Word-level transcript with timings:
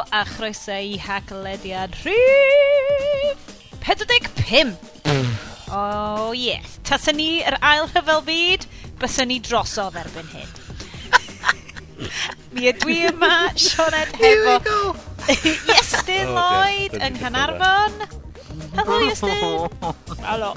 Helo 0.00 0.08
a 0.12 0.24
chroeso 0.24 0.72
i 0.72 0.96
haglediad 0.98 1.94
rhif 2.04 3.36
45. 3.84 4.76
oh 5.72 6.32
yes, 6.32 6.78
tasyn 6.84 7.16
ni 7.16 7.42
yr 7.44 7.56
ail 7.60 7.84
rhyfel 7.90 8.22
byd, 8.24 8.64
bysyn 9.00 9.28
ni 9.28 9.40
drosodd 9.44 9.98
erbyn 10.00 10.30
hyn. 10.32 10.48
Mi 12.54 12.70
ydw 12.70 12.88
i 12.94 12.96
yma, 13.10 13.50
Sioned, 13.60 14.16
hefo 14.22 14.94
Iestyn 15.28 16.32
Lloyd 16.36 16.96
yng 16.96 17.20
Nghanarfon. 17.20 18.00
Helo 18.78 19.02
Iestyn. 19.04 19.84
Helo. 20.30 20.54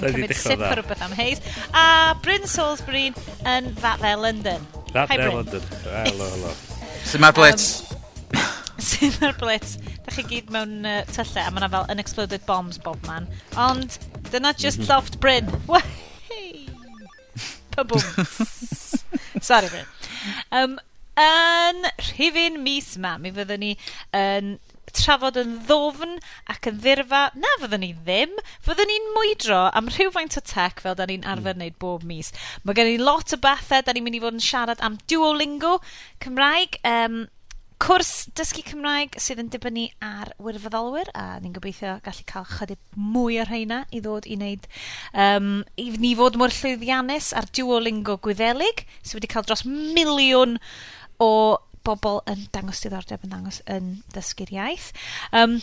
Yn 0.00 0.08
cymryd 0.08 0.36
sip 0.42 0.58
o 0.58 0.74
rhywbeth 0.74 1.06
am 1.06 1.14
heis. 1.14 1.42
A 1.70 2.18
Bryn 2.24 2.50
Salisbury 2.50 3.12
yn 3.46 3.72
Fathe 3.78 4.16
London. 4.18 4.66
Fathe 4.90 5.22
London. 5.28 5.72
Helo, 5.86 6.34
helo. 6.34 6.54
Sut 7.12 7.22
mae'r 7.22 7.38
blitz? 7.38 7.91
sy'n 8.82 9.26
ar 9.26 9.34
blitz. 9.40 9.76
Da 10.04 10.14
chi 10.14 10.24
gyd 10.28 10.52
mewn 10.54 10.86
uh, 10.88 11.00
tylle 11.12 11.44
a 11.44 11.50
mae'na 11.54 11.70
fel 11.72 11.90
unexploded 11.94 12.46
bombs 12.48 12.80
bob 12.82 13.02
man. 13.08 13.28
Ond, 13.56 13.98
dyna 14.30 14.54
just 14.54 14.82
mhm. 14.82 14.88
soft 14.90 15.20
Bryn. 15.20 15.50
Wahey! 15.70 16.66
Pabwm. 17.76 18.02
Sorry, 19.48 19.68
Bryn. 19.68 19.88
Um, 20.52 20.78
yn 21.20 21.88
rhifin 22.08 22.62
mis 22.64 22.94
ma, 22.98 23.16
mi 23.20 23.32
fyddwn 23.34 23.60
ni 23.60 23.72
yn 24.16 24.54
trafod 24.92 25.38
yn 25.40 25.54
ddofn 25.68 26.18
ac 26.52 26.68
yn 26.68 26.80
ddirfa. 26.84 27.22
Na, 27.38 27.52
fyddwn 27.62 27.84
ni 27.84 27.92
ddim. 28.06 28.32
Fyddwn 28.64 28.90
ni'n 28.90 29.10
mwydro 29.16 29.60
am 29.78 29.90
rhywfaint 29.92 30.36
o 30.38 30.42
tech 30.44 30.82
fel 30.84 30.96
da 30.98 31.06
ni'n 31.08 31.24
arfer 31.24 31.54
mm. 31.54 31.60
wneud 31.62 31.78
bob 31.82 32.06
mis. 32.08 32.32
Mae 32.64 32.76
gen 32.76 32.92
i 32.92 32.98
lot 33.00 33.32
o 33.34 33.40
bethau, 33.40 33.84
da 33.84 33.94
ni'n 33.94 34.06
mynd 34.06 34.18
i 34.18 34.24
fod 34.24 34.36
yn 34.38 34.44
siarad 34.44 34.82
am 34.84 34.98
Duolingo 35.10 35.78
Cymraeg. 36.24 36.80
Um, 36.88 37.24
cwrs 37.82 38.28
dysgu 38.38 38.62
Cymraeg 38.62 39.16
sydd 39.18 39.40
yn 39.42 39.48
dibynnu 39.50 39.88
ar 40.06 40.28
wirfoddolwyr 40.42 41.08
a 41.18 41.24
ni'n 41.42 41.54
gobeithio 41.56 41.96
gallu 42.04 42.26
cael 42.28 42.46
chydig 42.46 42.78
mwy 42.94 43.40
o'r 43.42 43.50
rheina 43.50 43.80
i 43.90 43.98
ddod 44.04 44.28
i 44.30 44.36
wneud 44.38 44.68
um, 45.24 45.48
i 45.82 45.88
ni 46.04 46.12
fod 46.18 46.38
mor 46.38 46.54
llwyddiannus 46.54 47.32
ar 47.38 47.48
Duolingo 47.50 48.20
Gwyddelig 48.22 48.84
sydd 49.00 49.18
wedi 49.18 49.30
cael 49.32 49.48
dros 49.48 49.64
miliwn 49.66 50.60
o 51.26 51.32
bobl 51.82 52.20
yn 52.30 52.46
dangos 52.54 52.84
diddordeb 52.84 53.26
yn 53.26 53.34
dangos 53.34 53.58
yn 53.66 53.88
dysgu'r 54.14 54.54
iaith. 54.54 54.92
Um, 55.34 55.58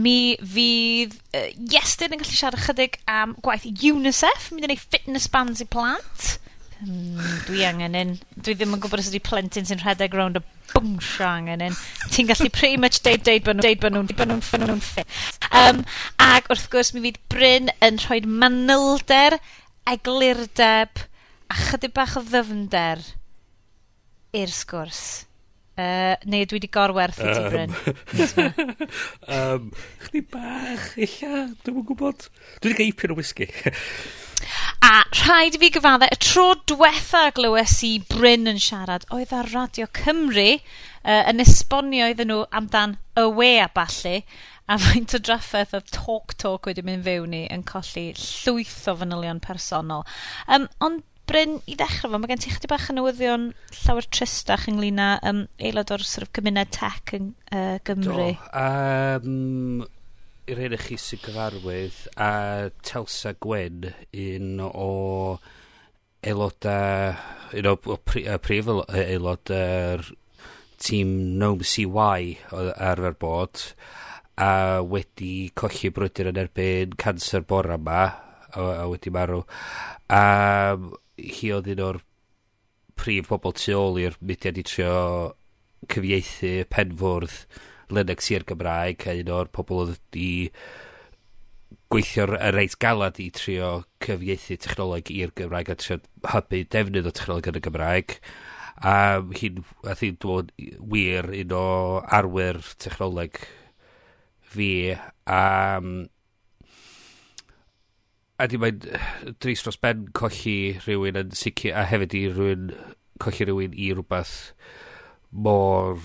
mi 0.00 0.38
fydd 0.40 1.18
uh, 1.36 1.50
Iestyn 1.76 2.16
yn 2.16 2.24
gallu 2.24 2.38
siarad 2.38 2.64
chydig 2.64 2.96
am 3.10 3.36
gwaith 3.44 3.68
UNICEF, 3.68 4.48
mynd 4.54 4.70
yn 4.70 4.74
ei 4.78 4.80
fitness 4.80 5.28
bands 5.28 5.60
i 5.60 5.68
plant. 5.68 6.38
Mm, 6.84 7.20
dwi 7.46 7.64
angen 7.64 7.96
un. 7.96 8.12
Dwi 8.36 8.54
ddim 8.58 8.74
yn 8.76 8.82
gwybod 8.82 9.00
os 9.00 9.08
ydy 9.08 9.20
plentyn 9.24 9.64
sy'n 9.68 9.80
rhedeg 9.80 10.14
rownd 10.16 10.40
y 10.40 10.42
bwngsio 10.74 11.26
angen 11.28 11.64
un. 11.64 11.76
Ti'n 12.12 12.28
gallu 12.28 12.50
pretty 12.52 12.80
much 12.80 13.00
deud, 13.06 13.24
deud 13.24 13.44
bod 13.46 13.56
nhw'n 13.56 13.64
deud 13.64 13.80
bod 13.80 13.94
nhw'n 13.94 14.10
bod 14.10 14.30
nhw'n 14.30 14.42
bod 14.50 14.64
nhw'n 14.66 14.82
ffit. 14.84 15.18
Um, 15.48 15.84
ac 16.20 16.50
wrth 16.52 16.66
gwrs 16.72 16.92
mi 16.94 17.04
fydd 17.06 17.20
Bryn 17.32 17.70
yn 17.84 18.00
rhoi 18.04 18.20
manylder, 18.28 19.38
eglurdeb 19.94 21.04
a 21.48 21.60
chydig 21.70 21.94
bach 21.96 22.18
o 22.20 22.24
ddyfnder 22.26 23.04
i'r 24.36 24.52
sgwrs. 24.52 25.04
Uh, 25.74 26.14
neu 26.30 26.44
dwi 26.46 26.60
wedi 26.60 26.70
gorwerth 26.70 27.18
i 27.18 27.32
ti, 27.32 27.46
Bryn. 27.50 27.72
um, 29.38 29.72
chdi 30.04 30.22
bach, 30.36 30.92
illa, 31.00 31.48
dwi'n 31.64 31.88
gwybod. 31.88 32.28
Dwi 32.60 32.70
wedi 32.70 32.78
cael 32.82 32.92
ipio'r 32.92 33.16
whisky. 33.18 33.48
A 34.84 34.94
rhaid 35.20 35.56
i 35.56 35.60
fi 35.62 35.70
gyfadde, 35.74 36.08
y 36.12 36.18
tro 36.22 36.46
diwetha 36.68 37.26
glywes 37.36 37.76
i 37.86 37.92
Bryn 38.10 38.50
yn 38.50 38.60
siarad, 38.62 39.06
oedd 39.14 39.32
ar 39.36 39.50
Radio 39.54 39.88
Cymru 39.96 40.50
uh, 40.56 41.22
yn 41.30 41.42
esbonio 41.44 42.10
iddyn 42.12 42.32
nhw 42.32 42.42
amdan 42.60 42.98
y 43.20 43.24
we 43.38 43.54
a 43.62 43.70
balli, 43.74 44.20
a 44.68 44.78
faint 44.80 45.16
o 45.16 45.20
draffaeth 45.20 45.74
o 45.76 45.80
Talk 45.92 46.36
Talk 46.40 46.68
wedi 46.70 46.84
mynd 46.84 47.04
fewn 47.08 47.34
i 47.36 47.42
yn 47.52 47.64
colli 47.68 48.06
llwyth 48.16 48.86
o 48.88 48.96
fanylion 49.00 49.42
personol. 49.44 50.06
Um, 50.48 50.68
ond 50.84 51.04
Bryn, 51.28 51.56
i 51.64 51.74
ddechrau 51.80 52.12
fo, 52.12 52.18
mae 52.20 52.28
gen 52.28 52.40
ti 52.42 52.50
chdi 52.52 52.68
bach 52.68 52.90
yn 52.92 52.98
newyddion 53.00 53.46
llawer 53.78 54.04
tristach 54.12 54.66
ynglyn 54.68 55.00
â 55.00 55.06
um, 55.30 55.46
aelod 55.56 55.92
o'r 55.94 56.04
sort 56.04 56.26
of, 56.26 56.32
cymuned 56.36 56.72
tech 56.76 57.14
yn 57.16 57.30
uh, 57.48 57.78
Gymru. 57.88 58.26
Do, 58.36 58.60
um, 58.60 59.86
i'r 60.44 60.58
hyn 60.60 60.74
chi 60.76 60.96
sy'n 61.00 61.22
gyfarwydd 61.24 61.98
a 62.20 62.68
Telsa 62.84 63.30
Gwen 63.40 63.86
un 64.20 64.58
o 64.66 64.88
aeloda 66.20 66.74
un 67.56 67.68
o, 67.70 67.72
o 67.88 67.96
pri, 67.96 68.26
a 68.28 68.36
prif 68.42 68.68
aelod 68.68 69.52
yr 69.56 70.04
tîm 70.84 71.14
Gnome 71.38 71.64
CY 71.64 72.34
arfer 72.52 73.16
bod 73.24 73.64
a 74.36 74.50
wedi 74.84 75.48
colli 75.56 75.92
brydyr 75.96 76.32
yn 76.34 76.42
erbyn 76.44 76.96
cancer 77.00 77.46
bora 77.48 77.78
yma 77.80 78.00
a, 78.04 78.68
a 78.84 78.86
wedi 78.90 79.12
marw. 79.14 79.46
A 80.12 80.76
hi 81.16 81.54
oedd 81.56 81.72
un 81.72 81.86
o'r 81.88 82.02
prif 83.00 83.32
bobl 83.32 83.56
tu 83.56 83.78
ôl 83.78 84.02
i'r 84.02 84.20
mudiad 84.20 84.60
i 84.60 84.66
trio 84.68 84.98
cyfieithu 85.88 86.58
penfwrdd 86.68 87.38
Linux 87.92 88.30
i'r 88.32 88.46
Gymraeg, 88.48 89.06
a 89.08 89.16
un 89.20 89.32
o'r 89.34 89.50
pobl 89.52 89.84
oedd 89.84 89.94
wedi 89.96 90.30
gweithio'r 91.92 92.32
reit 92.54 92.74
galad 92.82 93.20
i 93.22 93.28
trio 93.34 93.84
cyfieithu 94.04 94.56
technoleg 94.62 95.10
i'r 95.14 95.34
Gymraeg 95.38 95.70
a 95.70 95.76
trio 95.78 96.00
hybu 96.32 96.64
defnydd 96.74 97.10
o 97.10 97.12
technoleg 97.14 97.50
yn 97.50 97.60
y 97.60 97.64
Gymraeg. 97.66 98.16
A 98.74 98.94
hi'n, 99.38 99.60
a 99.86 99.94
hi'n 100.00 100.16
dod 100.22 100.50
wir 100.58 101.30
un 101.42 101.54
o 101.54 101.68
arwyr 102.18 102.58
technoleg 102.82 103.38
fi. 104.54 104.72
A, 104.94 105.44
mm, 105.78 106.08
a 108.42 108.48
di 108.50 108.58
mae'n 108.58 108.80
dris 109.42 109.62
dros 109.62 109.78
ben 109.80 110.08
colli 110.18 110.74
rhywun 110.82 111.20
yn 111.22 111.36
sicr, 111.38 111.70
a 111.78 111.86
hefyd 111.90 112.18
i 112.18 112.24
rhywun, 112.32 112.72
colli 113.22 113.46
rhywun 113.46 113.78
i 113.78 113.92
rhywbeth 113.94 114.34
mor 115.30 116.02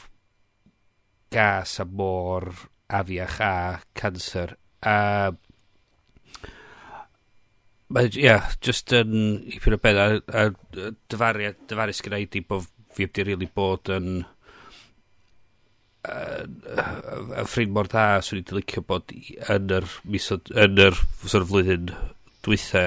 gas 1.34 1.78
a 1.80 1.86
môr 1.86 2.50
afiach 2.90 3.40
a 3.46 3.54
cancer. 3.94 4.56
A... 4.82 5.32
Mae, 7.90 8.10
ia, 8.14 8.22
yeah, 8.22 8.52
just 8.62 8.94
yn 8.94 9.14
hipyn 9.50 9.78
o 9.78 9.80
ben, 9.82 9.98
a, 9.98 10.10
a 10.30 10.92
dyfariad, 11.10 11.64
dyfarus 11.70 12.04
gyda 12.06 12.20
i 12.22 12.28
di 12.30 12.44
bod 12.46 12.68
fi 12.94 13.08
wedi 13.08 13.24
rili 13.24 13.34
really 13.34 13.50
bod 13.56 13.90
yn 13.94 14.20
y 16.10 17.44
ffrind 17.50 17.74
mor 17.76 17.90
da, 17.92 18.22
swn 18.24 18.42
i'n 18.42 18.48
dylicio 18.50 18.84
bod 18.88 19.12
yn 19.12 19.74
yr, 19.76 19.88
misod, 20.08 20.50
yn 20.54 20.80
yr 20.80 20.96
sort 21.26 21.44
of 21.44 21.50
flwyddyn 21.52 21.92
dwytha 22.46 22.86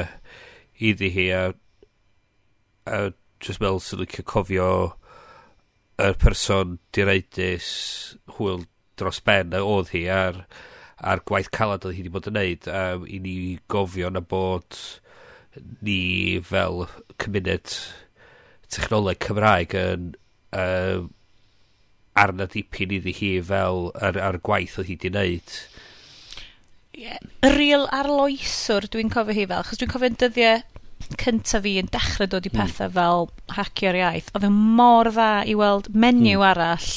iddi 0.83 1.11
hi 1.13 1.27
a, 1.37 1.43
a 2.89 3.03
just 3.43 3.61
fel 3.63 3.81
sy'n 3.83 4.03
licio 4.03 4.25
cofio 4.27 4.71
y 6.01 6.13
person 6.21 6.79
direidus 6.95 7.69
hwyl 8.37 8.65
dros 9.01 9.21
ben 9.25 9.55
a 9.57 9.63
oedd 9.65 9.93
hi 9.93 10.07
ar, 10.13 10.45
ar 10.99 11.23
gwaith 11.29 11.51
calad 11.55 11.85
oedd 11.85 11.97
hi 11.97 12.05
wedi 12.05 12.15
bod 12.15 12.29
yn 12.31 12.39
neud 12.39 12.69
um, 12.73 13.07
i 13.07 13.21
ni 13.23 13.37
gofio 13.73 14.11
na 14.13 14.23
bod 14.25 14.79
ni 15.85 16.41
fel 16.49 16.87
cymuned 17.21 17.77
technoleg 18.73 19.21
Cymraeg 19.27 19.77
yn 19.77 20.13
um, 20.57 21.11
arna 22.17 22.49
dipyn 22.49 22.93
iddi 22.97 23.15
hi 23.17 23.33
fel 23.45 23.91
ar, 24.01 24.17
ar 24.17 24.41
gwaith 24.45 24.79
oedd 24.81 24.93
hi 24.93 24.99
wedi 24.99 25.17
neud 25.17 25.57
Yeah. 26.93 27.17
Real 27.57 27.87
arloeswr 27.89 28.85
dwi'n 28.93 29.09
cofio 29.09 29.33
hi 29.33 29.47
fel, 29.49 29.63
chos 29.65 29.79
dwi'n 29.81 29.89
cofio'n 29.89 30.19
dyddiau 30.21 30.59
cynta 31.21 31.61
fi 31.65 31.77
yn 31.81 31.89
dechrau 31.93 32.29
dod 32.31 32.47
i 32.49 32.53
pethau 32.53 32.89
mm. 32.89 32.95
fel 32.97 33.27
hacio'r 33.57 33.99
iaith, 34.01 34.31
oedd 34.37 34.47
yn 34.49 34.61
mor 34.79 35.11
dda 35.13 35.31
i 35.49 35.57
weld 35.59 35.91
menyw 35.95 36.39
mm. 36.41 36.47
arall 36.51 36.93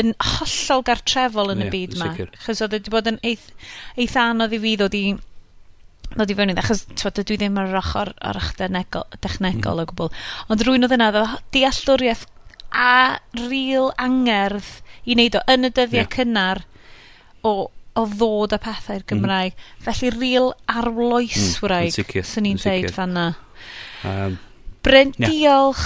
yn 0.00 0.10
hollol 0.18 0.82
gartrefol 0.88 1.52
yn 1.54 1.62
yeah, 1.62 1.70
y 1.70 1.74
byd 1.74 1.94
yma. 1.98 2.10
Chos 2.44 2.62
oedd 2.64 2.74
wedi 2.74 2.92
bod 2.92 3.10
yn 3.12 3.20
eith, 3.26 3.46
eith 4.00 4.16
anodd 4.18 4.56
i 4.56 4.60
fi 4.62 4.74
ddod 4.80 4.96
i 4.98 5.04
ddod 6.14 6.30
i 6.30 6.36
fewn 6.38 6.52
i 6.52 6.56
achos 6.60 6.84
twod, 6.98 7.20
dwi 7.26 7.38
ddim 7.38 7.58
ar 7.58 7.70
yr 7.70 7.80
ochr 7.80 8.12
ar 8.18 8.38
eich 8.40 8.52
dechnegol 8.58 9.80
mm. 9.80 9.84
o 9.84 9.88
gwbl. 9.92 10.10
Ond 10.50 10.66
rwy'n 10.66 10.86
oedd 10.86 10.96
yna, 10.98 11.10
dealltwriaeth 11.54 12.26
a 12.74 13.20
real 13.46 13.92
angerdd 14.02 14.70
i 15.04 15.14
wneud 15.14 15.38
o 15.38 15.42
yn 15.52 15.68
y 15.68 15.72
dyddiau 15.74 16.02
yeah. 16.02 16.12
cynnar 16.14 16.64
o 17.46 17.54
o 17.94 18.06
ddod 18.10 18.54
â 18.56 18.60
pethau 18.62 18.98
i'r 18.98 19.06
Gymraeg. 19.10 19.54
Mm. 19.54 19.84
Felly, 19.86 20.10
real 20.16 20.50
arloeswraig, 20.70 21.94
mm, 22.02 22.26
swn 22.30 22.50
i'n 22.50 22.62
deud 22.62 22.90
fanna. 22.94 23.28
Um, 24.04 24.38
Bryn, 24.84 25.14
yeah. 25.18 25.30
diolch. 25.30 25.84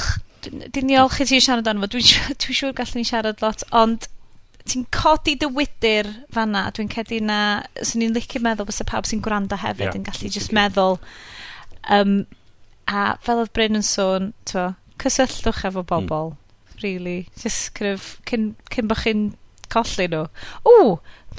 Dwi'n 0.48 0.88
diolch 0.88 1.18
i 1.22 1.26
ti 1.28 1.40
siarad 1.44 1.68
anfo. 1.70 1.90
Dwi'n 1.92 2.06
dwi, 2.06 2.38
dwi 2.44 2.56
siŵr 2.60 2.76
gallwn 2.78 3.02
ni 3.02 3.08
siarad 3.08 3.44
lot, 3.44 3.64
ond 3.76 4.08
ti'n 4.68 4.86
codi 4.94 5.36
dy 5.40 5.48
wydyr 5.58 6.08
fanna. 6.34 6.66
Dwi'n 6.74 6.90
cedi 6.92 7.20
na, 7.24 7.40
swn 7.82 8.08
i'n 8.08 8.16
licio 8.16 8.42
meddwl 8.44 8.68
bys 8.68 8.82
y 8.84 8.88
pawb 8.88 9.08
sy'n 9.08 9.22
gwrando 9.24 9.58
hefyd 9.60 9.88
yeah, 9.88 9.98
yn 9.98 10.06
gallu 10.08 10.32
just 10.32 10.54
meddwl. 10.56 10.98
Um, 11.94 12.20
a 12.88 13.14
fel 13.24 13.44
oedd 13.44 13.52
Bryn 13.56 13.78
yn 13.78 13.86
sôn, 13.86 14.32
twa, 14.48 14.70
cysylltwch 15.02 15.66
efo 15.68 15.84
bobl. 15.88 16.32
Mm. 16.32 16.44
Really. 16.82 17.18
Just 17.42 17.74
kind 17.74 17.92
of, 17.92 18.16
cyn, 18.28 18.52
cyn 18.72 18.90
bod 18.90 19.02
chi'n 19.02 19.28
colli 19.72 20.08
nhw. 20.08 20.24
Ww, 20.68 20.92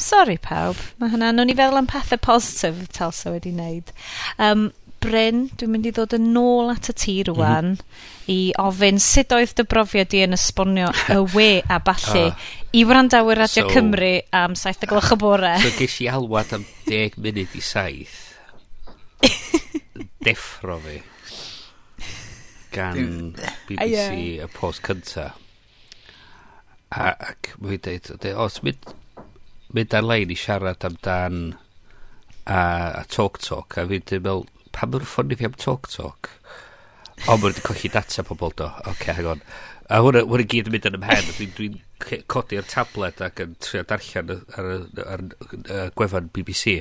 sorry 0.04 0.38
pawb, 0.42 0.80
mae 1.00 1.12
hynna, 1.14 1.32
nhw'n 1.36 1.54
i 1.54 1.56
feddwl 1.58 1.82
am 1.82 1.90
pethau 1.90 2.22
positif 2.22 2.86
Telsa 2.96 3.34
wedi 3.36 3.54
wneud. 3.56 3.92
Um, 4.40 4.70
Bryn, 5.00 5.46
dwi'n 5.56 5.72
mynd 5.72 5.88
i 5.88 5.92
ddod 5.96 6.14
yn 6.18 6.36
ôl 6.40 6.72
at 6.74 6.90
y 6.92 6.96
ti 7.00 7.14
mhm. 7.22 7.30
rwan 7.30 7.68
mm 7.70 7.76
-hmm. 7.76 8.32
i 8.34 8.40
ofyn 8.60 9.00
sut 9.00 9.32
oedd 9.36 9.54
dy 9.56 9.64
brofiad 9.64 10.16
i 10.16 10.24
yn 10.26 10.36
esbonio 10.36 10.90
y 11.16 11.20
we 11.36 11.50
a 11.64 11.80
balli 11.80 12.26
uh, 12.28 12.34
ah. 12.34 12.50
i 12.76 12.84
wrandawyr 12.86 13.40
Radio 13.40 13.64
so, 13.64 13.70
Cymru 13.74 14.12
am 14.36 14.56
7 14.60 14.84
o 14.84 14.90
gloch 14.92 15.14
y 15.16 15.20
bore. 15.24 15.54
So 15.64 15.72
ges 15.78 16.00
i 16.04 16.10
alwad 16.12 16.54
am 16.54 16.66
10 16.88 17.16
munud 17.18 17.56
i 17.56 17.62
saith. 17.62 18.18
Deffro 20.26 20.80
fi. 20.84 21.00
Gan 22.76 23.34
BBC 23.68 24.44
y 24.44 24.50
post 24.54 24.84
cynta. 24.86 25.32
Ac 26.90 27.54
mae'n 27.62 27.82
dweud, 27.86 28.12
os 28.36 28.62
mynd 28.66 28.94
mynd 29.76 29.96
ar-lein 29.98 30.34
i 30.34 30.38
siarad 30.40 30.86
amdan 30.88 31.42
a, 32.46 32.60
a 32.60 33.04
Talk 33.10 33.42
Talk 33.46 33.78
a 33.78 33.86
fi'n 33.90 34.06
dweud 34.10 34.28
fel 34.28 34.46
pam 34.76 34.96
yn 34.98 35.08
ffordd 35.12 35.36
i 35.36 35.40
fi 35.40 35.50
am 35.50 35.58
Talk 35.60 35.90
Talk? 35.94 36.32
O 37.28 37.36
mae'n 37.36 37.50
wedi 37.50 37.66
colli 37.66 37.92
data 37.92 38.24
pobl 38.24 38.54
do. 38.56 38.70
Oce 38.86 38.94
okay, 38.94 39.16
hang 39.18 39.34
on. 39.36 39.42
A 39.90 40.00
hwnna 40.04 40.24
hwnna 40.24 40.46
gyd 40.50 40.70
yn 40.70 40.76
mynd 40.76 40.88
yn 40.88 41.00
ymhen. 41.00 41.32
Dwi'n 41.36 41.56
dwi, 41.58 41.70
dwi 42.06 42.22
codi'r 42.32 42.68
tablet 42.70 43.22
ac 43.26 43.42
yn 43.44 43.58
trio 43.64 43.84
darllen 43.88 44.32
ar, 44.32 44.46
ar, 44.62 44.70
ar 45.16 45.26
ar 45.80 45.92
gwefan 46.00 46.32
BBC 46.34 46.80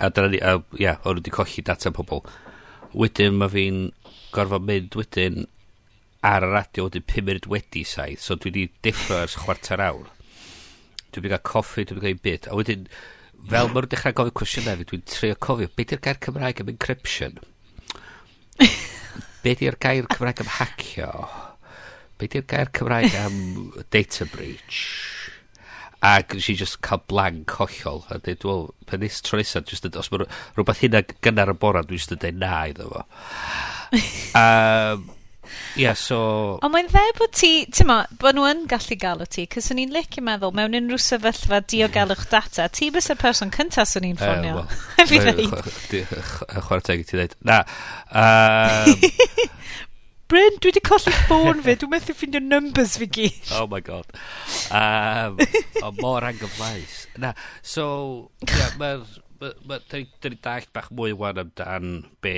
a 0.00 0.10
dyna 0.10 0.28
ni 0.32 0.40
a 0.42 0.56
ia 0.80 0.96
hwnna 1.04 1.20
wedi 1.20 1.34
colli 1.34 1.62
data 1.66 1.92
pobl 1.94 2.24
wedyn 3.02 3.36
mae 3.38 3.52
fi'n 3.52 3.80
gorfod 4.34 4.66
mynd 4.66 4.96
wedyn 4.98 5.44
ar 6.26 6.46
y 6.46 6.50
radio 6.50 6.88
wedyn 6.88 7.06
5 7.14 7.28
munud 7.28 7.48
wedi 7.52 7.84
saith 7.86 8.24
so 8.24 8.38
dwi 8.38 8.50
wedi 8.50 8.64
deffro 8.86 9.20
ers 9.22 9.36
chwarter 9.44 9.82
awr 9.84 10.13
dwi'n 11.14 11.26
mynd 11.26 11.36
cael 11.36 11.46
coffi, 11.50 11.86
dwi'n 11.86 12.00
mynd 12.00 12.06
cael 12.08 12.22
byd. 12.26 12.48
A 12.50 12.58
wedyn, 12.58 12.86
fel 13.50 13.70
maen 13.72 13.88
dechrau 13.90 14.16
gofio 14.16 14.36
cwestiynau 14.40 14.80
fi, 14.80 14.86
dwi'n 14.90 15.04
trio 15.08 15.38
cofio, 15.46 15.70
beth 15.78 15.94
yw'r 15.94 16.04
gair 16.04 16.20
Cymraeg 16.26 16.62
am 16.62 16.72
encryption? 16.74 17.40
beth 19.44 19.64
yw'r 19.64 19.80
gair 19.82 20.08
Cymraeg 20.12 20.44
am 20.44 20.52
hacio? 20.58 21.10
Beth 22.20 22.38
yw'r 22.38 22.48
gair 22.50 22.72
Cymraeg 22.76 23.18
am 23.20 23.38
data 23.94 24.28
breach? 24.32 24.82
A 26.04 26.18
nes 26.20 26.50
i 26.52 26.56
just 26.60 26.82
cael 26.84 27.00
blank 27.08 27.54
hollol. 27.56 28.02
A 28.12 28.18
dweud, 28.20 28.44
wel, 28.44 28.66
pen 28.90 29.00
nes 29.04 29.22
tro 29.24 29.40
nesa, 29.40 29.62
just, 29.64 29.86
os 29.88 30.10
mae 30.12 30.26
rhywbeth 30.26 30.82
hynna 30.84 31.04
gynnar 31.24 31.52
y 31.54 31.58
bora, 31.60 31.84
dwi'n 31.84 32.02
just 32.02 32.12
yn 32.12 32.20
dweud 32.20 32.40
na 32.42 32.56
iddo 32.68 32.90
fo. 32.90 33.04
um, 34.42 35.06
Ie, 35.74 35.84
yeah, 35.84 35.96
so... 35.98 36.18
Ond 36.64 36.74
mae'n 36.74 36.90
dde 36.90 37.04
bod 37.18 37.34
ti, 37.34 37.52
ti'n 37.74 37.88
ma, 37.90 38.00
bod 38.20 38.38
nhw 38.38 38.46
yn 38.50 38.64
gallu 38.70 38.98
galw 39.00 39.28
ti, 39.30 39.46
cys 39.50 39.72
o'n 39.74 39.82
i'n 39.82 39.94
lic 39.94 40.18
i 40.20 40.24
meddwl, 40.24 40.54
mewn 40.56 40.78
unrhyw 40.78 41.00
sefyllfa 41.02 41.62
diogelwch 41.70 42.26
mm. 42.26 42.30
data, 42.32 42.68
ti 42.70 42.90
bys 42.94 43.10
y 43.12 43.18
person 43.20 43.52
cyntaf 43.54 43.90
swn 43.90 44.10
i'n 44.10 44.20
ffonio. 44.20 44.64
Uh, 44.64 45.08
well, 45.10 46.62
Chwarae 46.68 46.86
teg 46.86 47.02
i 47.02 47.08
ti 47.08 47.18
dweud. 47.18 47.36
Na. 47.46 47.62
Um, 48.14 48.94
Bryn, 50.34 50.56
dwi 50.56 50.70
wedi 50.70 50.80
colli 50.80 51.12
ffôn 51.12 51.60
fi, 51.62 51.74
dwi'n 51.76 51.90
methu 51.92 52.14
ffindio 52.16 52.40
numbers 52.42 52.96
fi 53.00 53.06
gyd. 53.18 53.50
Oh 53.58 53.66
my 53.70 53.82
god. 53.84 54.08
Um, 54.72 55.36
o 55.84 55.90
mor 56.00 56.24
angyflais. 56.24 57.04
Na, 57.20 57.34
so, 57.60 57.84
yeah, 58.48 58.72
mae'r 58.80 59.04
Dyn 59.44 60.32
ni 60.32 60.38
dall 60.44 60.68
bach 60.74 60.90
mwy 60.94 61.14
wan 61.20 61.40
amdan 61.42 61.88
be 62.24 62.36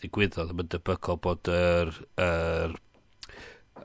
ddigwyddodd. 0.00 0.54
yn 0.54 0.70
debygol 0.72 1.20
bod 1.22 1.50
yr, 1.52 1.92
yr, 2.20 2.74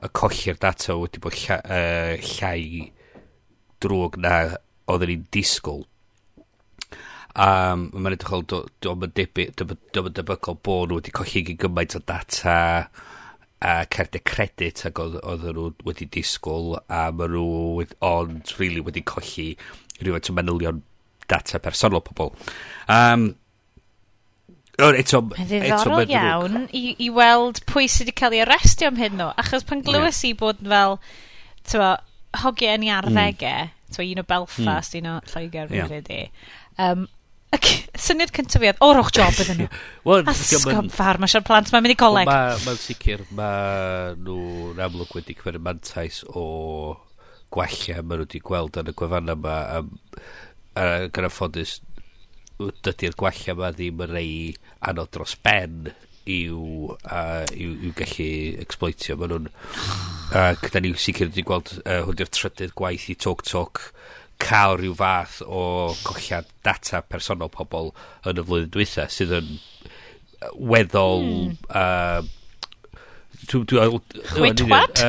y 0.02 0.10
colli'r 0.20 0.58
data 0.62 0.96
wedi 0.98 1.22
bod 1.22 1.36
llai, 1.38 1.58
uh, 1.58 2.14
llai 2.32 2.90
drwg 3.82 4.18
na 4.24 4.34
oedden 4.88 5.12
ni'n 5.12 5.28
disgwyl. 5.34 5.84
Um, 7.38 7.86
mae'n 7.94 8.16
edrych 8.16 8.34
ôl, 8.34 8.46
dwi'n 8.48 10.16
debygol 10.18 10.58
bod 10.58 10.90
nhw 10.90 10.98
wedi 10.98 11.14
colli 11.14 11.44
gymaint 11.52 11.98
o 11.98 12.02
data 12.02 12.58
a 13.58 13.72
cerdau 13.90 14.22
credit 14.22 14.84
ac 14.86 15.00
oedd 15.02 15.46
nhw 15.46 15.70
wedi 15.86 16.06
disgwyl 16.18 16.76
a 16.86 17.08
maen 17.14 17.34
nhw 17.34 17.86
ond 18.06 18.52
rili 18.54 18.78
really 18.78 18.84
wedi 18.86 19.02
colli 19.06 19.48
rhywbeth 19.98 20.30
o 20.30 20.36
manylion 20.36 20.82
data 21.28 21.60
personol 21.62 22.02
pobl. 22.04 22.32
Um, 22.88 23.30
Eto, 24.78 25.24
Ddiddorol 25.34 26.04
eto, 26.04 26.12
iawn 26.14 26.68
i, 26.70 26.92
i 27.02 27.08
weld 27.10 27.64
pwy 27.66 27.88
sydd 27.90 28.12
wedi 28.12 28.14
cael 28.20 28.36
ei 28.36 28.44
arrestio 28.44 28.92
am 28.92 29.00
hyn 29.00 29.16
nhw. 29.18 29.32
Achos 29.42 29.66
pan 29.66 29.82
glywes 29.82 30.20
yeah. 30.22 30.30
i 30.30 30.38
bod 30.38 30.60
fel, 30.62 30.94
tywa, 31.66 31.88
hogiau 32.44 32.78
yn 32.78 32.84
ei 32.86 32.92
arddegau, 32.94 33.66
mm. 33.66 33.94
tywa, 33.96 34.06
un 34.06 34.22
o 34.22 34.24
Belfast, 34.28 34.94
mm. 34.94 35.00
un 35.00 35.08
o 35.10 35.16
Lloegr, 35.32 35.74
yeah. 35.74 35.90
credu. 35.90 36.20
Um, 36.78 37.08
ac 37.58 37.72
syniad 38.06 38.30
cyntaf 38.36 38.62
fi 38.62 38.70
oedd, 38.70 38.78
o'r 38.86 39.02
o'ch 39.02 39.10
job 39.18 39.42
ydyn 39.42 39.64
nhw. 39.64 39.68
well, 40.06 40.22
Asgob 40.30 40.94
far, 40.94 41.18
mae 41.18 41.34
siar 41.34 41.42
plant, 41.48 41.74
mae'n 41.74 41.82
mynd 41.88 41.96
i 41.96 41.98
coleg. 41.98 42.30
Mae'n 42.30 42.64
ma 42.68 42.78
sicr, 42.78 43.26
mae 43.34 44.14
nhw'n 44.14 44.78
amlwg 44.86 45.18
wedi 45.18 45.34
cyfyr 45.40 45.58
mantais 45.58 46.22
o 46.28 46.46
gwella 47.50 48.02
mae 48.04 48.14
nhw 48.14 48.28
wedi 48.28 48.46
gweld 48.46 48.78
yn 48.78 48.92
y 48.92 48.94
gwefannau 48.94 49.40
yma. 49.40 49.58
Um, 49.80 49.90
uh, 50.78 51.08
gan 51.14 51.28
ffodus, 51.32 51.78
dydy'r 52.58 53.16
gwella 53.18 53.54
yma 53.54 53.72
ddim 53.74 54.04
yn 54.06 54.14
rei 54.14 54.30
anodd 54.88 55.10
dros 55.14 55.34
ben 55.44 55.90
i'w, 56.28 56.94
uh, 57.08 57.44
i'w, 57.54 57.74
iw 57.88 57.92
gallu 57.98 58.30
exploitio. 58.62 59.16
Maen 59.18 59.34
nhw'n... 59.34 59.50
Uh, 60.28 60.52
da 60.60 60.82
ni'n 60.84 60.98
sicr 61.00 61.30
wedi 61.30 61.44
gweld 61.46 61.72
uh, 61.80 62.02
hwn 62.04 62.18
di'r 62.18 62.32
trydydd 62.34 62.74
gwaith 62.76 63.06
i 63.08 63.16
Tok 63.16 63.46
Tok 63.48 63.84
cael 64.38 64.76
rhyw 64.78 64.94
fath 64.94 65.40
o 65.42 65.62
colliad 66.04 66.50
data 66.66 67.00
personol 67.02 67.50
pobl 67.50 67.90
yn 68.28 68.38
y 68.38 68.44
flwyddyn 68.44 68.74
dwytha 68.76 69.08
sydd 69.12 69.38
yn 69.40 69.54
weddol... 70.54 71.24
Mm. 71.24 71.56
Uh, 71.70 72.34
Chwedwad? 73.48 75.00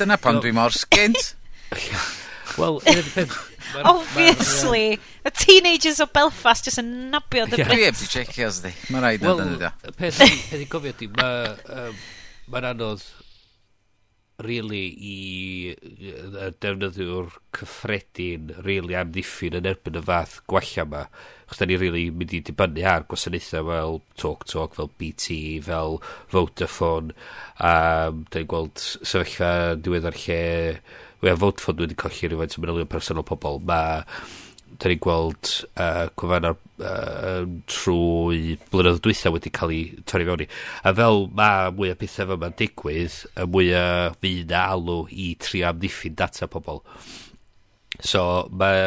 Dyna 0.00 0.16
pan 0.18 0.40
dwi 0.42 0.50
mor 0.56 0.74
sgint. 0.74 1.34
Wel, 2.58 2.80
un 2.80 2.98
o'r 3.00 3.10
peth, 3.14 3.34
Obviously. 3.82 4.98
Y 5.24 5.34
teenagers 5.34 6.00
o 6.04 6.08
Belfast 6.12 6.68
jyst 6.68 6.82
yn 6.82 6.92
nabio 7.12 7.48
dy 7.50 7.60
Dwi 7.62 7.82
heb 7.86 7.98
di 7.98 8.08
checio 8.10 8.48
os 8.50 8.62
di. 8.64 8.72
Mae 8.94 9.04
rhaid 9.04 9.26
yn 9.26 9.54
dda. 9.58 9.74
Peth 9.98 10.22
i 10.58 10.66
gofio 10.70 10.94
di, 10.98 11.10
mae'n 11.16 12.00
ma 12.52 12.64
anodd 12.70 13.04
really 14.42 14.88
i 14.98 15.74
y 15.74 16.48
defnyddiwr 16.58 17.36
cyffredin 17.54 18.50
really 18.66 18.96
amddiffyn 18.98 19.54
yn 19.60 19.68
erbyn 19.70 20.00
y 20.00 20.02
fath 20.08 20.40
gwella 20.50 20.82
yma. 20.82 21.02
Chos 21.46 21.60
da 21.60 21.68
ni 21.68 21.78
really 21.78 22.08
mynd 22.10 22.34
i 22.34 22.40
dibynnu 22.48 22.82
ar 22.90 23.06
gwasanaethau 23.10 23.68
fel 23.70 24.00
Talk 24.18 24.46
Talk, 24.50 24.74
fel 24.74 24.90
BT, 24.98 25.38
fel 25.68 26.00
Vodafone. 26.34 27.14
Um, 27.60 28.24
da 28.30 28.42
ni'n 28.42 28.50
gweld 28.50 28.82
sefyllfa 28.82 29.52
diweddar 29.78 30.18
lle 30.24 30.42
a 31.30 31.36
Vodafone 31.40 31.84
wedi 31.84 31.98
colli 31.98 32.28
rhywfaint 32.28 32.58
o 32.58 32.64
manylion 32.64 32.90
personol 32.90 33.26
pobl, 33.28 33.60
mae 33.68 34.02
da 34.80 34.90
ni'n 34.90 35.00
gweld 35.02 35.50
uh, 35.78 36.08
cwfanna 36.18 36.50
uh, 36.54 37.44
trwy 37.70 38.56
blynyddoedd 38.72 39.02
dwytha 39.04 39.30
wedi 39.34 39.52
cael 39.54 39.74
ei 39.74 39.84
torri 40.08 40.26
fewn 40.26 40.44
i. 40.44 40.48
A 40.82 40.94
fel 40.98 41.22
mae 41.38 41.70
mwy 41.76 41.92
o 41.94 41.98
pethau 42.00 42.32
fe 42.32 42.38
mae'n 42.42 42.56
digwydd, 42.58 43.20
y 43.38 43.46
mwy 43.54 43.70
o 43.78 43.84
fydd 44.18 44.54
a 44.56 44.64
alw 44.74 45.04
i 45.10 45.30
trio 45.40 45.70
amddiffyn 45.70 46.18
data 46.18 46.50
pobl. 46.50 46.82
So 48.02 48.24
mae 48.50 48.82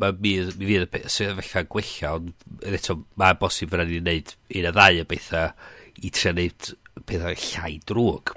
mae 0.00 0.14
mi, 0.18 0.32
mi 0.58 0.70
fydd 0.70 0.96
y 0.98 1.04
sefyllfa 1.12 1.66
gwella, 1.70 2.14
ond 2.16 2.64
eto 2.66 2.98
mae'n 3.20 3.38
bosib 3.42 3.70
fyna 3.74 3.86
ni'n 3.88 4.08
neud 4.08 4.34
un 4.56 4.70
o 4.70 4.72
ddau 4.74 5.02
o 5.02 5.10
bethau 5.10 5.52
i 6.02 6.10
trio 6.14 6.32
neud 6.34 6.72
pethau 7.02 7.34
llai 7.34 7.78
drwg. 7.88 8.34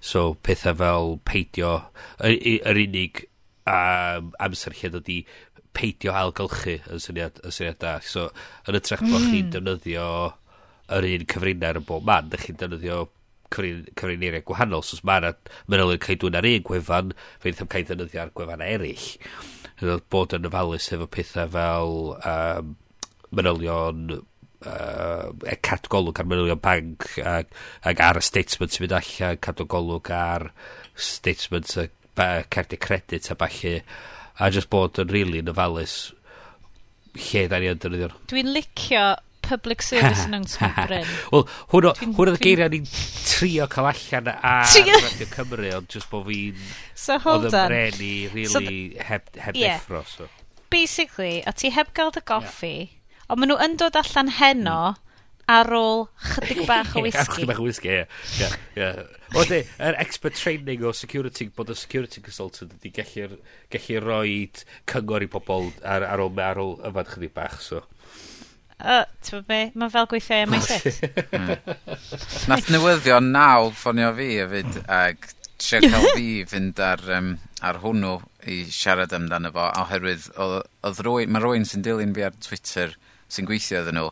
So, 0.00 0.32
pethau 0.44 0.76
fel 0.78 1.12
peidio, 1.28 1.74
yr, 2.24 2.80
unig 2.84 3.24
um, 3.68 4.32
amser 4.40 4.76
lle 4.78 4.92
dod 4.94 5.12
i 5.12 5.20
peidio 5.76 6.14
ailgylchu 6.16 6.78
yn 6.90 7.02
syniad, 7.02 7.42
yn 7.44 7.54
syniad 7.54 7.78
da. 7.82 7.98
So, 8.04 8.28
yn 8.66 8.78
y 8.78 8.82
trech 8.82 9.04
mm. 9.04 9.12
bod 9.12 9.26
chi'n 9.26 9.44
hmm. 9.44 9.52
defnyddio 9.54 10.08
yr 10.98 11.08
un 11.10 11.28
cyfrinau 11.34 11.80
yn 11.82 11.86
bob 11.88 12.08
man, 12.08 12.30
ydych 12.30 12.48
chi'n 12.48 12.60
defnyddio 12.62 13.04
cyfrineiriau 13.54 14.44
gwahanol. 14.48 14.84
So, 14.86 15.00
mae'n 15.08 15.30
manylion 15.68 16.02
cael 16.04 16.20
dwi'n 16.24 16.40
ar 16.40 16.48
un 16.48 16.66
gwefan, 16.66 17.14
fe'n 17.44 17.58
ddim 17.58 17.72
cael 17.74 17.86
defnyddio 17.92 18.24
ar 18.24 18.34
gwefan 18.36 18.64
eraill. 18.64 19.08
Bod 20.10 20.34
yn 20.34 20.48
ofalus 20.48 20.90
efo 20.96 21.06
pethau 21.12 21.52
fel 21.54 21.98
um, 22.18 22.74
manylion 23.30 24.18
uh, 24.66 25.30
e, 25.46 25.56
cadw 25.62 25.90
golwg 25.92 26.18
ar 26.18 26.28
manylion 26.28 26.62
Bank 26.62 27.06
ac, 27.22 27.52
ac 27.86 28.02
ar 28.02 28.18
y 28.18 28.24
statement 28.24 28.74
sy'n 28.74 28.86
mynd 28.86 28.96
allan 28.98 29.40
cadw 29.44 29.68
golwg 29.70 30.10
ar 30.14 30.50
statement 30.98 31.76
y 31.78 31.88
cardi 32.50 32.78
credit 32.82 33.30
a 33.30 33.38
falle 33.38 33.80
a 34.38 34.50
just 34.50 34.70
bod 34.70 34.98
yn 34.98 35.10
rili 35.10 35.30
really 35.30 35.44
yn 35.44 35.52
ofalus 35.52 35.96
lle 37.28 37.46
da 37.50 37.60
ni 37.62 37.70
yn 37.70 37.80
dyrnyddio 37.82 38.10
dwi'n 38.30 38.52
licio 38.54 39.06
public 39.48 39.82
service 39.82 40.26
announcement 40.26 40.76
Bryn 40.88 41.06
wel 41.32 41.46
hwn 41.70 41.88
oedd 41.92 42.34
y 42.34 42.42
geiriau 42.42 42.74
ni'n 42.74 42.90
trio 42.90 43.68
cael 43.70 43.90
allan 43.92 44.32
ar 44.34 44.74
Radio 45.06 45.30
Cymru 45.32 45.72
ond 45.78 45.88
just 45.94 46.10
bod 46.10 46.26
fi'n 46.28 46.58
so 46.94 47.18
hold 47.22 47.48
on. 47.48 47.54
oedd 47.54 48.02
yn 48.02 48.12
really 48.34 48.52
so, 48.52 48.62
heb, 49.12 49.32
heb 49.38 49.58
yeah. 49.58 49.78
effro 49.78 50.04
so. 50.10 50.28
basically 50.74 51.40
o 51.46 51.54
ti 51.54 51.72
heb 51.74 51.94
gael 51.96 52.14
dy 52.14 52.26
goffi 52.26 52.76
yeah 52.76 52.94
Ond 53.28 53.40
maen 53.40 53.52
nhw 53.52 53.60
yn 53.64 53.76
dod 53.80 53.98
allan 54.00 54.30
heno 54.38 54.78
hmm. 54.88 55.04
ar 55.52 55.72
ôl 55.76 56.06
chydig 56.34 56.62
bach 56.68 56.94
o 56.96 57.02
whisky. 57.04 57.26
chydig 57.34 57.50
bach 57.50 57.60
o 57.60 57.66
whisky, 57.66 57.92
ie. 57.92 58.06
Yeah, 58.40 58.56
yeah. 58.76 59.02
O 59.36 59.44
de, 59.48 59.60
yr 59.76 59.92
er 59.92 60.00
expert 60.00 60.38
training 60.40 60.84
o 60.88 60.94
security, 60.96 61.50
bod 61.52 61.72
y 61.72 61.76
security 61.76 62.24
consultant 62.24 62.72
wedi 62.78 62.92
gallu, 62.96 63.38
gallu 63.72 64.00
rhoi 64.04 64.34
cyngor 64.88 65.26
i 65.26 65.28
bobl 65.32 65.70
ar, 65.84 66.06
ar 66.08 66.24
ôl, 66.24 66.32
ar 66.40 66.60
ôl 66.62 66.76
yfad 66.88 67.12
chydig 67.12 67.34
bach, 67.36 67.60
so. 67.64 67.84
Uh, 68.78 69.02
ti'n 69.26 69.42
be, 69.48 69.58
mae 69.74 69.90
fel 69.90 70.06
gweithio 70.06 70.36
am 70.44 70.54
ei 70.54 70.62
set. 70.62 71.00
Nath 72.48 72.68
newyddion 72.70 73.32
naw 73.34 73.72
ffonio 73.74 74.12
fi 74.14 74.28
hefyd, 74.38 74.76
ag 74.86 75.26
trio 75.58 75.82
cael 75.82 76.06
fi 76.16 76.28
fynd 76.46 76.78
ar, 76.80 77.02
um, 77.16 77.32
ar 77.66 77.80
hwnnw 77.82 78.14
i 78.48 78.60
siarad 78.70 79.12
amdano 79.18 79.50
fo, 79.52 79.66
oherwydd 79.82 80.30
oedd 80.38 81.02
rwy, 81.04 81.26
mae 81.26 81.42
rwy'n 81.42 81.66
sy'n 81.68 81.84
dilyn 81.84 82.14
fi 82.16 82.28
ar 82.28 82.38
Twitter, 82.38 82.94
sy'n 83.32 83.48
gweithio 83.48 83.82
iddyn 83.82 83.98
nhw 84.00 84.10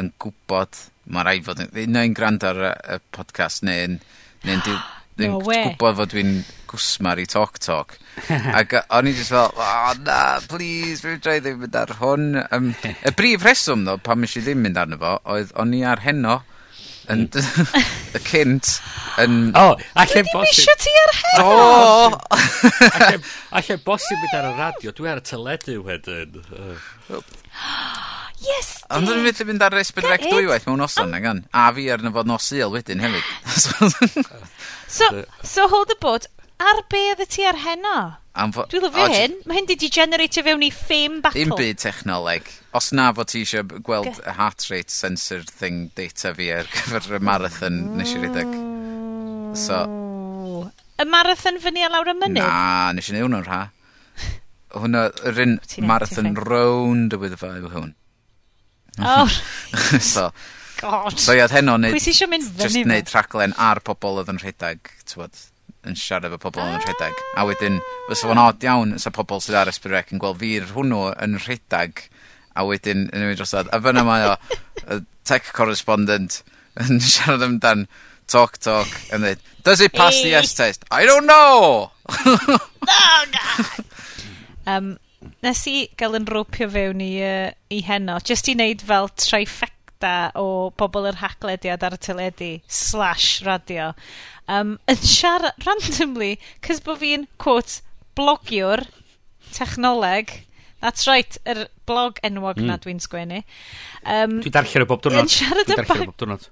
yn 0.00 0.10
gwybod 0.22 0.82
mae 1.12 1.26
rhaid 1.26 1.46
fod 1.46 1.62
yn... 1.64 1.72
Neu'n 1.92 2.16
gwrando 2.16 2.50
ar 2.50 2.60
y, 2.70 2.74
y 2.96 3.00
podcast 3.14 3.64
neu'n... 3.66 3.98
Neu'n 4.44 4.62
no 5.20 5.40
gwybod 5.44 5.98
fod 6.00 6.14
dwi'n 6.14 6.38
gwsmar 6.70 7.20
i 7.22 7.26
Talk 7.30 7.60
Talk. 7.62 7.98
Ac 8.58 8.74
o'n 8.82 9.10
i 9.10 9.14
just 9.14 9.34
fel, 9.34 9.52
oh, 9.54 9.92
na, 10.06 10.40
please, 10.50 11.02
fi'n 11.04 11.20
dweud 11.22 11.44
ddim 11.44 11.60
mynd 11.62 11.78
ar 11.78 11.94
hwn. 12.00 12.32
Um, 12.48 12.72
y 12.82 13.14
brif 13.18 13.46
reswm, 13.46 13.86
ddo, 13.86 13.98
pan 14.02 14.20
mis 14.22 14.34
i 14.38 14.44
ddim 14.44 14.64
mynd 14.64 14.80
arno 14.80 14.98
fo, 15.00 15.14
oedd 15.36 15.54
o'n 15.60 15.76
i 15.76 15.84
ar 15.86 16.02
heno 16.04 16.40
yn 17.12 17.26
mm. 17.28 17.70
y 18.16 18.22
cynt 18.24 18.72
yn... 19.20 19.38
O, 19.60 19.74
allai 20.00 20.24
bosib... 20.32 20.64
Dwi 20.64 20.76
ti 20.80 20.96
ar 21.02 21.14
heno! 21.20 21.44
O! 21.44 22.40
Allai 23.60 23.78
bosib 23.84 24.18
mynd 24.24 24.36
ar 24.40 24.50
y 24.50 24.56
radio, 24.58 24.96
dwi 24.96 25.12
ar 25.12 25.22
y 25.22 25.28
teledu 25.28 25.78
wedyn. 25.84 26.40
Yes! 28.44 28.70
Ond 28.92 29.08
dwi'n 29.08 29.24
methu 29.24 29.46
mynd 29.48 29.62
ar 29.64 29.72
rhesbydrec 29.74 30.26
dwywaith 30.28 30.66
mewn 30.68 30.82
noson, 30.82 31.14
angen. 31.16 31.44
A 31.56 31.70
fi 31.74 31.88
arno 31.94 32.12
fod 32.14 32.28
nos 32.28 32.50
sul 32.50 32.74
wedyn 32.74 33.00
hefyd. 33.04 33.24
so, 34.98 35.08
so 35.42 35.68
hold 35.72 35.88
the 35.88 35.96
board, 36.00 36.28
ar 36.60 36.84
be 36.92 37.06
oedd 37.14 37.24
ti 37.32 37.46
ar 37.48 37.58
heno? 37.62 37.96
Dwi'n 38.34 38.82
lyfio 38.82 39.06
hyn. 39.12 39.34
Mae 39.46 39.60
hyn 39.60 39.68
di 39.70 39.88
generatio 39.88 40.42
fewn 40.42 40.64
i 40.66 40.70
fame 40.74 41.20
battle. 41.22 41.44
Un 41.46 41.54
byd 41.54 41.78
technoleg. 41.78 42.50
Os 42.74 42.90
na 42.96 43.12
fod 43.14 43.30
ti 43.30 43.44
eisiau 43.44 43.62
gweld 43.86 44.18
y 44.18 44.34
heart 44.34 44.66
rate 44.72 44.90
sensor 44.90 45.44
thing 45.46 45.92
data 45.94 46.34
fi 46.34 46.50
ar 46.56 46.70
gyfer 46.74 47.20
y 47.20 47.22
marathon 47.22 47.78
nes 47.98 48.14
i 48.16 48.22
redeg. 48.24 48.56
So... 49.58 49.84
Y 50.98 51.06
marathon 51.10 51.60
fyny 51.62 51.86
a 51.86 51.90
lawr 51.90 52.10
y 52.10 52.16
mynydd? 52.18 52.42
Na, 52.42 52.90
nes 52.94 53.10
i 53.10 53.14
neud 53.14 53.28
hwnnw'n 53.28 53.46
rha. 53.46 53.60
Hwna, 54.78 55.08
yr 55.30 55.42
un 55.46 55.58
marathon 55.86 56.34
round 56.38 57.14
y 57.14 57.22
wyddfa 57.22 57.54
yw 57.60 57.70
hwn. 57.70 57.94
Oh. 59.02 59.30
so, 60.00 60.30
God. 60.80 61.18
So 61.18 61.34
ia, 61.34 61.46
oedd 61.46 61.56
heno 61.56 61.76
neud... 61.80 61.94
Pwy 61.96 62.02
sy 62.02 62.14
isio 62.14 62.28
mynd 62.30 62.46
fyny 62.46 62.62
Just 62.68 62.90
neud 62.90 63.12
rhaglen 63.14 63.56
ar 63.58 63.80
pobl 63.86 64.20
oedd 64.22 64.30
yn 64.32 64.40
rhedeg, 64.42 64.90
t'wod, 65.10 65.40
yn 65.88 65.98
siarad 65.98 66.28
efo 66.30 66.40
pobl 66.46 66.62
yn 66.62 66.82
rhedeg. 66.82 67.20
A 67.34 67.42
ah. 67.42 67.48
wedyn, 67.48 67.80
fysa 68.08 68.30
fo'n 68.30 68.42
odd 68.44 68.66
iawn 68.66 68.96
sa 69.02 69.12
pobl 69.14 69.42
sydd 69.42 69.58
ar 69.60 69.72
ysbryd 69.72 70.14
yn 70.14 70.22
gweld 70.22 70.40
fi'r 70.42 70.70
hwnnw 70.76 71.02
yn 71.26 71.38
rhedeg, 71.42 72.06
a 72.54 72.66
wedyn 72.68 73.08
yn 73.10 73.22
ymwneud 73.22 73.40
drosad. 73.40 73.70
A 73.74 73.80
fyna 73.82 74.04
mae 74.06 74.28
o, 74.30 74.34
y 74.84 75.00
tech 75.26 75.50
correspondent 75.56 76.42
yn 76.84 77.00
siarad 77.12 77.44
amdan 77.46 77.86
talk 78.30 78.56
talk 78.62 78.90
yn 79.12 79.24
dweud, 79.24 79.42
does 79.66 79.82
it 79.84 79.92
pass 79.92 80.22
the 80.22 80.34
S 80.34 80.54
test? 80.54 80.84
I 80.90 81.04
don't 81.06 81.26
know! 81.26 81.90
oh, 82.08 83.26
God! 83.34 83.84
Um, 84.66 84.96
nes 85.44 85.64
i 85.70 85.76
gael 86.00 86.18
yn 86.18 86.28
rwpio 86.30 86.68
fewn 86.72 87.02
i, 87.04 87.12
uh, 87.24 87.50
i 87.74 87.80
heno, 87.86 88.18
jyst 88.24 88.48
i 88.48 88.56
wneud 88.56 88.84
fel 88.88 89.10
trifecta 89.20 90.14
o 90.40 90.70
bobl 90.80 91.10
yr 91.10 91.20
haglediad 91.20 91.84
ar 91.86 91.96
y 91.96 92.00
teledu 92.06 92.50
slash 92.80 93.44
radio, 93.46 93.92
um, 94.48 94.78
yn 94.90 95.04
siarad 95.04 95.68
randomly, 95.68 96.34
cys 96.64 96.82
bod 96.84 97.02
fi'n, 97.02 97.28
quote, 97.42 97.82
blogiwr, 98.18 98.86
technoleg, 99.52 100.40
That's 100.84 101.06
right, 101.08 101.38
yr 101.48 101.62
er 101.62 101.68
blog 101.88 102.18
enwog 102.28 102.58
mm. 102.60 102.66
na 102.68 102.74
dwi'n 102.76 102.98
sgwennu. 103.00 103.38
Um, 104.04 104.34
dwi 104.44 104.50
darllen 104.52 104.84
o 104.84 104.88
bob 104.90 105.00
diwrnod. 105.00 105.24
Yn 105.24 105.32
siarad 105.32 105.64
dwi 105.64 105.78
darllen 105.78 106.02
o 106.02 106.08
bob 106.10 106.18
diwrnod. 106.20 106.44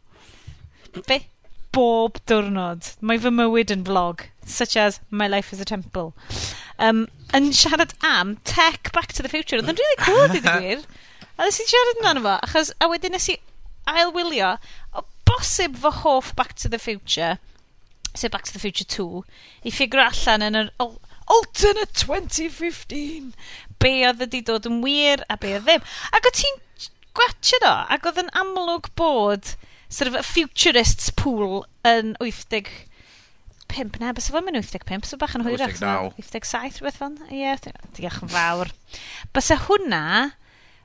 Be? 1.10 1.18
Bob 1.76 2.16
diwrnod. 2.30 2.88
Mae 3.04 3.20
fy 3.20 3.32
mywyd 3.36 3.74
yn 3.74 3.84
vlog, 3.84 4.24
such 4.48 4.78
as 4.80 5.02
My 5.10 5.28
Life 5.28 5.52
is 5.52 5.60
a 5.60 5.68
Temple. 5.68 6.14
Um, 6.78 7.04
yn 7.36 7.52
siarad 7.56 7.94
am 8.04 8.36
tech 8.48 8.92
Back 8.92 9.12
to 9.14 9.22
the 9.22 9.30
Future. 9.32 9.58
Oedd 9.60 9.70
yn 9.72 9.80
really 9.80 10.00
cool, 10.02 10.26
dwi 10.32 10.42
gwir. 10.44 10.84
A 11.38 11.46
nes 11.46 11.60
i 11.62 11.66
siarad 11.68 12.00
amdano 12.00 12.24
fo, 12.26 12.34
achos, 12.46 12.72
a 12.80 12.88
wedyn 12.92 13.16
nes 13.16 13.28
i 13.32 13.38
ailwylio, 13.88 14.56
o 14.92 15.04
bosib 15.28 15.78
fy 15.80 15.94
hoff 16.02 16.34
Back 16.36 16.54
to 16.62 16.68
the 16.68 16.80
Future, 16.82 17.38
sef 18.14 18.30
Back 18.34 18.44
to 18.48 18.52
the 18.52 18.62
Future 18.62 18.84
2, 18.84 19.24
i 19.64 19.72
ffigur 19.72 20.04
allan 20.04 20.46
yn 20.48 20.60
yr 20.60 20.70
alternate 21.32 22.04
2015, 22.04 23.32
be 23.82 23.94
oedd 24.06 24.20
wedi 24.22 24.42
dod 24.46 24.68
yn 24.68 24.82
wir 24.84 25.24
a 25.32 25.38
be 25.40 25.56
oedd 25.56 25.68
ddim. 25.68 25.84
Ac 26.12 26.28
o 26.28 26.34
ti'n 26.36 26.60
gwatio 27.16 27.60
do, 27.64 27.74
ac 27.96 28.08
oedd 28.08 28.22
yn 28.22 28.32
amlwg 28.44 28.92
bod 28.98 29.54
sort 29.88 30.08
of 30.08 30.16
a 30.18 30.24
futurists 30.24 31.10
pool 31.16 31.64
yn 31.88 32.14
80 32.20 32.70
75 33.72 34.00
na, 34.02 34.12
bys 34.16 34.28
o 34.30 34.36
fo'n 34.36 34.46
mynd 34.46 34.60
75, 34.60 35.08
so 35.08 35.18
bach 35.20 35.34
yn 35.38 35.44
hwyrach. 35.46 35.74
77, 35.80 36.78
rhywbeth 36.78 37.00
fan. 37.00 37.18
Ie, 37.32 37.56
diolch 37.96 38.22
yn 38.22 38.32
fawr. 38.32 38.70
Bys 39.32 39.50
hwnna, 39.66 40.04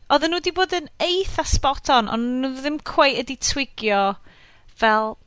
oedden 0.08 0.32
nhw 0.32 0.41
wedi 0.41 0.56
bod 0.56 0.75
yn 0.77 0.89
eitha 1.03 1.46
spot 1.48 1.91
on, 1.94 2.12
ond 2.12 2.41
nhw 2.41 2.53
ddim 2.62 2.82
cwei 2.88 3.17
wedi 3.20 3.38
twigio 3.44 4.01
fel 4.77 5.17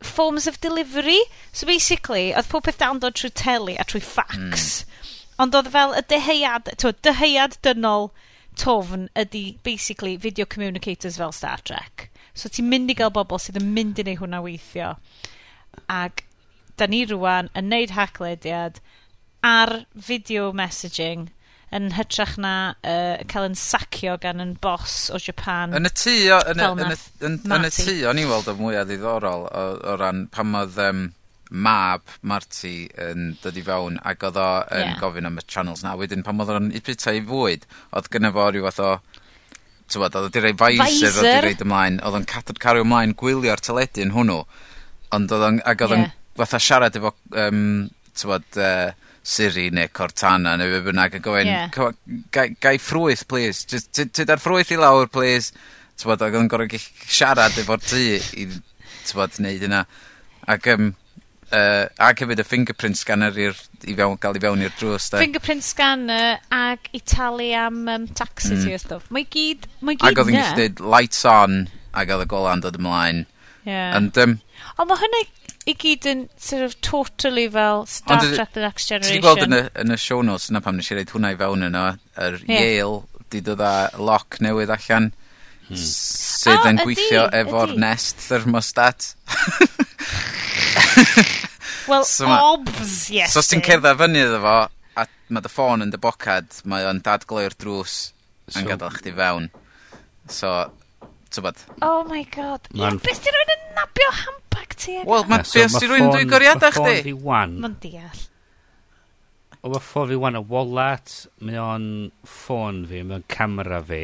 forms 0.00 0.46
of 0.46 0.60
delivery. 0.60 1.18
So 1.52 1.66
basically, 1.66 2.30
oedd 2.34 2.50
pob 2.52 2.66
peth 2.68 2.78
dal 2.82 3.02
dod 3.02 3.18
trwy 3.18 3.32
teli 3.34 3.76
a 3.78 3.86
trwy 3.88 4.02
fax. 4.04 4.38
Mm. 4.38 5.08
Ond 5.42 5.58
oedd 5.58 5.72
fel 5.74 5.96
y 5.98 6.04
deheuad, 6.12 6.70
twa, 6.78 6.94
deheuad 7.06 7.58
dynol 7.66 8.10
tofn 8.58 9.06
ydy 9.18 9.58
basically 9.62 10.16
video 10.16 10.46
communicators 10.46 11.18
fel 11.18 11.32
Star 11.32 11.62
Trek. 11.62 12.08
So 12.34 12.50
ti'n 12.50 12.70
mynd 12.70 12.90
i 12.90 12.96
gael 12.98 13.14
bobl 13.14 13.40
sydd 13.42 13.60
yn 13.60 13.72
mynd 13.74 13.98
i 13.98 14.06
wneud 14.06 14.22
hwnna 14.22 14.42
weithio. 14.44 14.94
Ac 15.90 16.24
da 16.80 16.88
ni 16.90 17.04
rwan 17.08 17.50
yn 17.58 17.68
neud 17.72 17.94
hacklediad 17.96 18.80
ar 19.44 19.74
video 19.94 20.52
messaging 20.52 21.28
yn 21.74 21.90
hytrach 21.92 22.38
na 22.40 22.54
uh, 22.80 23.20
cael 23.28 23.50
'yn 23.50 23.58
sacio 23.58 24.16
gan 24.22 24.40
'yn 24.40 24.54
boss 24.62 25.10
o 25.12 25.20
Japan. 25.20 25.74
Yn 25.76 25.88
y 25.88 25.92
tŷ 25.92 26.16
o 26.32 26.40
yn 26.54 26.62
y 26.64 26.68
yn 26.70 26.94
y 26.94 26.98
yn 27.28 27.38
yn 27.44 27.68
y 27.68 27.72
tŷ 27.76 27.96
o'n 28.08 28.22
i 28.22 28.26
weld 28.30 28.48
y 28.48 28.56
mwyaf 28.56 28.88
ddiddorol 28.88 29.46
o 29.48 29.64
o 29.92 29.96
ran 30.00 30.26
pan 30.32 30.56
odd 30.62 30.80
um, 30.86 31.04
mab 31.50 32.04
Marty 32.22 32.88
yn 33.00 33.34
dod 33.42 33.56
i 33.56 33.64
fewn 33.64 34.00
ac 34.08 34.24
oedd 34.28 34.40
o 34.40 34.48
yn 34.78 34.84
yeah. 34.84 34.98
gofyn 35.00 35.28
am 35.28 35.40
y 35.40 35.44
channels 35.46 35.84
na. 35.84 35.94
Wedyn 36.00 36.24
pan 36.24 36.40
oedd 36.40 36.54
o'n 36.56 36.72
i 36.72 36.82
bita 36.84 37.14
i 37.16 37.22
fwyd, 37.24 37.68
oedd 37.92 38.10
gynno 38.12 38.32
fo 38.36 38.50
ryw 38.52 38.68
fath 38.68 38.84
o 38.84 38.92
Tywod, 39.88 40.16
oedd 40.18 40.26
wedi 40.36 40.40
rhoi 40.44 40.74
visor, 40.76 41.14
oedd 41.14 41.24
wedi 41.24 41.44
rhoi 41.46 41.64
ymlaen, 41.64 41.94
oedd 42.04 42.18
o'n 42.18 42.26
cadw'r 42.28 42.58
cario 42.60 42.84
ymlaen 42.84 43.14
gwylio'r 43.16 43.62
teledu 43.64 44.02
yn 44.04 44.12
hwnnw, 44.12 44.42
ond 45.16 45.32
oedd 45.32 45.44
o'n, 45.46 45.60
ac 45.64 45.84
oedd 45.86 45.94
o'n 45.96 46.04
yeah 46.04 46.17
fatha 46.38 46.60
siarad 46.62 46.96
efo 46.98 47.12
um, 47.44 47.88
tywod, 48.18 48.48
uh, 48.56 48.90
Siri 49.28 49.66
neu 49.74 49.90
Cortana 49.92 50.54
neu 50.56 50.70
be' 50.72 50.84
bynnag 50.86 51.18
yn 51.18 51.24
gofyn... 51.24 51.50
Ie. 51.52 51.64
...c'mo' 51.74 51.90
gai 52.32 52.46
gai 52.56 52.78
ffrwyth 52.80 53.26
please. 53.28 53.66
jyst 53.68 53.90
tyd 53.96 54.14
tyd 54.16 54.32
a'r 54.32 54.40
ffrwyth 54.40 54.72
i 54.72 54.78
lawr 54.80 55.10
plîs 55.12 55.52
t'mod 55.98 56.22
ag 56.22 56.38
o'n 56.38 56.48
gorau 56.50 56.70
gellu 56.70 57.10
siarad 57.10 57.58
efo'r 57.60 57.82
tŷ 57.82 58.00
i 58.38 58.46
tywod, 59.08 59.36
neud 59.42 59.66
yna 59.68 59.82
ac 60.48 60.68
um, 60.72 60.92
uh, 61.52 61.84
ac 62.08 62.22
hefyd 62.22 62.42
y 62.42 62.46
fingerprint 62.46 63.00
scanner 63.00 63.36
i'r 63.36 63.56
i 63.84 63.96
fewn 63.98 64.16
gael 64.22 64.38
i 64.38 64.42
fewn 64.42 64.64
i'r 64.64 64.74
drws 64.78 65.10
Da. 65.12 65.22
Fingerprint 65.22 65.66
scanner 65.66 66.38
ag 66.54 66.88
i 66.96 67.02
talu 67.02 67.50
am 67.58 67.82
um, 67.88 68.06
taxes... 68.08 68.62
mm. 68.62 68.70
i 68.70 68.76
o 68.78 68.82
stwff. 68.82 69.10
Mae 69.14 69.26
gyd 69.28 69.66
mae 69.80 69.98
gyd 69.98 70.06
'na. 70.06 70.12
Ag 70.12 70.22
odd 70.22 70.32
yn 70.32 70.38
gellu 70.38 70.60
deud 70.62 70.84
lights 70.96 71.24
on 71.28 71.64
ag 71.98 72.14
oedd 72.14 72.24
y 72.24 72.30
gola'n 72.30 72.64
dod 72.64 72.78
ymlaen. 72.78 73.26
Yeah. 73.68 73.96
And, 73.98 74.16
um, 74.22 74.38
Ond 74.78 74.88
mae 74.88 75.00
hynny 75.02 75.24
i 75.24 75.28
i 75.68 75.74
gyd 75.76 76.06
yn 76.08 76.24
sort 76.40 76.64
of 76.64 76.74
totally 76.84 77.46
fel 77.52 77.84
Star 77.90 78.22
Ond 78.22 78.34
Trek 78.34 78.54
The 78.54 78.64
Next 78.64 78.88
Generation. 78.88 79.12
Ti 79.12 79.18
'di 79.18 79.24
gweld 79.24 79.44
yn 79.44 79.56
y 79.58 79.62
yn 79.84 79.94
y 79.94 79.98
show 80.00 80.22
notes 80.24 80.48
yna 80.52 80.62
pam 80.64 80.78
nes 80.78 80.88
i 80.90 80.96
reid 80.96 81.12
hwnna 81.12 81.34
i 81.34 81.38
fewn 81.40 81.66
yno 81.68 81.84
yr 82.24 82.38
Yale 82.48 83.02
'di 83.28 83.42
dod 83.44 83.62
â 83.64 83.72
lock 84.00 84.40
newydd 84.44 84.72
allan. 84.74 85.10
Hmm. 85.68 85.82
Sydd 85.82 86.64
yn 86.70 86.80
gweithio 86.80 87.26
efo'r 87.42 87.74
Nest 87.80 88.24
thermostat. 88.24 89.12
Wel, 91.88 92.04
so 92.04 92.28
obs, 92.28 93.08
yes. 93.12 93.32
So 93.32 93.40
os 93.40 93.48
ti'n 93.48 93.62
eh. 93.62 93.66
cerdded 93.68 94.00
fyny 94.00 94.20
iddo 94.24 94.40
fo, 94.44 94.56
a 95.00 95.04
mae 95.32 95.44
dy 95.44 95.52
ffôn 95.52 95.84
yn 95.84 95.92
dy 95.92 96.00
bocad, 96.00 96.60
mae 96.68 96.84
o'n 96.88 97.00
dadgloi'r 97.04 97.56
drws 97.60 97.94
yn 98.52 98.58
so, 98.58 98.66
gadael 98.68 98.96
chdi 98.96 99.14
fewn. 99.16 99.48
So, 100.32 100.52
tybod. 101.32 101.64
Oh 101.84 102.02
my 102.08 102.24
god. 102.34 102.68
Ma'n... 102.76 103.00
Beth 103.04 103.22
ti'n 103.24 103.36
rhywun 103.36 103.54
yn 103.56 103.64
nabio 103.78 104.10
ham 104.20 104.36
bag 104.58 104.74
ti? 104.78 104.96
Wel, 105.06 105.26
mae 105.30 105.44
so, 105.46 105.58
beth 105.58 105.76
sy'n 105.76 105.92
rwy'n 105.92 106.10
dwy 106.12 106.26
goriadau 106.30 106.74
chdi. 106.74 106.82
Mae 106.82 106.98
ffôn 106.98 107.06
fi 107.06 107.14
wan. 107.28 107.54
Mae'n 107.62 107.76
deall. 107.82 108.24
O, 109.58 109.70
mae 109.72 109.82
ffôn 109.84 110.10
fi 110.10 110.18
wan 110.22 110.38
y 110.38 110.42
wallet, 110.52 111.14
mae 111.44 111.60
o'n 111.62 111.86
ffôn 112.26 112.82
fi, 112.90 113.02
mae 113.06 113.20
o'n 113.20 113.28
camera 113.32 113.80
fi, 113.86 114.02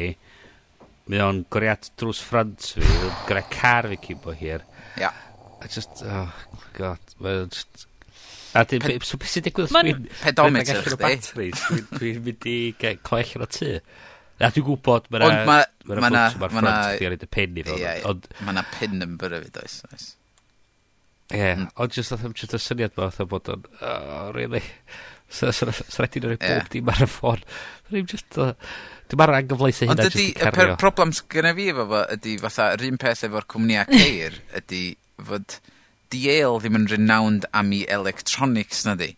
mae 1.11 1.23
o'n 1.25 1.43
goriad 1.53 1.89
drws 1.99 2.21
ffrant 2.25 2.71
fi, 2.75 2.93
gyda 3.29 3.43
car 3.51 3.89
fi 3.91 3.99
cyn 4.07 4.23
bo 4.23 4.35
hir. 4.35 4.65
Ia. 4.95 5.07
Yeah. 5.07 5.21
I 5.63 5.69
just, 5.71 6.03
oh, 6.03 6.31
god, 6.77 7.15
mae'n 7.23 7.51
just... 7.53 7.87
A 8.55 8.63
dyn, 8.63 8.83
Pe 8.83 8.95
so 9.03 9.19
beth 9.19 9.31
sy'n 9.33 9.47
digwydd? 9.49 9.71
Mae'n 9.75 10.05
pedometer 10.21 10.83
chdi. 10.85 11.49
Dwi'n 11.95 12.21
mynd 12.23 12.45
i 12.47 12.59
coell 13.03 13.33
yn 13.35 13.43
y 13.43 13.49
tŷ. 13.51 13.71
A 14.35 14.51
dwi'n 14.51 14.67
gwybod, 14.67 15.07
mae'na 15.11 15.31
ma, 15.31 15.35
ma, 15.47 15.57
ma, 15.87 15.95
ma, 15.95 15.95
ma, 15.95 16.11
ma, 16.11 16.27
ma, 16.35 16.51
ma, 16.51 16.51
ma, 16.51 16.59
ma, 16.59 16.61
ma, 16.61 16.67
ma, 16.67 17.01
ma, 18.43 18.51
ma, 18.51 18.51
ma, 18.51 18.61
ma, 18.61 19.55
ma, 19.55 19.95
ma, 19.95 20.24
Ie, 21.33 21.55
mm. 21.55 21.69
ond 21.81 21.95
jyst 21.97 22.13
oedd 22.13 22.25
jyst 22.37 22.53
y 22.53 22.61
syniad 22.61 22.93
ma, 22.99 23.09
oedd 23.09 23.29
bod 23.31 23.49
o'n, 23.49 23.63
oh, 23.81 24.27
really, 24.35 24.61
sy'n 25.33 25.53
so, 25.55 25.71
so, 25.71 25.85
so, 25.87 26.03
rhaid 26.03 26.19
i'n 26.19 26.27
rhoi 26.27 26.37
bob 26.41 26.67
dim 26.73 26.91
ar 26.93 27.01
y 27.01 27.07
ffôn. 27.09 27.41
Rwy'n 27.89 28.11
jyst, 28.11 28.37
dwi'n 28.37 29.21
marw 29.21 29.37
angyfleus 29.39 29.81
e 29.81 29.89
hynna 29.89 30.05
jyst 30.05 30.21
i 30.21 30.27
cario. 30.37 30.67
Ond 30.75 30.81
problem 30.81 31.13
gyda 31.33 31.55
fi 31.57 31.67
efo 31.73 31.87
fo 31.89 32.03
ydy, 32.13 32.35
fatha, 32.43 32.69
yr 32.75 32.85
un 32.91 33.01
peth 33.01 33.25
efo'r 33.25 33.49
cwmnïa 33.55 33.87
ceir 33.89 34.37
ydy 34.61 34.83
fod 35.25 35.57
DL 36.13 36.59
ddim 36.61 36.79
yn 36.81 36.87
renowned 36.93 37.49
am 37.57 37.73
i 37.73 37.81
electronics 37.97 38.85
na 38.85 38.93
di. 38.99 39.11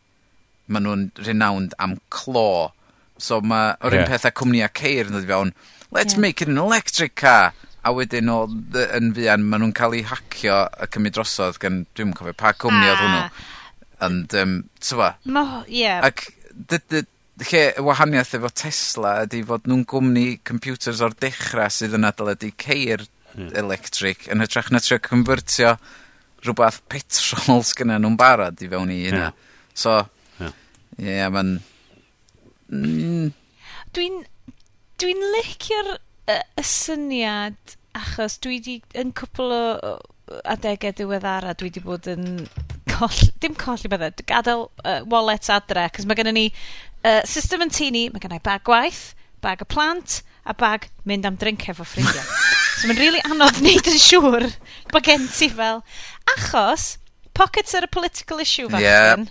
Maen 0.72 0.88
nhw'n 0.88 1.06
renowned 1.28 1.76
am 1.84 2.00
clo. 2.14 2.72
So 3.20 3.42
mae, 3.42 3.76
o'r 3.82 3.98
yeah. 3.98 4.06
un 4.06 4.14
peth 4.14 4.28
a 4.30 4.32
cwmnïa 4.32 4.72
ceir 4.78 5.10
yn 5.10 5.18
dod 5.18 5.28
i 5.28 5.32
fewn, 5.34 5.54
let's 5.92 6.16
yeah. 6.16 6.24
make 6.24 6.42
it 6.42 6.52
an 6.52 6.62
electric 6.62 7.20
car 7.20 7.52
a 7.86 7.92
wedyn 7.96 8.32
o 8.34 8.38
dd- 8.50 8.88
yn 8.98 9.12
fuan 9.16 9.44
maen 9.48 9.64
nhw'n 9.64 9.76
cael 9.78 9.96
eu 10.00 10.08
hacio 10.10 10.56
a 10.66 10.88
cymryd 10.94 11.16
drosodd 11.18 11.60
gan 11.62 11.84
dwi'n 11.98 12.16
cofio 12.18 12.34
pa 12.38 12.54
cwmni 12.58 12.88
ah. 12.88 12.94
oedd 12.94 13.04
hwnnw. 13.04 13.46
Ond 14.08 14.36
um, 14.42 14.56
tyfa. 14.84 15.12
Ma' 15.26 15.46
ho- 15.52 15.62
ie. 15.68 15.86
Ac 16.10 16.26
dy- 16.54 16.82
dy- 16.92 17.06
lle 17.52 17.64
y 17.78 17.86
wahaniaeth 17.86 18.34
efo 18.40 18.50
Tesla 18.64 19.14
ydy 19.28 19.44
fod 19.46 19.70
nhw'n 19.70 19.86
gwmni 19.90 20.26
computers 20.48 21.04
o'r 21.06 21.16
dechrau 21.22 21.70
sydd 21.74 21.96
yn 21.98 22.08
adeiladu 22.10 22.50
ceir 22.58 23.06
hmm. 23.36 23.54
electric 23.62 24.28
yn 24.34 24.42
hytrach 24.42 24.72
na 24.74 24.82
trio 24.82 24.98
cynfyrtio 25.06 25.76
rhywbeth 26.46 26.82
petrol 26.90 27.64
sgynna 27.66 27.98
nhw'n 28.02 28.18
barod 28.20 28.62
i 28.62 28.70
fewn 28.74 28.94
i 28.94 29.02
hynna. 29.08 29.32
So... 29.78 30.00
Ie. 30.42 30.54
Ie 30.98 31.26
ma'n, 31.30 31.58
Mm. 32.68 33.30
Dwi'n, 33.96 34.18
dwi'n 35.00 35.22
licio'r 35.38 35.94
y, 36.28 36.38
y 36.38 36.66
syniad, 36.68 37.78
achos 37.98 38.38
dwi 38.44 38.60
'di, 38.64 38.78
yn 39.00 39.14
cwpl 39.18 39.54
o 39.56 39.96
adegau 40.44 40.96
diweddara, 40.96 41.56
dwi 41.58 41.72
'di 41.74 41.84
bod 41.86 42.10
yn 42.12 42.46
coll- 42.92 43.32
dim 43.44 43.56
colli 43.58 43.92
bydde, 43.92 44.26
gadael 44.30 44.68
uh, 44.84 45.00
wallet 45.12 45.50
adre, 45.54 45.88
cos 45.96 46.08
mae 46.08 46.20
gennym 46.20 46.38
ni 46.38 46.48
uh, 46.52 47.22
system 47.26 47.66
yn 47.66 47.74
tŷ 47.74 47.90
ni, 47.96 48.06
gennym 48.10 48.24
gynnai 48.28 48.44
bag 48.44 48.66
gwaith, 48.68 49.10
bag 49.44 49.64
y 49.64 49.70
plant, 49.72 50.22
a 50.48 50.56
bag 50.58 50.90
mynd 51.08 51.28
am 51.28 51.40
drink 51.40 51.68
efo 51.72 51.86
ffrindiau. 51.88 52.24
so 52.78 52.88
mae'n 52.88 53.02
really 53.02 53.24
anodd 53.28 53.60
wneud 53.62 53.90
yn 53.92 54.00
siŵr 54.02 54.48
bod 54.94 55.04
gen 55.08 55.28
ti 55.34 55.50
fel... 55.52 55.84
Achos, 56.28 56.98
pockets 57.34 57.76
are 57.76 57.88
a 57.88 57.88
political 57.88 58.40
issue 58.44 58.68
fan 58.70 58.84
yeah. 58.84 59.16
hyn 59.16 59.30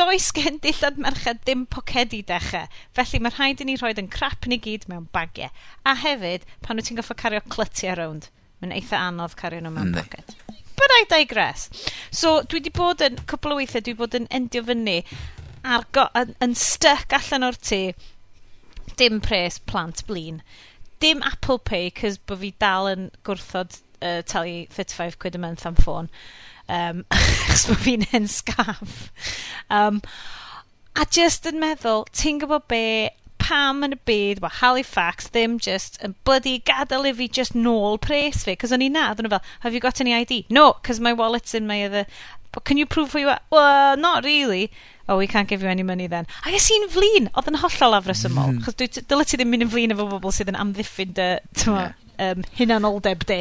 does 0.00 0.30
gen 0.32 0.58
dillad 0.64 0.96
merched 0.96 1.42
ddim 1.44 1.66
pocedi 1.74 2.20
dechrau, 2.24 2.68
felly 2.96 3.18
mae 3.20 3.34
rhaid 3.34 3.60
i 3.60 3.66
ni 3.68 3.74
roed 3.80 3.98
yn 4.00 4.08
crap 4.14 4.46
ni 4.48 4.56
gyd 4.64 4.86
mewn 4.88 5.08
bagiau. 5.16 5.50
A 5.84 5.94
hefyd, 6.04 6.46
pan 6.64 6.80
wyt 6.80 6.88
ti'n 6.88 7.00
goffo 7.00 7.16
cario 7.22 7.42
clytiau 7.52 7.98
rownd, 7.98 8.30
mae'n 8.62 8.72
eitha 8.78 9.02
anodd 9.10 9.36
cario 9.40 9.60
nhw 9.60 9.74
mewn 9.74 9.92
poced. 9.98 10.32
But 10.80 10.94
I 10.96 11.04
digress. 11.10 11.68
So, 12.10 12.40
dwi 12.40 12.62
wedi 12.62 12.72
bod 12.78 13.04
yn, 13.04 13.20
cwbl 13.28 13.52
o 13.52 13.60
weithiau, 13.60 13.84
dwi 13.84 13.92
wedi 13.92 13.98
bod 14.00 14.16
yn 14.16 14.30
endio 14.38 14.64
fyny 14.70 14.96
ar 15.76 15.84
go, 15.92 16.06
yn, 16.16 16.32
yn 16.46 16.56
styc 16.56 17.12
allan 17.18 17.44
o'r 17.50 17.60
tŷ, 17.60 17.82
dim 18.96 19.20
pres 19.26 19.60
plant 19.68 20.06
blin. 20.08 20.40
Dim 21.04 21.20
Apple 21.28 21.60
Pay, 21.60 21.92
cys 22.00 22.16
bod 22.24 22.40
fi 22.40 22.54
dal 22.64 22.88
yn 22.94 23.10
gwrthod 23.28 23.82
uh, 24.00 24.22
talu 24.24 24.64
35 24.72 25.20
quid 25.20 25.36
a 25.36 25.42
month 25.44 25.68
am 25.68 25.76
ffôn 25.76 26.08
um, 26.70 27.04
achos 27.14 27.66
bod 27.70 27.82
fi'n 27.86 28.06
hen 28.12 28.28
sgaff. 28.30 29.08
Um, 29.70 30.02
a 30.96 31.06
just 31.18 31.48
yn 31.50 31.60
meddwl 31.62 32.06
ti'n 32.16 32.40
gwybod 32.42 32.68
be' 32.70 33.10
pam 33.40 33.82
yn 33.86 33.96
y 33.96 33.98
byd 34.06 34.42
wa 34.44 34.50
Halifax 34.60 35.30
ddim 35.34 35.56
just 35.62 35.98
yn 36.06 36.14
bloody 36.28 36.58
gadael 36.68 37.08
i 37.08 37.12
fi 37.16 37.26
just 37.40 37.56
nôl 37.56 37.98
pres 38.06 38.44
fi 38.46 38.54
'c'os 38.54 38.74
o'n 38.76 38.84
i 38.84 38.90
'na 38.92 39.08
odden 39.10 39.26
nhw 39.26 39.32
fel 39.34 39.48
have 39.64 39.74
you 39.74 39.82
got 39.84 40.00
any 40.04 40.14
ID? 40.14 40.44
No 40.58 40.66
cos 40.86 41.00
my 41.06 41.12
wallet's 41.20 41.56
in 41.58 41.66
my 41.70 41.80
other 41.86 42.04
but 42.52 42.64
can 42.64 42.78
you 42.78 42.86
prove 42.86 43.12
who 43.12 43.24
you 43.24 43.32
are? 43.32 43.40
Well 43.50 43.96
not 43.96 44.24
really. 44.24 44.70
Oh 45.08 45.16
we 45.16 45.26
can't 45.26 45.48
give 45.48 45.62
you 45.62 45.68
any 45.68 45.82
money 45.82 46.06
then. 46.06 46.26
A 46.44 46.54
ys 46.54 46.68
i'n 46.76 46.88
flin. 46.94 47.30
oedd 47.34 47.50
yn 47.50 47.58
hollol 47.64 47.98
afresymol. 47.98 48.52
Mm. 48.52 48.60
Mm-hmm. 48.60 48.64
'Chos 48.66 48.78
dwyt, 48.82 49.02
dyle 49.10 49.26
ti 49.26 49.40
ddim 49.40 49.50
mynd 49.54 49.66
yn 49.66 49.72
flin 49.74 49.96
efo 49.96 50.06
bobl 50.12 50.36
sydd 50.36 50.52
yn 50.52 50.60
amddiffyn 50.66 51.16
dy 51.18 51.30
t'mo' 51.62 51.88
yym 52.20 52.44
hunanoldeb 52.60 53.26
di. 53.32 53.40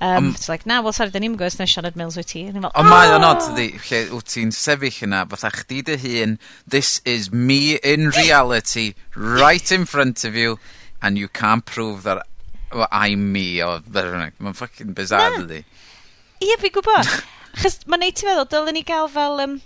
Um, 0.00 0.26
um, 0.26 0.30
it's 0.30 0.48
like, 0.48 0.64
na, 0.64 0.80
wel, 0.80 0.92
sori, 0.94 1.10
da 1.10 1.18
ni'n 1.18 1.34
gwybod 1.34 1.50
os 1.50 1.58
na 1.58 1.66
Sianed 1.66 1.96
Mills 1.98 2.16
wyt 2.18 2.28
ti. 2.30 2.44
Fel, 2.54 2.68
Ond 2.70 2.86
mae 2.86 3.10
o'n 3.16 3.26
od, 3.26 3.42
oh! 3.42 3.54
ydi, 3.54 3.66
lle 3.88 4.02
wyt 4.14 4.28
ti'n 4.30 4.52
sefyll 4.54 5.00
yna, 5.08 5.24
fatha 5.32 5.50
chdi 5.56 5.80
dy 5.88 5.96
hun, 6.04 6.36
this 6.66 7.00
is 7.04 7.32
me 7.32 7.76
in 7.82 8.12
reality, 8.14 8.92
right 9.16 9.72
in 9.74 9.88
front 9.90 10.22
of 10.22 10.38
you, 10.38 10.60
and 11.02 11.18
you 11.18 11.26
can't 11.26 11.66
prove 11.66 12.04
that 12.04 12.22
well, 12.70 12.86
I'm 12.92 13.32
me, 13.32 13.62
o, 13.64 13.80
mae'n 13.90 14.54
ffucking 14.54 14.94
bizarre, 14.94 15.42
ydi. 15.42 15.64
Ie, 16.46 16.60
fi 16.62 16.70
gwybod. 16.70 17.10
Chos 17.58 17.80
mae'n 17.90 18.06
neud 18.06 18.18
ti 18.20 18.28
feddwl, 18.28 18.46
dylen 18.54 18.78
ni 18.78 18.86
gael 18.86 19.10
fel... 19.10 19.42
Um, 19.42 19.58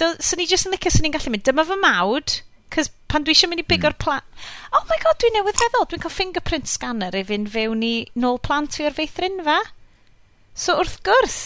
Dyl, 0.00 0.14
so, 0.24 0.38
ni 0.38 0.46
jyst 0.48 0.64
yn 0.64 0.72
licio 0.72 0.88
sy'n 0.94 1.04
ni'n 1.04 1.12
gallu 1.12 1.34
mynd, 1.34 1.42
dyma 1.44 1.66
fy 1.68 1.76
mawd, 1.76 2.38
Cos 2.70 2.90
pan 3.10 3.24
dwi 3.26 3.34
eisiau 3.34 3.50
mynd 3.50 3.64
i 3.64 3.66
bigo'r 3.66 3.96
hmm. 3.96 4.02
plant... 4.04 4.42
Oh 4.76 4.84
my 4.90 4.98
god, 5.02 5.18
dwi'n 5.22 5.34
newydd 5.38 5.58
feddwl, 5.58 5.86
dwi'n 5.90 6.02
cael 6.04 6.14
fingerprint 6.14 6.70
scanner 6.70 7.16
i 7.18 7.24
fynd 7.26 7.50
fewn 7.50 7.82
i 7.86 7.94
nôl 8.22 8.38
plant 8.42 8.76
fi 8.78 8.86
o'r 8.86 8.94
feithrinfa. 8.94 9.58
So 10.54 10.76
wrth 10.78 11.00
gwrs, 11.06 11.38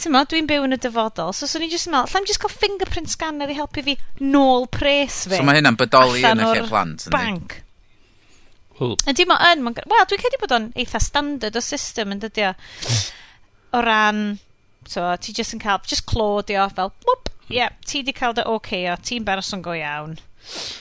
ti'n 0.00 0.14
mo, 0.14 0.24
dwi'n 0.26 0.48
byw 0.50 0.66
yn 0.66 0.76
y 0.76 0.80
dyfodol, 0.82 1.30
so 1.36 1.46
swn 1.46 1.60
so, 1.60 1.66
i'n 1.66 1.72
just 1.72 1.90
meddwl, 1.92 2.10
lla'n 2.10 2.26
just 2.28 2.42
cael 2.42 2.54
fingerprint 2.54 3.12
scanner 3.12 3.52
i 3.52 3.58
helpu 3.58 3.84
fi 3.86 3.94
nôl 4.24 4.66
pres 4.72 5.22
fi. 5.28 5.38
So 5.38 5.46
mae 5.46 5.60
hynna'n 5.60 5.78
bodoli 5.78 6.24
yn 6.26 6.42
y 6.42 6.50
lle 6.50 6.66
plant, 6.66 7.06
Bank. 7.14 7.60
Banc. 7.60 7.62
Ydy 9.08 9.24
mo 9.28 9.38
yn, 9.40 9.62
wel, 9.64 10.08
dwi'n 10.10 10.20
credu 10.20 10.40
bod 10.42 10.52
o'n 10.52 10.66
eitha 10.76 11.00
standard 11.00 11.56
o 11.56 11.62
system 11.64 12.12
yn 12.12 12.20
dydio. 12.20 12.50
O 13.76 13.80
ran, 13.84 14.24
so, 14.84 15.06
ti 15.22 15.32
jyst 15.36 15.56
yn 15.56 15.62
cael, 15.62 15.80
just 15.88 16.04
clodio 16.10 16.66
fel, 16.76 16.92
blwp, 17.06 17.30
ie, 17.48 17.60
yeah, 17.60 17.72
ti 17.86 18.02
di 18.04 18.12
cael 18.16 18.36
dy 18.36 18.44
oce 18.44 18.58
okay 18.58 18.90
o, 18.92 18.98
ti'n 19.00 19.24
berson 19.24 19.64
go 19.64 19.72
iawn. 19.76 20.18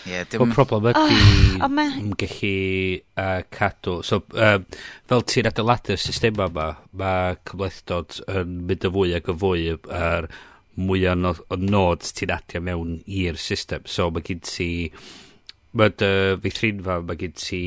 Ie, 0.06 0.12
yeah, 0.12 0.26
dim... 0.30 0.44
Y 0.46 0.54
problem 0.54 0.90
ydy, 0.92 1.02
oh, 1.02 1.64
ah, 1.66 1.80
yn 1.98 2.12
gallu 2.22 2.52
uh, 3.18 3.40
cadw... 3.54 3.96
So, 4.06 4.22
um, 4.38 4.66
fel 5.10 5.24
ti'n 5.32 5.50
adeiladu'r 5.50 6.02
system 6.02 6.42
yma, 6.46 6.68
mae 7.02 7.38
cymlethdod 7.50 8.20
yn 8.30 8.60
mynd 8.70 8.86
y 8.86 8.92
fwy 8.94 9.16
ac 9.18 9.32
y 9.34 9.38
fwy 9.42 9.66
a'r 9.74 10.30
mwy 10.76 11.08
o 11.10 11.34
o 11.34 11.60
nodes 11.62 12.14
ti'n 12.18 12.36
adio 12.36 12.62
mewn 12.62 13.00
i'r 13.08 13.40
system. 13.42 13.88
So, 13.90 14.12
mae 14.14 14.26
gen 14.28 14.44
ti... 14.46 14.70
Mae 15.76 15.92
dy 15.98 16.12
feithrinfa, 16.46 17.02
mae 17.04 17.20
gen 17.20 17.36
ti 17.36 17.64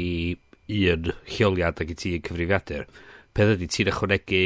un 0.79 1.11
lleoliad 1.27 1.83
a 1.83 1.89
gen 1.89 1.99
ti 1.99 2.15
un 2.17 2.25
cyfrifiadur. 2.25 2.87
Peth 3.35 3.57
ydy, 3.57 3.69
ti'n 3.75 3.91
ychwanegu 3.91 4.45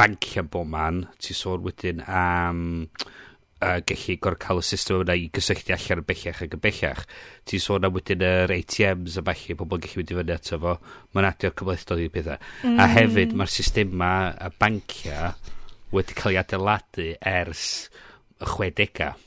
banciau 0.00 0.50
bob 0.50 0.68
man, 0.74 1.04
ti'n 1.22 1.42
sôn 1.44 1.66
wedyn 1.68 2.02
am... 2.08 2.64
Um, 2.90 3.18
a 3.60 3.70
gallu 3.84 4.16
gor 4.24 4.36
cael 4.40 4.62
y 4.62 4.64
system 4.64 5.02
yna 5.04 5.16
i 5.20 5.28
gysylltu 5.36 5.74
allan 5.76 6.00
yn 6.00 6.06
bellach 6.08 6.42
ac 6.44 6.56
yn 6.56 6.62
bellach. 6.64 7.02
Ti'n 7.48 7.62
sôn 7.62 7.86
am 7.86 7.96
wedyn 7.96 8.24
yr 8.24 8.54
ATMs 8.56 9.18
a 9.20 9.24
falle, 9.26 9.56
pobl 9.60 9.78
yn 9.78 9.84
gallu 9.84 10.00
mynd 10.00 10.12
i 10.12 10.18
fyny 10.18 10.34
ato 10.36 10.60
fo, 10.62 10.76
mae'n 11.14 11.28
adio'r 11.30 11.56
cymlethdod 11.60 12.04
i 12.04 12.10
bethau. 12.14 12.44
Mm. 12.64 12.80
A 12.80 12.88
hefyd 12.94 13.34
mae'r 13.36 13.52
system 13.52 13.96
yma, 13.96 14.12
a 14.32 14.52
bancia 14.62 15.32
wedi 15.92 16.16
cael 16.16 16.36
ei 16.36 16.40
adeiladu 16.40 17.08
ers 17.32 17.64
y 18.40 18.48
60au. 18.48 19.26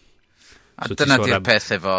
A 0.73 0.89
so 0.89 0.97
dyna 0.97 1.19
di'r 1.21 1.37
am... 1.37 1.45
peth 1.45 1.73
efo 1.75 1.97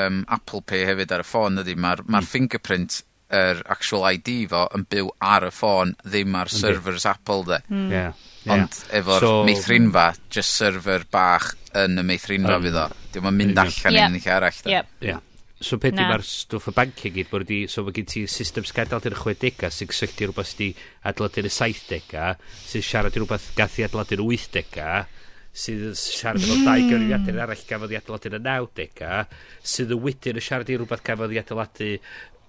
um, 0.00 0.22
Apple 0.32 0.62
Pay 0.64 0.86
hefyd 0.88 1.12
ar 1.12 1.24
y 1.24 1.28
ffôn 1.28 1.60
ydy, 1.60 1.76
mae'r 1.76 2.06
ma, 2.06 2.22
r, 2.22 2.24
mm. 2.24 2.30
fingerprint 2.32 3.02
yr 3.34 3.58
er 3.58 3.64
actual 3.72 4.06
ID 4.08 4.30
fo 4.48 4.64
yn 4.76 4.86
byw 4.88 5.10
ar 5.34 5.48
y 5.48 5.52
ffôn, 5.52 5.92
ddim 6.06 6.36
ar 6.38 6.52
servers 6.52 7.04
Apple 7.10 7.44
de. 7.50 7.60
Mm. 7.68 7.90
Yeah. 7.92 8.24
Yeah. 8.44 8.54
Ond 8.54 8.80
efo'r 9.00 9.24
so, 9.24 9.36
meithrinfa, 9.48 10.08
just 10.32 10.56
server 10.58 11.06
bach 11.10 11.54
yn 11.80 12.00
y 12.00 12.04
meithrinfa 12.06 12.58
um, 12.58 12.66
fydd 12.66 12.80
o. 12.80 12.88
Diolch 13.14 13.30
yn 13.30 13.38
mynd 13.38 13.62
allan 13.62 13.96
yeah. 13.96 14.10
i'n 14.10 14.18
ni'n 14.18 14.28
arall. 14.34 14.60
Da. 14.64 14.74
Yep. 14.74 14.90
Yeah. 15.08 15.22
So 15.64 15.78
beth 15.80 15.94
di 15.96 16.04
mae'r 16.04 16.24
stwff 16.28 16.68
y 16.68 16.74
bancio 16.76 17.10
gyd 17.14 17.28
bod 17.30 17.44
wedi, 17.46 17.58
so 17.72 17.86
mae 17.86 17.94
gen 17.96 18.08
ti 18.10 18.24
system 18.28 18.66
sgadal 18.68 19.04
i'r 19.08 19.16
60au 19.16 19.70
sy'n 19.72 19.88
cysylltu 19.92 20.28
rhywbeth 20.28 20.50
sydd 20.50 20.60
wedi 20.60 20.86
adeiladu 21.08 21.40
i'r 21.40 21.52
70au, 21.56 22.34
sy'n 22.68 22.84
siarad 22.84 23.16
i 23.16 23.22
rhywbeth 23.22 23.46
gath 23.56 23.78
i 23.80 23.86
adeiladu 23.86 24.18
i'r 24.18 24.24
80au, 24.26 25.06
sydd 25.64 25.86
yn 25.88 25.96
siarad 25.96 26.44
efo 26.44 26.58
dau 26.66 26.84
gyfrifiadur 26.90 27.40
arall 27.46 27.64
gafodd 27.70 27.94
i 27.94 27.98
adeiladu 28.00 28.32
yn 28.32 28.36
y 28.36 28.42
90au, 28.44 29.22
sydd 29.72 29.94
yn 29.94 30.04
wedyn 30.04 30.42
yn 30.42 30.46
siarad 30.50 30.74
i 30.74 30.78
rhywbeth 30.80 31.06
gafodd 31.06 31.32
i 31.32 31.40
adeiladu 31.40 31.90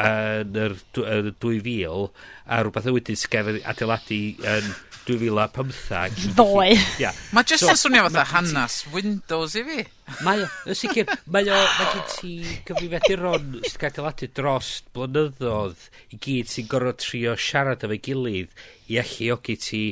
yn 0.01 0.57
yr, 0.59 0.75
yn 1.03 1.29
y 1.31 1.33
2000 1.43 2.09
a 2.45 2.59
rhywbeth 2.61 2.89
y 2.89 2.93
wedyn 2.97 3.19
sgef 3.19 3.51
adeiladu 3.63 4.19
yn 4.55 4.71
2015 5.05 6.25
ddoe 6.35 6.73
yeah. 6.99 7.15
mae 7.35 7.45
jyst 7.47 7.63
so, 7.63 7.71
yn 7.71 7.79
swnio 7.79 8.07
fatha 8.07 8.25
hanes 8.33 8.79
Windows 8.93 9.55
i 9.59 9.63
fi 9.67 9.85
mae 10.25 10.43
o 10.43 10.49
yn 10.71 10.79
sicr 10.79 11.11
mae 11.31 11.47
o 11.47 11.59
mae 11.59 11.91
gen 11.93 12.07
ti 12.15 12.33
cyfrifiaduron 12.67 13.51
sydd 13.61 13.79
gael 13.83 13.93
adeiladu 13.93 14.31
dros 14.39 14.71
blynyddoedd 14.97 15.87
i 16.11 16.19
gyd 16.27 16.51
sy'n 16.51 16.71
gorfod 16.71 16.99
trio 17.05 17.37
siarad 17.47 17.85
efo'i 17.87 18.01
gilydd 18.09 18.65
i 18.91 18.99
alluogi 19.01 19.55
ti 19.61 19.83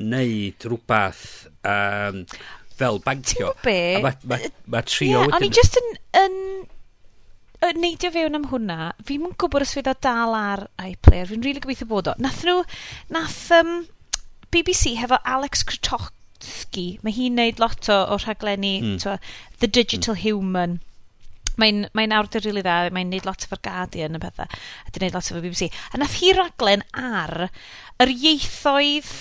neud 0.00 0.66
rhywbeth 0.68 1.26
um, 1.68 2.24
fel 2.76 2.98
bancio. 3.04 3.52
Ti'n 3.62 3.66
be? 3.66 3.78
A 3.96 4.02
ma, 4.04 4.12
ma, 4.28 4.38
ma 4.66 4.82
trio 4.82 5.10
yeah, 5.10 5.26
wedyn... 5.26 5.38
O'n 5.38 5.46
i 5.46 5.50
just 5.54 5.78
yn, 5.80 5.90
yn 6.22 6.38
y 7.62 7.72
neidio 7.78 8.10
fewn 8.14 8.38
am 8.38 8.48
hwnna, 8.50 8.92
fi'n 9.06 9.26
yn 9.28 9.34
gwybod 9.38 9.64
os 9.64 9.74
fydd 9.76 9.90
o 9.92 9.94
dal 10.02 10.34
ar 10.34 10.64
iPlayer, 10.82 11.28
fi'n 11.30 11.42
rili 11.42 11.52
really 11.52 11.64
gobeithio 11.64 11.88
bod 11.90 12.10
o. 12.10 12.14
Nath 12.22 12.42
nhw, 12.46 12.62
nath 13.14 13.42
um, 13.58 13.74
BBC 14.52 14.96
hefo 14.98 15.20
Alex 15.22 15.62
Krotowski, 15.68 16.86
mae 17.04 17.14
hi'n 17.14 17.38
neud 17.38 17.62
lot 17.62 17.90
o, 17.92 17.98
o 18.14 18.18
rhaglenni, 18.18 18.74
mm. 18.82 18.96
twa, 19.04 19.18
The 19.62 19.70
Digital 19.70 20.16
mm. 20.16 20.24
Human. 20.24 20.80
Mae'n 21.60 21.84
mae 21.92 22.08
awdur 22.16 22.40
rili 22.40 22.48
really 22.48 22.64
dda, 22.64 22.94
mae'n 22.96 23.12
neud 23.12 23.28
lot 23.28 23.46
o'r 23.46 23.60
Guardian 23.62 24.18
y 24.18 24.22
pethau, 24.22 24.60
a 24.86 24.92
di 24.92 25.04
neud 25.04 25.14
lot 25.14 25.30
o'r 25.30 25.44
BBC. 25.44 25.70
A 25.92 26.00
nath 26.00 26.18
hi 26.18 26.32
raglen 26.34 26.82
ar 26.98 27.46
yr 28.02 28.12
ieithoedd 28.16 29.12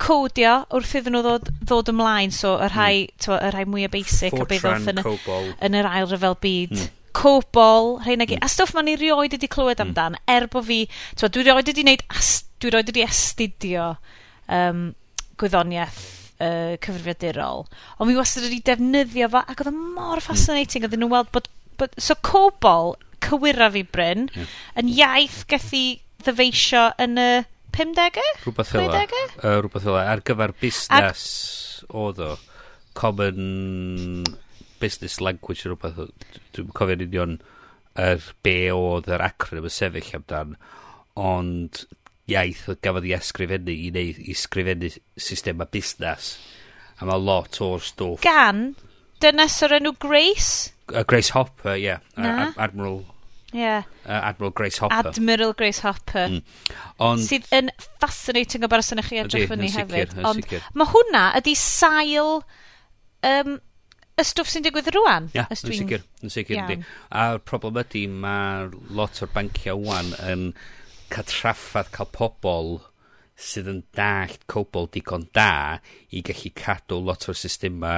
codio 0.00 0.58
wrth 0.74 0.94
iddyn 0.98 1.14
nhw 1.14 1.24
ddod, 1.24 1.50
ddod 1.62 1.90
ymlaen, 1.92 2.32
so 2.34 2.56
y 2.56 2.70
rhai, 2.72 3.06
mm. 3.06 3.34
y 3.36 3.50
rhai 3.52 3.66
mwyaf 3.68 3.92
basic 3.92 4.34
Fortran, 4.34 4.46
a 4.46 4.50
beth 4.54 4.70
oedd 4.70 4.92
yn, 4.94 5.02
y, 5.02 5.58
yn 5.68 5.82
yr 5.82 5.90
ail 5.92 6.08
ryfel 6.10 6.38
byd. 6.42 6.78
Mm 6.80 6.94
cobol, 7.16 7.96
rhain 8.04 8.24
ag 8.24 8.34
Hmm. 8.36 8.44
A 8.44 8.50
stwff 8.52 8.74
ma'n 8.76 8.92
i 8.92 8.96
rioed 9.00 9.32
wedi 9.36 9.48
clywed 9.48 9.80
mm. 9.80 9.88
amdan, 9.88 10.18
er 10.28 10.48
bo 10.52 10.62
fi, 10.64 10.84
Twa, 11.16 11.30
dwi 11.32 11.46
rioed 11.46 11.70
wedi 11.70 11.84
wneud... 11.86 12.04
as- 12.12 12.44
dwi 12.60 12.72
rioed 12.72 12.92
wedi 12.92 13.04
astudio 13.04 13.88
um, 14.52 14.86
gwyddoniaeth 15.40 15.98
uh, 16.40 16.76
cyfrifiadurol, 16.84 17.66
ond 17.98 18.10
mi 18.10 18.16
wastad 18.16 18.46
wedi 18.46 18.62
defnyddio 18.64 19.28
fo, 19.32 19.42
ac 19.44 19.60
oedd 19.60 19.72
o 19.72 19.74
e 19.74 19.82
mor 19.96 20.20
mm. 20.20 20.26
fascinating 20.28 20.84
mm. 20.84 20.88
oedden 20.88 21.04
nhw'n 21.04 21.14
weld 21.16 21.34
bod, 21.34 21.50
bod... 21.80 21.96
So 22.00 22.16
cobol, 22.24 22.96
cywira 23.24 23.70
fi 23.74 23.84
Bryn, 23.84 24.28
yeah. 24.34 24.56
yn 24.80 24.92
iaith 24.92 25.44
gath 25.50 25.72
i 25.76 25.84
ddyfeisio 26.24 26.88
yn 27.02 27.20
y 27.20 27.30
50au? 27.76 28.32
Rhywbeth 28.44 28.72
fel 28.72 28.88
Uh, 29.42 29.58
rhywbeth 29.60 29.84
fel 29.84 30.00
ar 30.00 30.24
gyfer 30.26 30.56
busnes 30.62 31.28
oedd 31.92 32.22
o. 32.24 32.34
Common 32.96 34.24
business 34.80 35.20
language 35.20 35.66
yn 35.66 35.74
rhywbeth, 35.74 36.32
dwi'n 36.56 36.72
cofio'n 36.76 37.04
union 37.06 37.38
yr 37.96 38.24
be 38.44 38.58
oedd 38.74 39.08
yr 39.12 39.24
acronym 39.24 39.68
y 39.68 39.72
sefyll 39.72 40.14
amdan, 40.18 40.56
ond 41.16 41.86
iaith 42.30 42.66
oedd 42.70 42.82
gafodd 42.84 43.06
i 43.08 43.14
ysgrifennu 43.16 43.72
i 43.72 43.90
wneud 43.92 44.22
i 44.26 44.36
sgrifennu 44.36 44.90
a 44.92 45.68
busnes. 45.70 46.30
A 46.96 47.08
mae 47.08 47.20
lot 47.20 47.60
o'r 47.64 47.84
stwff. 47.84 48.24
Gan 48.24 48.70
dynes 49.22 49.58
o'r 49.64 49.76
enw 49.78 49.92
Grace? 50.02 50.72
Uh, 50.92 51.04
Grace 51.04 51.32
Hopper, 51.36 51.76
ie. 51.76 51.84
Yeah. 51.84 52.00
Uh, 52.16 52.52
Admiral... 52.56 53.04
Yeah. 53.52 53.84
Uh, 54.04 54.20
Admiral 54.30 54.50
Grace 54.50 54.78
Hopper. 54.78 55.08
Admiral 55.12 55.52
Grace 55.52 55.80
Hopper. 55.80 56.28
Mm. 56.28 56.42
Ond, 57.04 57.22
sydd 57.24 57.46
yn 57.56 57.70
fascinating 58.02 58.66
o 58.66 58.68
barasyn 58.68 59.00
i 59.00 59.04
chi 59.06 59.20
edrych 59.22 59.48
fyny 59.48 59.70
hefyd. 59.72 60.16
Ond 60.26 60.50
mae 60.76 60.90
hwnna 60.90 61.28
ydy 61.38 61.54
sail 61.56 62.40
um, 63.24 63.56
y 64.16 64.24
stwff 64.24 64.48
sy'n 64.48 64.64
digwydd 64.64 64.88
rwan. 64.96 65.28
Ia, 65.34 65.44
yeah, 65.44 65.52
yn 65.52 65.76
sicr, 65.76 66.04
yn 66.24 66.32
sicr 66.32 66.56
yndi. 66.56 66.78
A'r 67.12 67.40
problem 67.44 67.80
ydy, 67.82 68.06
mae 68.08 68.70
lot 68.96 69.20
o'r 69.20 69.32
banciau 69.34 69.80
rwan 69.82 70.14
yn 70.24 70.46
cael 71.12 71.28
traffaeth 71.30 71.92
cael 71.94 72.08
pobl 72.14 72.78
sydd 73.36 73.68
yn 73.68 73.82
dallt 73.96 74.46
cobl 74.48 74.88
digon 74.92 75.26
da 75.36 75.78
i 76.08 76.22
gallu 76.24 76.52
cadw 76.56 76.98
lot 77.04 77.28
o'r 77.28 77.36
systema 77.36 77.92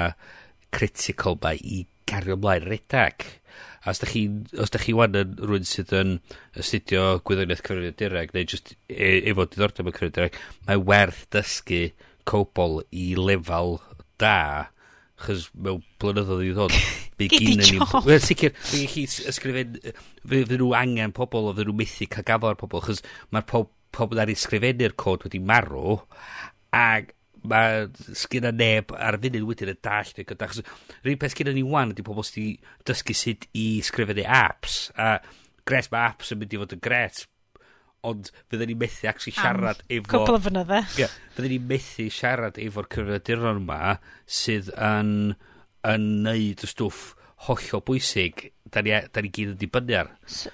critical 0.74 1.38
ma 1.42 1.54
i 1.54 1.84
gario 2.08 2.34
ymlaen 2.34 2.66
redag. 2.66 3.26
A 3.86 3.92
os 3.92 4.02
da 4.02 4.08
chi, 4.10 4.24
os 4.58 4.72
da 4.74 4.80
chi 4.82 4.94
wan 4.96 5.14
yn 5.16 5.36
rhywun 5.38 5.68
sydd 5.68 5.94
yn 5.96 6.16
astudio 6.58 7.20
gwyddoniaeth 7.22 7.62
cyfrifiadureg 7.62 8.34
neu 8.34 8.48
just 8.54 8.74
e, 8.90 9.20
efo 9.30 9.46
diddordeb 9.46 9.86
yn 9.86 9.94
cyfrifiadureg, 9.94 10.40
mae 10.66 10.82
werth 10.90 11.22
dysgu 11.34 11.84
cobl 12.28 12.82
i 12.90 13.12
lefel 13.16 13.78
da 14.20 14.68
chys 15.24 15.48
mewn 15.54 15.82
blynyddoedd 16.02 16.44
i 16.46 16.54
ddod 16.56 16.74
bydd 17.18 17.34
gyn 17.34 17.62
yn 17.64 17.78
ni? 17.78 18.02
wel 18.06 18.22
sicr 18.22 18.54
bydd 18.54 18.88
chi 18.92 19.04
ysgrifen 19.32 19.76
fydd 20.28 20.54
nhw 20.56 20.72
angen 20.78 21.14
pobl 21.16 21.50
o 21.50 21.54
fydd 21.56 21.70
nhw 21.70 21.76
methu 21.80 22.08
cael 22.12 22.26
gafo 22.28 22.50
ar 22.52 22.58
pobl 22.60 22.84
chys 22.86 23.02
mae'r 23.34 23.46
pob, 23.50 23.70
pobl 23.94 24.22
ar 24.22 24.32
ysgrifennu'r 24.32 24.96
cod 25.00 25.26
wedi 25.26 25.42
marw 25.42 25.98
ac 26.76 27.14
mae 27.48 27.86
sgyna 28.18 28.52
neb 28.54 28.92
ar 28.94 29.18
y 29.18 29.22
funud 29.24 29.48
wedyn 29.48 29.72
y 29.72 29.76
dall 29.84 30.12
neu 30.16 30.26
gyda 30.28 30.50
chos 30.50 30.62
rhywun 31.02 31.20
peth 31.22 31.34
sgyna 31.34 31.54
ni 31.56 31.64
wan 31.66 31.94
ydy 31.94 32.04
pobl 32.06 32.26
sydd 32.26 32.38
wedi 32.42 32.56
dysgu 32.90 33.16
sut 33.16 33.48
i 33.58 33.66
sgrifennu 33.86 34.26
apps 34.26 34.78
a 34.98 35.16
gres 35.68 35.90
mae 35.92 36.10
apps 36.10 36.32
yn 36.34 36.42
mynd 36.42 36.54
i 36.54 36.62
fod 36.62 36.74
yn 36.76 36.82
gret 36.84 37.26
ond 38.08 38.32
fydden 38.50 38.70
ni 38.72 38.76
methu 38.78 39.08
actually 39.10 39.36
siarad 39.36 39.82
Am, 39.84 39.92
efo... 39.98 40.10
Cwpl 40.14 40.38
o 40.38 40.42
fynydde. 40.48 40.82
Yeah, 41.00 41.14
fydden 41.36 41.54
ni 41.54 41.60
methu 41.72 42.08
siarad 42.14 42.60
efo'r 42.62 42.90
cyfrifiaduron 42.94 43.62
yma 43.62 43.96
sydd 44.40 44.72
yn, 44.74 45.14
yn 45.88 46.10
neud 46.26 46.66
y 46.66 46.70
stwff 46.72 47.14
hollol 47.46 47.84
bwysig 47.86 48.48
da 48.72 48.82
ni, 48.82 48.94
da 49.12 49.22
ni 49.22 49.32
gyd 49.32 49.54
yn 49.54 49.58
dibynnu 49.60 49.98
ar. 50.02 50.12
So, 50.26 50.52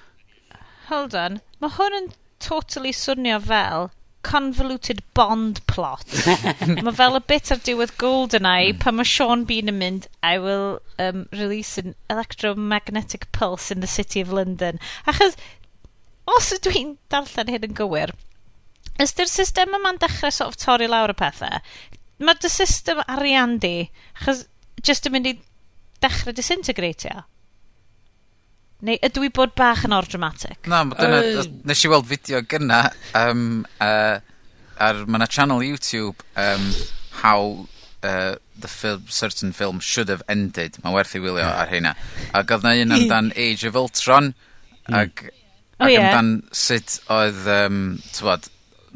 hold 0.91 1.17
on. 1.19 1.41
Mae 1.63 1.77
hwn 1.79 2.01
yn 2.03 2.09
totally 2.45 2.93
swnio 2.95 3.41
fel 3.43 3.91
convoluted 4.25 5.03
bond 5.15 5.61
plot. 5.67 6.07
mae 6.85 6.95
fel 6.97 7.19
y 7.19 7.23
bit 7.29 7.53
ar 7.53 7.61
diwedd 7.67 7.93
GoldenEye 8.01 8.73
mm. 8.73 8.81
pan 8.83 8.97
mae 8.99 9.09
Sean 9.09 9.45
Bean 9.49 9.71
yn 9.73 9.79
mynd 9.81 10.09
I 10.25 10.39
will 10.43 10.81
um, 10.99 11.27
release 11.33 11.77
an 11.79 11.95
electromagnetic 12.11 13.31
pulse 13.33 13.71
in 13.71 13.85
the 13.85 13.91
city 13.91 14.25
of 14.25 14.33
London. 14.33 14.81
Achos 15.07 15.37
os 16.31 16.53
ydw 16.57 16.73
i'n 16.81 16.95
darllen 17.13 17.53
hyn 17.53 17.67
yn 17.69 17.77
gywir, 17.79 18.15
ysdy'r 19.03 19.31
system 19.31 19.77
yma'n 19.79 20.01
dechrau 20.03 20.33
sort 20.33 20.55
of 20.55 20.61
torri 20.61 20.89
lawr 20.91 21.13
y 21.13 21.19
pethau, 21.19 21.61
mae 22.25 22.41
dy 22.41 22.51
system 22.53 23.03
arian 23.05 23.59
di, 23.63 23.77
achos 24.21 24.45
jyst 24.85 25.09
yn 25.09 25.17
mynd 25.17 25.31
i 25.31 25.35
dechrau 26.05 26.37
disintegratio. 26.37 27.25
Neu 28.85 28.99
ydw 29.07 29.25
i 29.25 29.31
bod 29.33 29.55
bach 29.57 29.85
yn 29.87 29.97
ordramatic? 29.97 30.67
Na, 30.69 30.83
dyna, 30.93 31.21
uh... 31.41 31.45
nes 31.65 31.85
i 31.85 31.91
weld 31.93 32.09
fideo 32.11 32.43
gyna, 32.49 32.83
um, 33.17 33.63
uh, 33.81 34.19
ar, 34.77 35.05
mae 35.07 35.21
yna 35.21 35.31
channel 35.31 35.65
YouTube, 35.65 36.25
um, 36.37 36.67
how 37.23 37.67
uh, 38.05 38.35
the 38.59 38.69
film, 38.69 39.05
certain 39.09 39.53
film 39.53 39.81
should 39.81 40.09
have 40.09 40.23
ended. 40.29 40.77
Mae 40.85 40.93
werth 40.95 41.15
i 41.17 41.23
wylio 41.23 41.47
ar 41.47 41.71
hynna. 41.73 41.95
Ac 42.37 42.53
oedd 42.55 42.67
na 42.67 42.75
un 42.83 42.95
amdan 42.99 43.33
Age 43.47 43.65
of 43.71 43.79
Ultron, 43.81 44.35
hmm. 44.87 45.01
ac 45.01 45.25
Ac 45.75 45.87
oh, 45.87 45.91
yeah. 45.91 46.13
amdan 46.13 46.45
sut 46.55 47.01
oedd, 47.11 47.47
um, 47.51 47.79
tywod, 48.15 48.47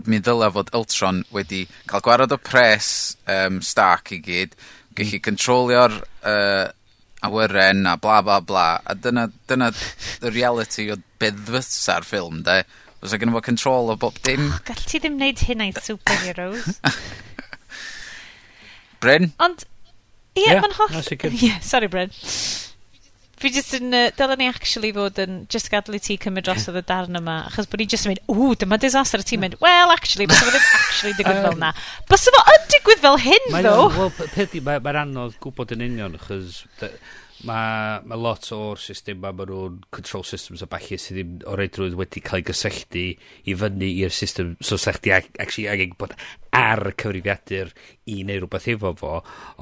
mi 0.07 0.21
ddyla 0.23 0.53
fod 0.55 0.71
Ultron 0.79 1.25
wedi 1.35 1.65
cael 1.91 2.05
gwarod 2.07 2.35
o 2.35 2.39
pres 2.39 3.17
um, 3.27 3.59
Stark 3.67 4.13
i 4.15 4.21
gyd, 4.23 4.55
gallu 4.95 5.19
mm. 5.19 5.25
controlio'r 5.27 5.97
uh, 5.99 6.69
awyren 7.27 7.83
a 7.91 7.97
bla 7.99 8.21
bla 8.23 8.39
bla, 8.41 8.69
a 8.87 8.95
dyna, 8.95 9.27
dyna 9.51 9.73
the 10.21 10.31
reality 10.31 10.87
o 10.95 11.01
beddfysa'r 11.19 12.07
ffilm, 12.07 12.45
de. 12.47 12.63
Os 13.03 13.15
oedd 13.15 13.23
gen 13.23 13.35
fo 13.35 13.43
control 13.47 13.93
o 13.93 13.97
bob 13.99 14.17
dim. 14.27 14.49
Oh, 14.51 14.63
gall 14.67 14.87
ti 14.91 14.99
ddim 15.03 15.19
wneud 15.19 15.43
hynna 15.47 15.69
i 15.71 15.75
superheroes. 15.75 16.79
Bryn? 19.03 19.31
Ond, 19.39 19.63
ie, 20.35 20.43
yeah, 20.43 20.57
yeah, 20.57 20.65
mae'n 20.65 20.75
holl... 20.79 20.91
No, 20.95 21.03
yeah, 21.43 21.61
sorry, 21.73 21.91
Bryn. 21.91 22.11
Fi 23.39 23.51
jyst 23.55 23.77
yn 23.79 23.93
Uh, 23.95 24.09
dylen 24.19 24.41
ni 24.43 24.49
actually 24.51 24.91
fod 24.97 25.19
yn 25.23 25.37
Just 25.53 25.69
gadel 25.71 25.95
i 25.95 26.01
ti 26.03 26.17
cymryd 26.19 26.47
drosodd 26.49 26.81
y 26.81 26.83
darn 26.89 27.15
yma, 27.21 27.37
achos 27.47 27.69
bod 27.71 27.79
ni 27.83 27.87
jyst 27.93 28.09
yn 28.09 28.15
mynd, 28.17 28.25
ww, 28.33 28.57
dyma 28.59 28.79
disaster, 28.83 29.23
a 29.23 29.27
ti'n 29.29 29.43
mynd, 29.45 29.55
well, 29.63 29.93
actually, 29.95 30.27
bys 30.27 30.41
fo 30.43 30.51
ddim 30.51 30.67
actually 30.81 31.15
digwydd 31.21 31.45
fel 31.47 31.57
na. 31.63 31.71
Bys 32.11 32.27
fo 32.35 32.43
yn 32.55 32.67
digwydd 32.75 33.05
fel 33.05 33.21
hyn, 33.23 33.47
Mae 33.55 33.63
ddo! 33.67 33.77
o'n- 33.87 33.97
Wel, 34.01 34.13
p- 34.19 34.29
peth 34.35 34.59
i, 34.59 34.63
mae'r 34.67 35.01
anodd 35.05 35.39
gwybod 35.45 35.77
yn 35.77 35.87
union, 35.87 36.19
achos 36.19 36.65
mae 37.47 38.01
ma 38.11 38.17
lot 38.19 38.49
o'r 38.57 38.81
system 38.83 39.21
ma, 39.23 39.31
maen 39.31 39.47
nhw'n 39.53 39.77
control 39.95 40.25
systems 40.27 40.65
a 40.65 40.67
bachu 40.71 40.97
sydd 40.99 41.21
ddim 41.21 41.37
o 41.47 41.55
reidrwydd 41.61 41.95
wedi 42.01 42.23
cael 42.27 42.41
ei 42.43 42.47
gysylltu 42.49 43.05
i 43.47 43.55
fyny 43.61 43.93
i'r 44.03 44.11
system, 44.17 44.57
so 44.59 44.75
sa'ch 44.81 44.99
di 45.05 45.13
ac- 45.15 45.31
actually 45.39 45.69
angen 45.71 45.95
bod 46.01 46.17
ar 46.59 46.83
y 46.91 46.95
cyfrifiadur 46.99 47.71
i 48.11 48.25
neu 48.27 48.41
rhywbeth 48.43 48.67
efo 48.75 48.91
fo, 48.99 49.13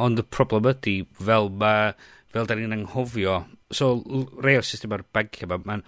ond 0.06 0.24
y 0.24 0.24
problem 0.24 0.70
ydy, 0.72 0.96
fel 1.20 1.52
mae 1.52 1.92
fel 2.32 2.48
da 2.48 2.56
ni'n 2.56 2.72
anghofio 2.78 3.36
so 3.70 3.96
rei 4.42 4.58
o'r 4.58 4.66
system 4.66 4.94
ar 4.94 5.04
bancio 5.14 5.46
yma, 5.48 5.58
ma'n, 5.66 5.82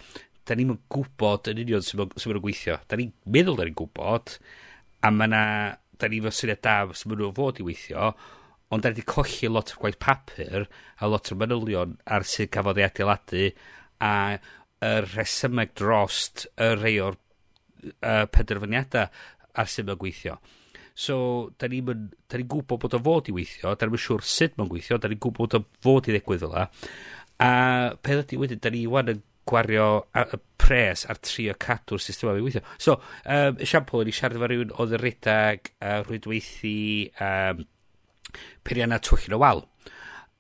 da 0.48 0.56
ni'n 0.56 0.72
gwybod 0.90 1.50
yn 1.52 1.62
union 1.64 1.84
sy'n 1.84 2.00
mynd 2.00 2.42
gweithio. 2.42 2.78
Da 2.88 2.98
ni'n 2.98 3.12
meddwl 3.28 3.58
da 3.58 3.68
ni'n 3.68 3.78
gwybod, 3.78 4.34
a 5.04 5.12
mae 5.14 5.30
na, 5.30 5.44
da 6.00 6.10
ni 6.10 6.22
fo 6.24 6.32
syniad 6.34 6.62
da 6.64 6.80
sy'n 6.90 7.12
mynd 7.12 7.36
fod 7.36 7.60
i 7.60 7.66
weithio, 7.66 8.12
ond 8.72 8.84
da 8.84 8.90
ni 8.90 8.98
wedi 8.98 9.08
colli 9.08 9.50
lot 9.52 9.72
o 9.72 9.80
gwaith 9.80 9.98
papur 10.02 10.66
a 11.00 11.08
lot 11.08 11.32
o 11.32 11.38
manylion 11.38 11.96
ar 12.16 12.26
sydd 12.28 12.52
gafodd 12.52 12.80
ei 12.80 12.88
adeiladu 12.88 13.44
a 14.04 14.12
y 14.84 14.92
resymeg 15.08 15.72
drost 15.78 16.46
y 16.60 16.70
rei 16.76 17.00
o'r 17.02 17.16
uh, 17.16 18.24
penderfyniadau 18.34 19.08
ar 19.58 19.70
sydd 19.70 19.88
mae'n 19.88 20.00
gweithio. 20.00 20.38
So, 20.98 21.16
da 21.58 21.68
ni'n 21.70 21.86
ni, 21.86 22.08
ni 22.34 22.44
gwybod 22.50 22.82
bod 22.82 22.96
o 22.98 23.00
fod 23.02 23.28
i 23.30 23.34
weithio, 23.34 23.74
da 23.78 23.86
ni'n 23.86 24.02
siŵr 24.02 24.24
sut 24.26 24.56
mae'n 24.58 24.70
gweithio, 24.70 24.98
da 24.98 25.10
ni'n 25.10 25.20
gwybod 25.22 25.44
bod 25.44 25.58
o 25.60 25.64
fod 25.84 26.08
i 26.08 26.14
ddigwydd 26.14 26.42
fel 26.46 26.56
A 27.38 27.50
peth 28.02 28.24
ydy 28.24 28.38
wedyn, 28.40 28.60
da 28.62 28.70
ni 28.74 28.86
wan 28.90 29.12
yn 29.12 29.24
gwario 29.48 29.88
y 30.18 30.38
pres 30.60 31.06
ar 31.08 31.20
tri 31.24 31.48
o 31.52 31.56
cadw'r 31.60 32.02
system 32.02 32.34
i 32.34 32.44
weithio. 32.44 32.62
So, 32.76 32.98
um, 33.24 33.58
esiampl, 33.64 34.04
ni 34.04 34.14
siarad 34.14 34.38
efo 34.38 34.48
rhywun 34.50 34.74
oedd 34.76 34.94
y 34.98 35.00
redag 35.00 35.70
uh, 35.78 36.00
rhwydweithi 36.04 36.78
um, 37.24 37.62
peirianna 38.66 39.00
twchyn 39.04 39.36
o 39.36 39.42
wal. 39.42 39.64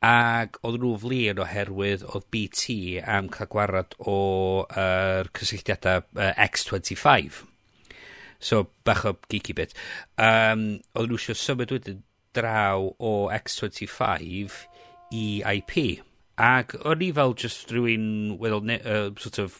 Ac 0.04 0.58
oedd 0.66 0.78
nhw 0.82 0.96
flin 1.02 1.40
oherwydd 1.42 2.04
oedd 2.06 2.26
BT 2.34 2.74
am 3.02 3.30
cael 3.34 3.50
gwarad 3.54 3.96
o'r 3.98 4.66
uh, 4.68 5.30
cysylltiadau 5.38 6.04
uh, 6.18 6.34
X25. 6.48 7.40
So, 8.38 8.68
bach 8.86 9.06
o 9.08 9.16
geeky 9.30 9.56
bit. 9.58 9.74
Um, 10.18 10.68
oedd 10.94 11.08
nhw 11.10 11.22
eisiau 11.22 11.38
symud 11.38 11.74
wedyn 11.74 12.04
draw 12.36 12.90
o 12.98 13.14
X25 13.34 14.60
i 15.16 15.24
IP 15.56 16.04
Ac 16.38 16.76
o'n 16.86 17.02
i 17.02 17.08
fel 17.14 17.34
just 17.34 17.72
rhywun, 17.74 18.36
weddol, 18.38 18.70
uh, 18.78 19.08
sort 19.18 19.40
of, 19.42 19.58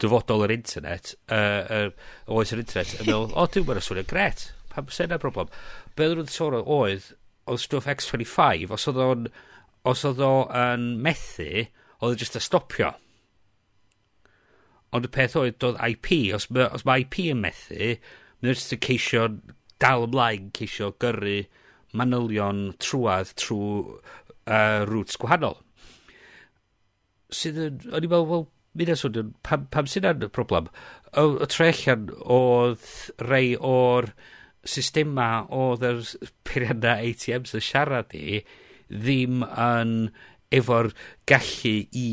dyfodol 0.00 0.46
yr 0.46 0.54
internet, 0.54 1.14
uh, 1.28 1.62
uh, 1.76 2.10
oes 2.32 2.54
yr 2.54 2.62
internet, 2.62 2.94
yn 3.00 3.08
meddwl, 3.08 3.34
o, 3.34 3.46
dwi'n 3.50 3.66
meddwl 3.68 3.84
swnio 3.84 4.06
gret, 4.08 4.46
pam 4.72 4.88
sy'n 4.88 5.10
yna 5.10 5.20
broblem. 5.20 5.50
Be 5.96 6.08
oedd 6.08 6.20
nhw'n 6.20 6.32
sôn 6.32 6.56
oedd, 6.60 7.10
oedd 7.50 7.62
stwff 7.64 7.90
X25, 7.90 8.72
os 8.76 8.88
oedd 8.90 9.02
o'n, 9.04 9.28
os 9.90 10.04
oedd 10.08 10.22
o'n 10.24 10.88
methu, 11.04 11.66
oedd 12.00 12.12
o'n 12.12 12.16
e 12.16 12.22
just 12.22 12.38
a 12.38 12.44
stopio. 12.44 12.94
Ond 14.96 15.06
y 15.06 15.12
peth 15.14 15.36
oedd, 15.38 15.58
doedd 15.62 15.80
IP, 15.86 16.12
os, 16.36 16.48
os 16.48 16.86
mae 16.88 17.04
IP 17.04 17.26
yn 17.34 17.42
methu, 17.44 17.94
mae'n 18.40 18.54
just 18.56 18.74
yn 18.74 18.84
ceisio 18.86 19.26
dal 19.82 20.06
ymlaen, 20.08 20.48
ceisio 20.56 20.94
gyrru 21.02 21.42
manylion 21.96 22.70
trwad 22.80 23.34
trwy 23.40 23.98
uh, 24.46 24.86
roots 24.88 25.18
gwahanol 25.20 25.58
sydd 27.34 27.60
yn... 27.66 27.78
O'n 27.90 28.06
i'n 28.06 28.12
meddwl, 28.12 28.28
wel, 28.30 28.46
mynd 28.78 28.92
sôn, 28.98 29.32
pam, 29.46 29.66
pam 29.74 29.88
sy'n 29.90 30.08
an 30.10 30.28
problem? 30.34 30.68
O, 31.18 31.26
o 31.42 31.48
tre 31.50 31.70
allan 31.72 32.10
oedd 32.22 32.86
rei 33.26 33.56
o'r 33.56 34.12
systema 34.68 35.46
oedd 35.56 35.84
yr 35.88 36.00
peirianna 36.46 36.98
ATMs 37.00 37.56
yn 37.56 37.64
siarad 37.64 38.14
i 38.16 38.42
ddim 38.90 39.42
yn 39.46 39.94
efo'r 40.54 40.90
gallu 41.30 41.76
i 41.96 42.08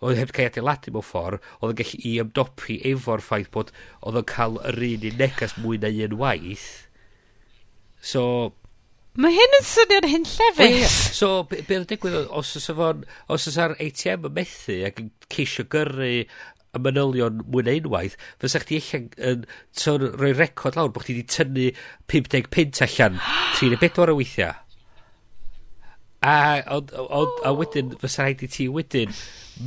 oedd 0.00 0.16
heb 0.16 0.32
cael 0.36 0.48
adeiladu 0.48 0.92
mewn 0.94 1.04
ffordd, 1.04 1.44
oedd 1.60 1.74
yn 1.74 1.80
gallu 1.82 2.00
i 2.08 2.14
ymdopi 2.22 2.78
efo'r 2.92 3.24
ffaith 3.24 3.50
bod 3.56 3.72
oedd 4.00 4.20
yn 4.22 4.28
cael 4.30 4.56
yr 4.70 4.80
un 4.86 5.04
i 5.10 5.12
negas 5.16 5.56
mwy 5.60 5.80
na 5.80 5.92
un 6.06 6.16
waith. 6.20 6.68
So, 8.00 8.22
Mae 9.20 9.34
hyn 9.36 9.56
yn 9.58 9.64
swnio'n 9.68 10.06
hyn 10.08 10.22
llefus. 10.24 10.70
Yeah. 10.70 10.92
So, 11.12 11.28
be 11.50 11.60
oedd 11.60 11.90
digwydd, 11.90 12.30
os 12.32 12.54
oes 12.56 12.70
fo'n, 12.78 13.02
os 13.28 13.48
oes 13.50 13.58
ar 13.60 13.74
ATM 13.76 14.28
yn 14.30 14.36
methu 14.38 14.76
ac 14.88 15.02
yn 15.02 15.10
ceisio 15.34 15.66
gyrru 15.72 16.08
y 16.70 16.80
manylion 16.80 17.42
mwy 17.50 17.66
na 17.66 17.74
unwaith, 17.80 18.14
fysa 18.40 18.62
chdi 18.62 18.78
eich 18.78 18.92
yn 18.96 19.10
tyn, 19.76 20.06
rhoi 20.14 20.30
record 20.38 20.78
lawr 20.78 20.92
bod 20.94 21.04
chdi 21.04 21.18
wedi 21.18 21.34
tynnu 21.34 21.66
50 22.12 22.48
pint 22.54 22.80
allan 22.86 23.18
34 23.58 24.14
o 24.14 24.16
weithiau. 24.20 24.54
A, 26.20 26.36
ond, 26.78 26.94
ond, 27.02 27.42
a 27.44 27.52
wedyn, 27.56 27.92
fysa 28.00 28.24
rhaid 28.24 28.46
i 28.46 28.50
ti 28.52 28.68
wedyn 28.72 29.12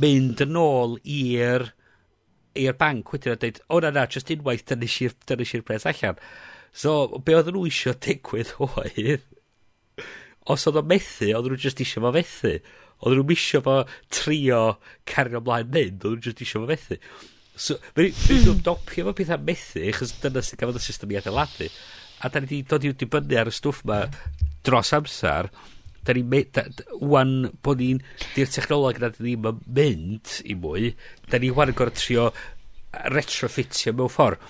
mynd 0.00 0.42
yn 0.42 0.58
ôl 0.58 0.98
i'r 1.02 1.68
i'r 2.58 2.76
banc 2.78 3.12
wedyn 3.14 3.36
a 3.36 3.38
dweud, 3.42 3.62
o 3.68 3.80
na 3.82 3.94
na, 3.94 4.08
just 4.10 4.34
unwaith, 4.34 4.66
dyna 4.70 4.88
eisiau'r 4.88 5.66
pres 5.66 5.86
allan. 5.90 6.18
So, 6.74 7.20
be 7.22 7.38
oedd 7.38 7.52
nhw 7.54 7.68
eisiau 7.68 7.94
digwydd 8.02 8.54
oedd 8.66 9.30
os 10.50 10.66
oedd 10.68 10.80
o 10.80 10.84
methu, 10.86 11.30
oedd 11.32 11.50
nhw 11.50 11.60
jyst 11.60 11.82
eisiau 11.84 12.04
fo 12.06 12.14
fethu. 12.16 12.54
Oedd 13.04 13.18
nhw'n 13.18 13.28
misio 13.28 13.60
fo 13.64 13.76
trio 14.12 14.62
cario 15.08 15.40
ymlaen 15.40 15.70
mynd, 15.74 16.04
oedd 16.04 16.20
nhw 16.20 16.30
jyst 16.30 16.44
eisiau 16.44 16.64
fo 16.64 16.70
fethu. 16.72 17.00
So, 17.54 17.78
mae'n 17.96 18.10
hmm. 18.10 18.40
nhw'n 18.48 18.64
dopio 18.66 19.06
fo 19.08 19.14
pethau 19.16 19.44
methu, 19.50 19.84
chos 19.98 20.16
dyna 20.22 20.42
sy'n 20.44 20.60
gafodd 20.60 20.80
y 20.80 20.84
system 20.84 21.14
i 21.14 21.20
adeiladu. 21.20 21.70
A 22.24 22.30
da 22.32 22.40
ni 22.40 22.50
wedi 22.50 22.64
dod 22.70 22.84
i'w 22.86 22.96
dibynnu 22.98 23.38
ar 23.40 23.50
y 23.50 23.54
stwff 23.54 23.84
ma 23.88 24.02
dros 24.64 24.92
amser, 24.96 25.50
da 26.04 26.12
ni 26.12 26.24
wan 27.00 27.32
bod 27.64 27.80
ni'n 27.80 28.02
di'r 28.34 28.50
technoleg 28.52 29.00
na 29.00 29.10
da 29.12 29.24
ni'n 29.24 29.46
mynd 29.64 30.34
i 30.44 30.56
mwy 30.60 30.92
da 31.32 31.40
ni 31.40 31.50
wan 31.54 31.72
yn 31.72 31.78
gorau 31.78 31.96
trio 31.96 32.26
retrofitio 33.14 33.94
mewn 33.96 34.12
ffordd 34.12 34.42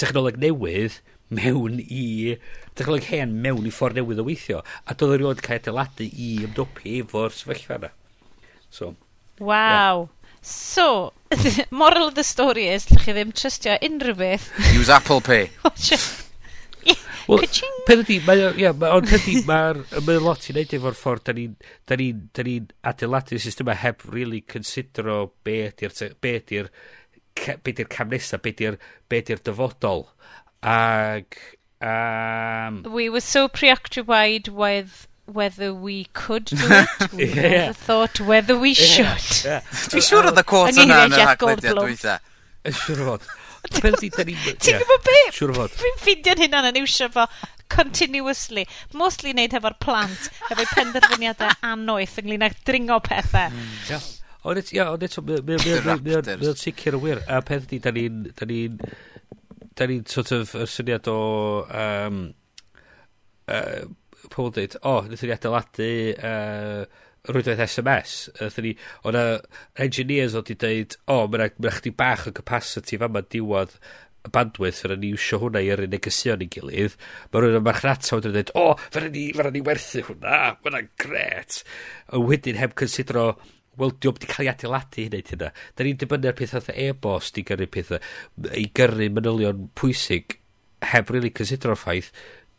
technoleg 0.00 0.40
newydd 0.40 1.00
mewn 1.32 1.80
i 1.84 2.36
dechnoleg 2.78 3.10
hen 3.12 3.36
mewn 3.44 3.68
i 3.68 3.74
ffordd 3.74 4.00
newydd 4.00 4.22
o 4.22 4.26
weithio. 4.28 4.62
A 4.86 4.96
doedd 4.96 5.18
rhywun 5.18 5.44
cael 5.44 5.60
adeiladu 5.60 6.08
i 6.08 6.32
ymdopi 6.46 6.98
efo'r 7.02 7.36
sefyllfa 7.36 7.78
yna. 7.80 7.94
So, 8.72 8.94
wow 9.40 10.08
Yeah. 10.08 10.18
So, 10.42 11.12
moral 11.70 12.08
of 12.08 12.16
the 12.16 12.24
story 12.26 12.66
is, 12.66 12.88
llych 12.90 13.04
chi 13.06 13.12
ddim 13.14 13.30
trystio 13.30 13.76
unrhyw 13.78 14.16
beth. 14.18 14.48
Use 14.74 14.90
Apple 14.90 15.22
Pay. 15.22 15.52
Wel, 17.28 17.44
peth 17.86 18.00
ydi, 18.02 18.16
mae'r, 18.26 18.56
ia, 18.58 18.72
ma, 18.74 18.90
ond 18.96 19.06
peth 19.06 19.28
ydi, 19.30 19.44
mae'r, 19.46 19.78
mae'r 20.02 20.24
lot 20.24 20.48
i 20.50 20.56
wneud 20.56 20.74
efo'r 20.74 20.98
ffordd, 20.98 21.22
da 21.28 21.34
ni'n, 21.36 21.52
da 21.86 21.98
ni, 22.00 22.08
da 22.34 22.42
ni'n 22.48 23.38
system 23.44 23.70
a 23.70 23.76
heb 23.78 24.02
really 24.10 24.40
considero 24.42 25.30
be 25.46 25.60
ydi'r, 25.68 25.94
be 26.18 26.34
ydi'r, 26.40 26.72
be 27.38 27.76
ydi'r 27.76 27.90
cam 27.94 28.10
nesaf, 28.10 28.42
be 28.42 28.50
ydi'r, 28.56 28.80
ydi'r 29.14 29.44
dyfodol. 29.46 30.08
Ac, 30.66 31.38
Um, 31.82 32.84
we 32.92 33.08
were 33.08 33.20
so 33.20 33.48
preoccupied 33.48 34.46
with 34.46 35.08
whether 35.26 35.74
we 35.74 36.04
could 36.12 36.44
do 36.44 36.56
it. 36.60 37.12
We 37.12 37.24
yeah. 37.26 37.42
never 37.42 37.72
thought 37.72 38.20
whether 38.20 38.56
we 38.56 38.74
should. 38.74 39.44
Yeah. 39.44 39.62
Dwi'n 39.90 40.04
siŵr 40.06 40.30
oedd 40.30 40.38
y 40.38 40.44
quote 40.46 40.78
yna 40.78 41.00
yn 41.08 41.16
y 41.18 41.24
haglediad 41.26 41.80
dwytha. 41.80 42.18
Yn 42.62 42.76
siŵr 42.78 43.02
fod. 43.08 43.26
Ti'n 43.72 43.98
gwybod 43.98 45.04
be? 45.08 45.18
Siŵr 45.34 45.54
fod. 45.58 45.74
Fi'n 45.82 46.00
ffindio'n 46.04 46.44
hynna'n 46.44 46.70
yn 46.70 46.80
iwsio 46.84 47.10
fo 47.14 47.26
continuously. 47.72 48.66
Mostly 48.94 49.34
wneud 49.34 49.54
hefo'r 49.56 49.78
plant, 49.82 50.30
hefo'i 50.50 50.68
penderfyniadau 50.76 51.54
anoeth 51.66 52.18
ynglyn 52.22 52.46
â 52.46 52.52
dringo 52.68 52.98
pethau. 53.02 53.50
Hmm, 53.50 54.10
ond 54.46 54.62
eto, 54.62 55.26
mae'n 55.26 56.60
sicr 56.62 56.98
y 56.98 57.02
wir. 57.06 57.22
A 57.26 57.42
peth 57.46 57.66
di, 57.70 57.82
da 57.82 57.94
ni'n 57.94 58.78
da 59.78 59.88
ni'n 59.88 60.04
sort 60.10 60.32
of, 60.36 60.54
y 60.58 60.66
syniad 60.68 61.08
o, 61.10 61.18
um, 61.68 62.20
uh, 63.52 63.82
pobl 64.32 64.52
dweud, 64.54 64.76
o, 64.82 64.92
oh, 64.92 65.00
wnaethon 65.06 65.30
ni 65.30 65.34
adeiladu 65.36 65.88
uh, 66.30 66.84
rwydwaith 67.30 67.64
SMS. 67.66 68.14
Wnaethon 68.36 68.68
ni, 68.68 68.72
o'n 69.08 69.18
engineers 69.86 70.36
oedd 70.38 70.52
i 70.54 70.58
dweud, 70.64 70.96
o, 71.06 71.18
oh, 71.18 71.28
mae'n 71.32 71.58
ma 71.62 71.74
chdi 71.76 71.94
bach 71.96 72.26
o 72.28 72.34
capacity 72.36 73.00
fama 73.00 73.24
diwad 73.34 73.74
y 74.22 74.30
bandwidth, 74.34 74.84
fyna 74.84 74.98
ni 74.98 75.10
iwsio 75.16 75.40
hwnna 75.42 75.64
i 75.64 75.72
yr 75.74 75.84
negesion 75.90 76.44
i 76.44 76.50
gilydd, 76.52 76.94
mae 77.32 77.42
rhywun 77.42 77.58
yn 77.58 77.66
marchnata 77.66 78.18
wedi 78.18 78.34
dweud, 78.36 78.52
o, 78.54 78.68
oh, 78.72 78.86
fyna 78.94 79.10
ni, 79.10 79.24
fyna 79.34 79.50
ni 79.54 79.64
werthu 79.66 80.04
hwnna, 80.10 80.38
mae'n 80.62 80.92
gret. 81.02 81.62
A 82.12 82.22
wedyn 82.22 82.60
heb 82.60 82.76
considero 82.78 83.32
wel, 83.80 83.94
diolch 83.96 84.20
wedi 84.20 84.30
cael 84.32 84.48
ei 84.48 84.52
adeiladu 84.52 85.00
i 85.02 85.08
wneud 85.08 85.32
hynna. 85.32 85.50
Da 85.76 85.86
ni'n 85.86 85.98
dibynnu 86.00 86.30
ar 86.30 86.36
pethau 86.38 86.60
fatha 86.60 86.76
e-bost 86.88 87.40
i 87.40 87.46
gyrru 87.48 87.68
pethau, 87.72 88.02
i 88.58 88.68
gyrru 88.76 89.08
manylion 89.16 89.68
pwysig 89.78 90.38
heb 90.92 91.12
really 91.14 91.30
considero'r 91.30 91.78
ffaith 91.78 92.10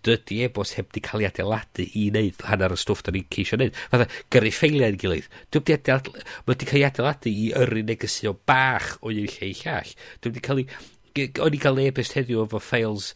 dydy 0.03 0.41
e-bost 0.43 0.75
heb 0.77 0.89
di 0.95 1.01
cael 1.03 1.23
ei 1.23 1.29
adeiladu 1.29 1.85
i 1.99 2.07
wneud 2.11 2.41
hanner 2.49 2.73
y 2.75 2.79
stwff 2.79 3.05
da 3.05 3.13
ni'n 3.15 3.29
ceisio 3.31 3.59
wneud. 3.59 3.77
Fatha, 3.91 4.07
gyrru 4.33 4.51
ffeiliau 4.51 4.91
yn 4.91 4.99
gilydd. 4.99 5.29
Dwi'n 5.53 5.63
wedi 5.63 5.77
adeiladu, 5.77 6.15
mae 6.17 6.51
wedi 6.51 6.69
cael 6.69 6.81
ei 6.81 6.87
adeiladu 6.89 7.31
i 7.31 7.45
yrru 7.61 7.85
negesio 7.87 8.35
bach 8.49 8.89
o 9.01 9.13
un 9.13 9.21
lle 9.21 9.51
i 9.51 9.53
llall. 9.61 9.95
Dwi'n 10.19 10.35
wedi 10.35 10.45
cael 10.49 10.65
ei... 10.65 10.67
O'n 11.13 11.53
i 11.53 11.59
cael 11.61 11.79
e-bost 11.83 12.17
heddiw 12.17 12.41
efo 12.41 12.57
ffeils 12.57 13.11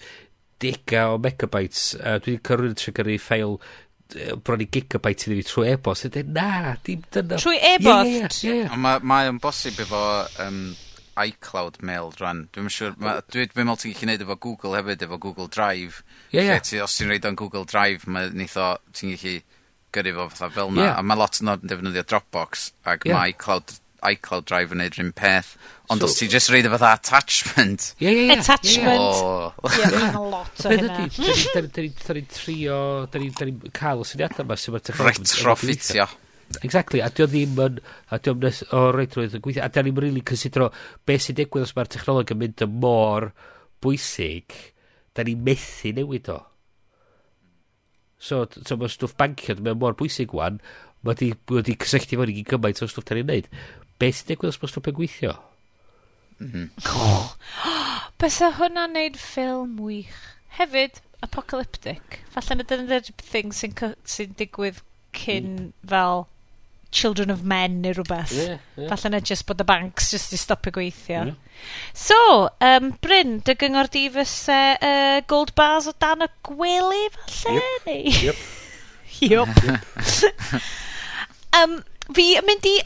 dega 0.61 1.07
o 1.13 1.17
megabytes. 1.21 1.89
Uh, 1.97 2.17
dwi 2.21 2.35
wedi 2.35 2.45
cyrru'n 2.49 2.77
trwy 2.77 2.93
gyrru 2.99 3.17
ffeil 3.21 3.57
bron 4.45 4.63
i 4.63 4.67
gigabyte 4.71 5.27
iddi 5.27 5.41
fi 5.41 5.47
trwy 5.49 5.71
e-bost. 5.73 6.07
Ydy, 6.09 6.23
na, 6.35 6.75
dim 6.85 7.05
dyna. 7.13 7.39
Trwy 7.41 7.57
e-bost? 7.73 8.43
Ie, 8.43 8.53
ie, 8.53 8.67
ie. 8.67 8.81
Mae 8.83 9.31
o'n 9.31 9.41
bosib 9.43 9.79
efo 9.83 10.03
um, 10.43 10.61
iCloud 11.17 11.81
mail 11.85 12.11
rhan. 12.19 12.45
Dwi'n 12.53 12.71
siŵr, 12.73 12.95
dwi'n 12.99 13.51
dwi 13.53 13.65
meddwl 13.65 13.81
ti'n 13.81 13.93
gallu 13.93 14.01
gwneud 14.03 14.25
efo 14.27 14.39
Google 14.47 14.77
hefyd, 14.77 15.05
efo 15.07 15.19
Google 15.27 15.49
Drive. 15.53 16.03
Ie, 16.31 16.39
yeah, 16.39 16.57
ie. 16.57 16.75
Yeah. 16.77 16.85
Os 16.85 16.97
ti'n 16.99 17.11
reid 17.11 17.27
o'n 17.27 17.39
Google 17.39 17.65
Drive, 17.69 18.07
mae 18.11 18.31
nith 18.33 18.57
ti'n 18.57 19.15
gallu 19.15 19.35
gyrru 19.95 20.15
fo 20.19 20.29
fatha 20.33 20.51
fel 20.53 20.73
na. 20.75 20.89
Yeah. 20.89 20.99
A 20.99 21.05
mae 21.05 21.19
lot 21.19 21.41
yn 21.41 21.53
defnyddio 21.65 22.05
Dropbox, 22.07 22.71
ac 22.85 23.07
yeah. 23.07 23.17
mae 23.17 23.33
iCloud 23.33 23.77
iCloud 24.05 24.45
Drive 24.49 24.75
yn 24.75 24.81
neud 24.83 24.97
rhywun 24.97 25.15
peth. 25.17 25.55
Ond 25.93 26.03
so, 26.03 26.09
os 26.09 26.17
ti 26.19 26.27
jyst 26.31 26.51
reid 26.51 26.67
o 26.67 26.71
fatha 26.73 26.93
attachment. 26.97 27.91
Ie, 28.01 28.11
ie, 28.11 28.27
ie. 28.27 28.35
Attachment. 28.35 29.01
Ie, 29.01 29.23
oh. 29.23 29.53
mae'n 29.63 30.17
lot 30.33 30.63
o 30.67 30.71
hynna. 30.73 31.01
Da 31.63 32.15
ni'n 32.17 32.29
trio, 32.33 32.79
da 33.11 33.21
ni'n 33.23 33.59
cael 33.75 34.03
y 34.03 34.07
syniadau 34.11 34.45
yma 34.45 34.57
sy'n 34.59 34.77
mynd. 34.77 34.95
Retrofitio. 35.07 36.07
Exactly, 36.63 37.01
a 37.03 37.09
dio 37.11 37.27
ddim 37.27 37.57
yn, 37.59 37.79
a 38.11 38.19
dio 38.23 38.33
nes 38.39 38.61
o 38.71 38.85
reidrwydd 38.95 39.35
yn 39.35 39.43
gweithio, 39.43 39.65
a 39.65 39.71
da 39.73 39.83
ni'n 39.83 39.97
really 39.99 40.23
cysidro 40.27 40.69
beth 41.07 41.25
sy'n 41.25 41.37
digwydd 41.39 41.65
os 41.67 41.73
mae'r 41.75 41.89
technolog 41.91 42.31
yn 42.31 42.39
mynd 42.39 42.63
yn 42.63 42.77
mor 42.83 43.31
bwysig, 43.83 44.55
da 45.15 45.25
ni'n 45.27 45.43
methu 45.43 45.91
newid 45.97 46.31
o. 46.31 46.37
So, 48.17 48.45
so 48.47 48.79
mae 48.79 48.91
stwff 48.91 49.17
bancio, 49.19 49.57
mae'n 49.59 49.79
mor 49.81 49.97
bwysig 49.99 50.31
wan, 50.35 50.61
mae 51.05 51.33
wedi 51.51 51.75
cysylltu 51.83 52.21
fo'n 52.21 52.31
i 52.31 52.45
gymaint 52.47 52.81
o 52.81 52.87
stwff 52.89 53.09
da 53.09 53.19
ni'n 53.19 53.29
neud 53.29 53.51
beth 54.01 54.21
sy'n 54.21 54.31
digwydd 54.31 54.53
os 54.53 54.61
mae'n 54.61 54.73
stopio 54.73 54.95
gweithio? 54.97 55.35
Mhm. 56.43 56.69
Bysa 58.21 58.53
hwnna'n 58.57 58.95
neud 58.97 59.19
ffilm 59.21 59.77
wych. 59.81 60.17
Hefyd, 60.57 61.01
apocalyptic. 61.25 62.21
Falle 62.33 62.57
na 62.57 62.65
dyna 62.65 62.87
dyna'r 62.87 63.11
thing 63.21 63.53
sy'n 63.53 63.75
sy 64.05 64.27
digwydd 64.39 64.81
cyn 65.17 65.53
mm. 65.53 65.69
fel 65.89 66.27
Children 66.91 67.31
of 67.31 67.43
Men 67.43 67.81
neu 67.81 67.91
rhywbeth. 67.93 68.31
Yeah, 68.31 68.59
yeah. 68.77 68.87
Falle 68.89 69.11
na 69.11 69.19
just 69.19 69.45
bod 69.49 69.61
y 69.61 69.65
banks 69.67 70.11
just 70.13 70.31
i 70.33 70.39
stopio 70.39 70.71
gweithio. 70.77 71.25
Yeah. 71.25 71.33
So, 71.93 72.49
um, 72.63 72.93
Bryn, 73.03 73.41
dy 73.45 73.57
gyngor 73.59 73.89
di 73.91 74.05
fysa 74.13 74.61
uh, 74.77 75.17
gold 75.27 75.53
bars 75.57 75.89
o 75.91 75.93
dan 75.99 76.23
y 76.25 76.29
gwely 76.47 77.09
falle? 77.17 77.59
Yep. 77.59 77.89
Neu? 77.89 78.15
Yep. 78.29 78.39
yep. 79.33 79.59
yep. 80.23 80.71
um, 81.59 81.77
fi 82.15 82.29
yn 82.39 82.47
mynd 82.47 82.71
i 82.71 82.77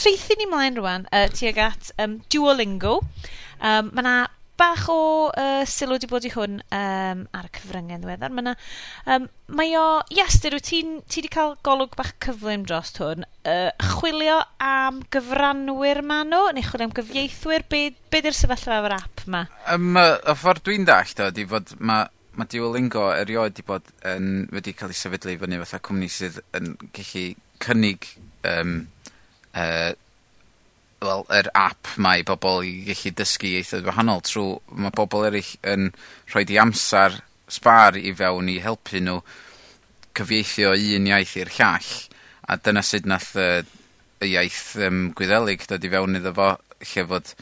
syth 0.00 0.30
ni 0.38 0.46
mlaen 0.48 0.78
rwan 0.80 1.08
uh, 1.12 1.28
tuag 1.34 1.58
at 1.60 1.90
um, 2.00 2.20
Duolingo. 2.32 3.00
Um, 3.60 3.90
mae 3.92 4.00
yna 4.00 4.14
bach 4.60 4.86
o 4.92 5.28
uh, 5.28 5.62
sylw 5.68 5.96
wedi 5.96 6.08
bod 6.08 6.24
i 6.28 6.30
hwn 6.32 6.58
um, 6.76 7.22
ar 7.36 7.48
y 7.48 7.50
cyfryngau 7.56 8.00
ddiweddar. 8.00 8.32
Mae, 8.32 8.44
na, 8.44 8.54
um, 9.12 9.26
mae 9.56 9.74
o, 9.76 9.84
Iaster, 10.16 10.56
wyt 10.56 10.68
ti'n 10.68 10.98
ti 11.04 11.20
wedi 11.20 11.32
cael 11.32 11.54
golwg 11.66 11.96
bach 11.98 12.12
cyflym 12.24 12.64
dros 12.68 12.92
hwn? 12.96 13.26
Uh, 13.44 13.68
chwilio 13.96 14.38
am 14.64 15.02
gyfranwyr 15.12 16.02
ma 16.04 16.22
nhw, 16.28 16.46
neu 16.56 16.64
chwilio 16.64 16.88
am 16.88 16.94
gyfieithwyr? 16.96 17.66
Be, 17.72 17.82
be 18.12 18.22
di'r 18.24 18.36
sefyllfa 18.36 18.78
efo'r 18.80 18.96
app 18.96 19.26
ma? 19.32 19.44
Um, 19.72 20.00
y 20.00 20.36
ffordd 20.40 20.64
dwi'n 20.68 20.88
dall, 20.88 21.12
do, 21.18 21.28
di 21.36 21.44
fod 21.48 21.76
mae 21.80 22.08
ma 22.40 22.46
Duolingo 22.48 23.10
erioed 23.12 23.52
wedi 23.52 23.66
bod 23.66 23.92
yn, 24.06 24.46
wedi 24.54 24.72
cael 24.76 24.92
ei 24.94 24.96
sefydlu 24.96 25.36
fyny 25.40 25.60
fatha 25.64 25.80
cwmni 25.84 26.08
sydd 26.12 26.40
yn 26.56 26.72
gallu 26.96 27.24
cynnig 27.60 28.06
um, 28.48 28.78
uh, 29.56 29.90
wel 31.00 31.24
yr 31.32 31.48
app 31.56 31.94
mae 31.96 32.20
i 32.20 32.26
bobl 32.28 32.64
i 32.66 32.72
gallu 32.90 33.12
dysgu 33.16 33.54
ieithoedd 33.54 33.88
wahanol 33.88 34.22
trwy 34.26 34.80
mae 34.84 34.94
bobl 34.96 35.26
eraill 35.30 35.52
yn 35.72 35.90
rhoi 36.32 36.44
di 36.48 36.58
amser 36.60 37.16
sbar 37.50 37.96
i 37.98 38.12
fewn 38.16 38.50
i 38.52 38.58
helpu 38.62 39.00
nhw 39.00 39.20
cyfieithio 40.16 40.74
un 40.74 41.08
iaith 41.08 41.36
i'r 41.40 41.52
llall, 41.56 41.90
a 42.50 42.56
dyna 42.58 42.82
sut 42.84 43.06
nath 43.08 43.32
y 43.40 43.50
y 44.20 44.34
iaith 44.34 44.76
um, 44.84 45.08
gwyddelig 45.16 45.64
dod 45.70 45.84
i 45.86 45.90
fewn 45.92 46.18
iddo 46.18 46.34
fo 46.36 46.50
lle 46.84 47.04
fod 47.08 47.34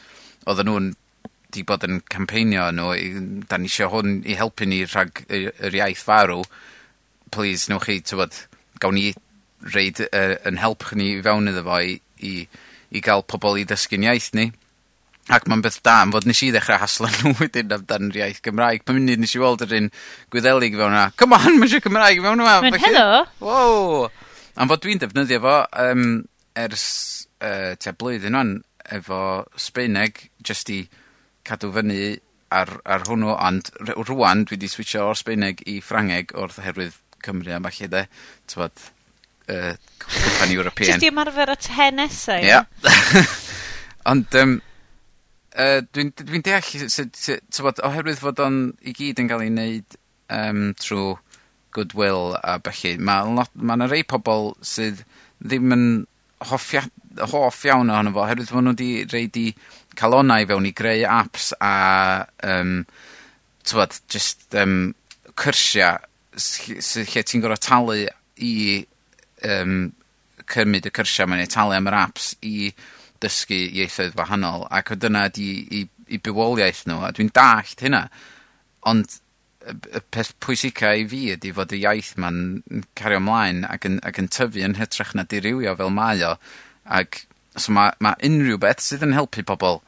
oedden 0.46 0.68
nhw'n 0.70 0.90
'di 1.48 1.64
bod 1.66 1.86
yn 1.88 2.02
campeinio 2.12 2.68
nhw 2.76 2.92
i 2.94 3.08
da 3.50 3.58
ni 3.58 3.70
eisiau 3.70 3.90
hwn 3.94 4.20
i 4.28 4.36
helpu 4.38 4.68
ni 4.68 4.84
rhag 4.84 5.24
y 5.26 5.48
yr 5.48 5.78
iaith 5.80 6.04
farw. 6.04 6.42
Please 7.34 7.72
newch 7.72 7.88
chi 7.88 7.98
tywod 8.04 8.36
gawn 8.82 8.94
ni 8.94 9.10
reid 9.74 10.00
uh, 10.06 10.36
yn 10.48 10.60
help 10.62 10.86
ni 10.96 11.14
i 11.16 11.22
fewn 11.24 11.50
iddo 11.50 11.64
fo 11.66 11.80
i, 11.82 11.98
i, 12.24 12.32
i 12.94 13.02
gael 13.04 13.24
pobl 13.26 13.58
i 13.58 13.66
ddysgu'n 13.68 14.06
iaith 14.06 14.30
ni. 14.38 14.50
Ac 15.34 15.44
mae'n 15.44 15.60
beth 15.64 15.82
da 15.84 15.98
am 16.02 16.12
fod 16.14 16.24
nes 16.28 16.40
i 16.46 16.52
ddechrau 16.54 16.80
haslo 16.80 17.10
nhw 17.16 17.34
wedyn 17.40 17.74
amdan 17.76 18.12
yr 18.12 18.22
iaith 18.22 18.40
Gymraeg. 18.44 18.86
Pan 18.86 18.96
munud 18.96 19.20
nes 19.24 19.34
i 19.36 19.42
weld 19.42 19.64
yr 19.66 19.76
un 19.80 19.90
gwyddelig 20.32 20.78
fewn 20.78 20.94
yna. 20.94 21.08
Come 21.20 21.36
on, 21.36 21.58
mae'n 21.58 21.72
siw 21.74 21.84
Cymraeg 21.84 22.22
fewn 22.24 22.44
yma. 22.44 22.56
Mae'n 22.64 22.80
helo. 22.86 23.24
Wow. 23.44 24.06
Am 24.58 24.70
fod 24.70 24.82
dwi'n 24.84 25.02
defnyddio 25.02 25.42
fo 25.44 25.58
um, 25.84 26.06
ers 26.58 26.86
uh, 27.44 27.74
te 27.78 27.92
blwyddyn 27.94 28.38
o'n 28.38 28.56
efo 28.96 29.20
Sbeineg 29.60 30.24
jyst 30.44 30.72
i 30.72 30.80
cadw 31.46 31.70
fyny 31.74 31.98
ar, 32.54 32.72
ar 32.88 33.04
hwnnw, 33.08 33.34
ond 33.34 33.70
rwan 34.08 34.46
dwi 34.48 34.56
wedi 34.56 34.70
switcho 34.72 35.04
o'r 35.10 35.18
Sbeineg 35.20 35.60
i 35.68 35.78
Ffrangeg 35.84 36.32
o'r 36.36 36.54
oherwydd 36.56 36.96
Cymru 37.24 37.54
a 37.54 37.60
falle 37.68 37.90
de. 37.92 38.04
Tywod, 38.48 38.84
uh, 39.52 39.74
cwmpani 40.04 40.56
Ewropean. 40.58 40.92
Jyst 40.92 41.06
i 41.06 41.12
ymarfer 41.12 41.52
y 41.52 41.56
te 41.64 41.90
nesau. 41.94 42.42
Ia. 42.44 42.62
Ond, 44.10 44.36
um, 44.40 44.58
uh, 45.54 45.80
dwi'n 45.92 46.12
dwi, 46.16 46.28
dwi 46.32 46.42
deall, 46.46 46.68
tywod, 47.54 47.82
oherwydd 47.88 48.20
fod 48.22 48.44
o'n 48.44 48.60
i 48.80 48.94
gyd 48.96 49.22
yn 49.22 49.30
cael 49.30 49.44
ei 49.44 49.52
wneud 49.52 49.98
um, 50.34 50.62
trwy 50.80 51.16
goodwill 51.76 52.36
a 52.40 52.58
bellu, 52.64 52.94
mae 53.04 53.28
yna 53.28 53.44
ma 53.68 53.76
rei 53.86 54.04
pobl 54.08 54.54
sydd 54.64 55.02
ddim 55.44 55.74
yn 55.76 55.84
hoffia, 56.48 56.84
hoff 57.32 57.64
iawn 57.66 57.92
ohono 57.92 58.14
fo, 58.14 58.24
oherwydd 58.24 58.50
fod 58.50 58.64
nhw 58.64 58.74
wedi 58.74 58.90
reid 59.12 59.36
i 59.40 59.46
calonau 59.98 60.46
fewn 60.48 60.68
i 60.70 60.74
greu 60.76 61.04
apps 61.10 61.50
a, 61.60 61.74
um, 62.46 62.80
tywod, 63.68 63.98
just 64.10 64.54
um, 64.58 64.94
cyrsiau 65.38 65.98
lle 66.38 67.24
ti'n 67.26 67.42
gorau 67.42 67.60
talu 67.60 68.06
i 68.46 68.52
um, 69.46 69.92
cymryd 70.48 70.88
y 70.88 70.94
cyrsia 70.94 71.26
ma'n 71.28 71.42
neu 71.42 71.50
talu 71.52 71.76
am 71.76 71.90
yr 71.90 71.98
apps 71.98 72.32
i 72.46 72.72
dysgu 73.22 73.58
ieithoedd 73.80 74.16
wahanol 74.18 74.66
ac 74.74 74.92
o 74.94 74.98
dyna 74.98 75.26
di 75.34 75.48
i, 75.80 75.84
i 76.08 76.20
bywoliaeth 76.22 76.84
nhw 76.88 77.02
a 77.04 77.12
dwi'n 77.14 77.32
dallt 77.34 77.82
hynna. 77.84 78.06
Ond 78.88 79.18
y 79.68 80.00
peth 80.14 80.32
pwysica 80.44 80.94
i 80.96 81.04
fi 81.08 81.24
ydy 81.34 81.52
fod 81.56 81.74
y 81.76 81.82
iaith 81.82 82.14
ma'n 82.22 82.62
cario 82.98 83.20
ymlaen 83.20 83.64
ac 83.68 83.88
yn, 83.88 83.98
ac 84.06 84.20
yn 84.22 84.30
tyfu 84.32 84.62
yn 84.64 84.78
hytrach 84.78 85.14
na 85.16 85.26
dirywio 85.28 85.74
fel 85.76 85.92
mae 85.92 86.22
o 86.24 86.36
ac 86.98 87.24
so 87.58 87.74
mae 87.74 87.92
ma 88.04 88.14
unrhyw 88.24 88.60
beth 88.62 88.84
sydd 88.84 89.04
yn 89.04 89.16
helpu 89.16 89.44
pobl 89.50 89.82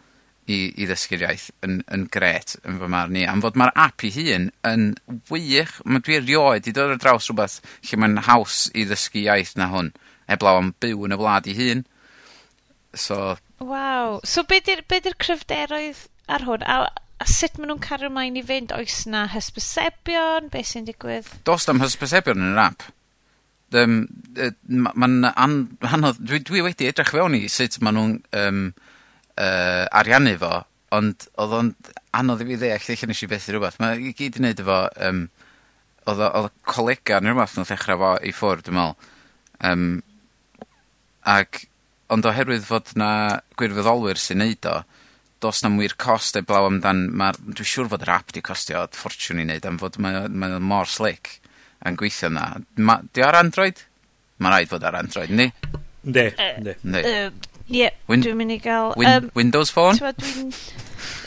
i, 0.49 0.59
i 0.81 0.87
ddysgu'r 0.89 1.25
iaith 1.27 1.49
yn, 1.67 1.81
yn 1.93 2.07
gret 2.13 2.57
yn 2.65 2.79
fy 2.81 2.89
marn 2.91 3.19
i. 3.19 3.27
Am 3.29 3.43
fod 3.45 3.59
mae'r 3.61 3.75
app 3.79 4.05
i 4.07 4.13
hun 4.15 4.49
yn 4.67 4.87
wych. 5.31 5.77
Mae 5.85 6.05
dwi 6.05 6.19
erioed 6.21 6.69
i 6.69 6.75
dod 6.77 6.95
ar 6.95 7.03
draws 7.03 7.29
rhywbeth 7.31 7.61
lle 7.89 8.01
mae'n 8.01 8.23
haws 8.29 8.65
i 8.75 8.87
ddysgu 8.89 9.25
iaith 9.27 9.57
na 9.61 9.71
hwn. 9.75 9.93
Heblaw 10.31 10.61
am 10.61 10.73
byw 10.83 11.07
yn 11.07 11.17
y 11.17 11.21
wlad 11.21 11.51
i 11.51 11.57
hun. 11.59 11.85
So... 12.95 13.37
Waw. 13.61 14.21
So 14.25 14.45
be 14.49 14.61
di'r 14.65 14.83
di 14.89 15.15
cryfderoedd 15.25 16.07
ar 16.31 16.47
hwn? 16.47 16.65
A, 16.65 16.87
a 17.21 17.27
sut 17.29 17.59
maen 17.59 17.75
nhw'n 17.75 17.85
cario 17.85 18.11
mlaen 18.13 18.39
i 18.41 18.45
fynd? 18.47 18.75
Oes 18.77 19.05
na 19.11 19.27
hysbysebion? 19.31 20.49
Be 20.53 20.65
sy'n 20.67 20.89
digwydd? 20.89 21.29
Does 21.47 21.69
am 21.71 21.83
hysbysebion 21.83 22.41
yn 22.41 22.55
yr 22.55 22.65
app. 22.69 22.87
Um, 23.77 24.01
Mae'n 24.67 25.29
anodd... 25.31 26.23
Dwi, 26.27 26.43
dwi 26.47 26.65
wedi 26.67 26.89
edrych 26.91 27.13
fewn 27.15 27.39
i 27.39 27.47
sut 27.53 27.79
maen 27.85 27.99
nhw'n... 28.01 28.17
Um, 28.41 28.65
uh, 29.37 29.87
ariannu 30.01 30.37
fo, 30.41 30.53
ond 30.97 31.27
oedd 31.39 31.57
o'n 31.59 31.73
anodd 32.19 32.43
i 32.43 32.49
fi 32.49 32.59
ddeall 32.59 32.87
lle 32.89 33.11
nes 33.11 33.23
i 33.23 33.31
fethu 33.31 33.55
rhywbeth. 33.55 33.81
Mae 33.83 33.99
i 34.11 34.15
gyd 34.17 34.39
i 34.39 34.43
wneud 34.43 34.63
efo, 34.65 34.79
um, 35.07 35.25
oedd 36.11 36.23
o 36.27 36.45
colega 36.69 37.21
neu 37.21 37.35
rhywbeth 37.35 37.59
yn 37.59 37.69
ddechrau 37.69 38.01
fo 38.03 38.13
i 38.27 38.33
ffwrdd, 38.35 38.67
dwi'n 38.67 38.79
meddwl. 38.79 39.11
Um, 39.71 39.91
ac, 41.29 41.65
ond 42.11 42.27
oherwydd 42.27 42.67
fod 42.67 42.95
na 42.99 43.11
gwirfoddolwyr 43.61 44.19
sy'n 44.19 44.43
neud 44.43 44.71
o, 44.71 44.81
dos 45.41 45.63
na'm 45.65 45.79
wir 45.81 45.95
cost 46.01 46.37
e 46.37 46.43
blaw 46.45 46.67
amdan, 46.69 47.07
ma, 47.17 47.31
dwi'n 47.33 47.69
siŵr 47.69 47.91
fod 47.93 48.05
yr 48.05 48.15
app 48.17 48.35
di 48.37 48.43
costio 48.45 48.83
ffortiwn 48.97 49.41
i 49.41 49.47
wneud, 49.47 49.69
am 49.69 49.79
fod 49.81 50.01
mae, 50.03 50.27
mae 50.29 50.59
mor 50.61 50.91
slick 50.91 51.39
yn 51.87 51.97
gweithio 52.01 52.33
na. 52.35 52.51
Ma, 52.77 52.99
di 53.15 53.25
ar 53.25 53.39
Android? 53.39 53.81
Mae 54.41 54.53
rhaid 54.53 54.73
fod 54.73 54.85
ar 54.89 54.99
Android, 55.01 55.33
ni? 55.33 55.49
Ne, 56.03 56.27
ne. 56.65 56.75
ne. 56.83 57.01
Ie, 57.71 57.91
dwi'n 58.11 58.39
mynd 58.39 58.57
i 58.57 58.59
gael... 58.63 58.95
Win 59.01 59.13
um, 59.13 59.31
Windows 59.39 59.71
Phone? 59.75 59.99
Dwi'n... 60.01 60.51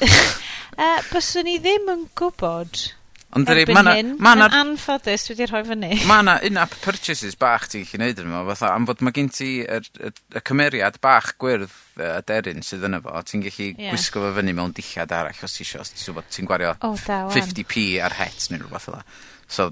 uh, 0.83 0.99
byswn 1.11 1.49
i 1.53 1.59
ddim 1.63 1.89
yn 1.93 2.05
gwybod 2.19 2.83
Ond 3.33 3.47
dwi, 3.49 3.63
ma 3.73 3.81
na, 3.81 3.93
ma 4.21 4.35
na, 4.37 4.45
yn 4.45 4.55
anffodus, 4.59 5.23
dwi 5.25 5.33
wedi 5.33 5.47
rhoi 5.49 5.63
fyny. 5.65 5.95
Mae 6.09 6.21
yna 6.21 6.35
in-app 6.45 6.75
purchases 6.83 7.33
bach 7.39 7.65
ti'n 7.71 7.87
gallu 7.87 8.03
neud 8.03 8.21
yma, 8.21 8.43
fatha, 8.51 8.73
am 8.75 8.85
fod 8.85 9.01
mae 9.05 9.15
gen 9.15 9.31
ti 9.33 9.47
y, 9.63 9.79
y, 9.81 10.11
y 10.37 10.41
cymeriad 10.45 10.99
bach 11.01 11.31
gwyrdd 11.41 11.73
y 11.97 12.11
uh, 12.21 12.61
sydd 12.67 12.85
yna 12.85 12.99
fo, 13.01 13.15
ti'n 13.25 13.45
gallu 13.47 13.71
yeah. 13.71 13.89
gwisgo 13.89 14.21
fo 14.21 14.33
fyny 14.37 14.53
mewn 14.53 14.75
dillad 14.77 15.15
arall 15.17 15.47
os 15.47 15.57
ti 15.57 15.65
eisiau, 15.65 15.81
os 15.81 16.29
ti'n 16.29 16.49
gwario 16.49 16.75
oh, 16.85 16.93
da, 17.07 17.23
50p 17.33 17.87
ar 18.05 18.19
het 18.19 18.51
neu 18.51 18.61
rhywbeth 18.61 18.91
fel 18.91 19.01
So, 19.53 19.69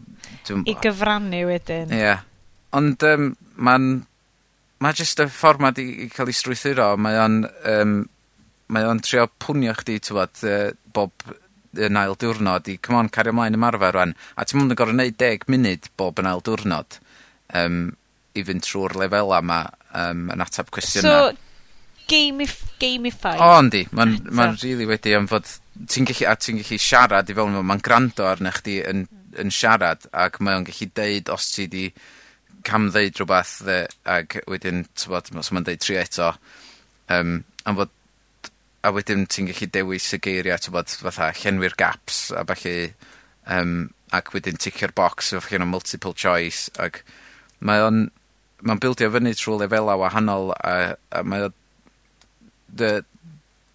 I 0.67 0.75
gyfrannu 0.77 1.45
wedyn. 1.47 1.93
Ie. 1.93 2.01
Yeah. 2.01 2.25
Ond 2.77 3.01
um, 3.07 3.31
mae'n 3.57 3.87
mae 4.81 4.97
jyst 4.97 5.21
y 5.21 5.27
ffordd 5.29 5.61
mae 5.63 5.75
'di 5.77 5.85
'i 6.05 6.09
ca'l 6.13 6.31
'i 6.31 6.35
strwythuro 6.35 6.89
mae 7.01 7.19
o'n 7.21 7.39
um, 7.45 7.95
mae 8.71 8.87
o'n 8.87 9.01
trio 9.03 9.27
pwnio 9.43 9.75
chdi 9.77 9.99
ti'n 9.99 10.17
bod, 10.17 10.43
uh, 10.47 10.71
bob 10.95 11.31
yn 11.87 11.99
ail 11.99 12.17
diwrnod 12.19 12.67
i 12.71 12.77
come 12.83 12.99
on, 12.99 13.09
cario 13.13 13.31
ymlaen 13.31 13.55
ymarfer 13.55 13.95
rwan, 13.95 14.15
a 14.35 14.43
ti'n 14.43 14.59
mynd 14.59 14.73
yn 14.73 14.79
gorau 14.79 14.95
gwneud 14.95 15.17
deg 15.21 15.45
munud 15.51 15.87
bob 15.99 16.19
yn 16.19 16.29
ail 16.31 16.43
diwrnod 16.43 16.97
um, 17.61 17.79
i 18.35 18.43
fynd 18.47 18.65
trwy'r 18.65 18.97
lefela 18.99 19.39
yma 19.43 19.61
um, 19.91 20.27
yn 20.33 20.43
atab 20.43 20.71
cwestiyna. 20.73 21.11
So 21.11 21.31
gamif 22.11 22.57
gamified. 22.81 23.39
O 23.43 23.51
yndi 23.61 23.85
ma'n 23.95 24.17
ma'n 24.35 24.57
really 24.63 24.87
wedi 24.89 25.15
am 25.15 25.29
fod 25.31 25.47
ti'n 25.87 26.07
gallu, 26.09 26.27
a 26.27 26.35
ti'n 26.35 26.59
gallu 26.59 26.79
siarad 26.81 27.31
i 27.31 27.37
fewn 27.37 27.55
mae'n 27.55 27.69
ma'n 27.71 27.83
grando 27.85 28.27
arnach 28.27 28.61
chdi 28.61 28.81
yn 28.87 29.05
yn 29.39 29.53
siarad 29.55 30.09
ac 30.11 30.41
mae 30.43 30.57
o'n 30.59 30.67
gallu 30.67 30.89
deud 30.97 31.31
os 31.31 31.51
ti 31.55 31.67
'di 31.71 31.85
cam 32.67 32.89
ddeud 32.91 33.17
rhywbeth 33.17 33.55
dde, 33.65 33.79
ag 34.09 34.37
wedyn, 34.51 34.85
tybod, 34.99 35.31
os 35.39 35.51
mae'n 35.53 35.67
deud 35.67 35.81
tri 35.83 35.97
eto, 36.01 36.31
um, 37.13 37.41
am 37.65 37.79
fod, 37.79 37.93
a 38.81 38.91
wedyn 38.95 39.27
ti'n 39.29 39.49
gallu 39.51 39.69
dewis 39.73 40.09
y 40.17 40.21
geiriau, 40.25 40.61
tybod, 40.61 40.93
fatha, 41.03 41.31
llenwi'r 41.41 41.77
gaps, 41.79 42.23
a 42.33 42.45
falle, 42.49 42.75
um, 43.57 43.75
ac 44.15 44.33
wedyn 44.35 44.59
ticio'r 44.61 44.95
box, 44.97 45.33
a 45.33 45.41
falle 45.43 45.67
multiple 45.69 46.15
choice, 46.17 46.69
ac 46.81 47.03
mae 47.61 47.83
o'n, 47.85 48.03
mae'n 48.65 48.81
bildio 48.81 49.11
fyny 49.13 49.35
trwy 49.37 49.61
lefelau 49.61 50.01
wahanol, 50.01 50.53
a, 50.57 50.97
a 51.13 51.23
mae 51.25 51.47
o, 51.47 51.53
dy, 52.77 52.93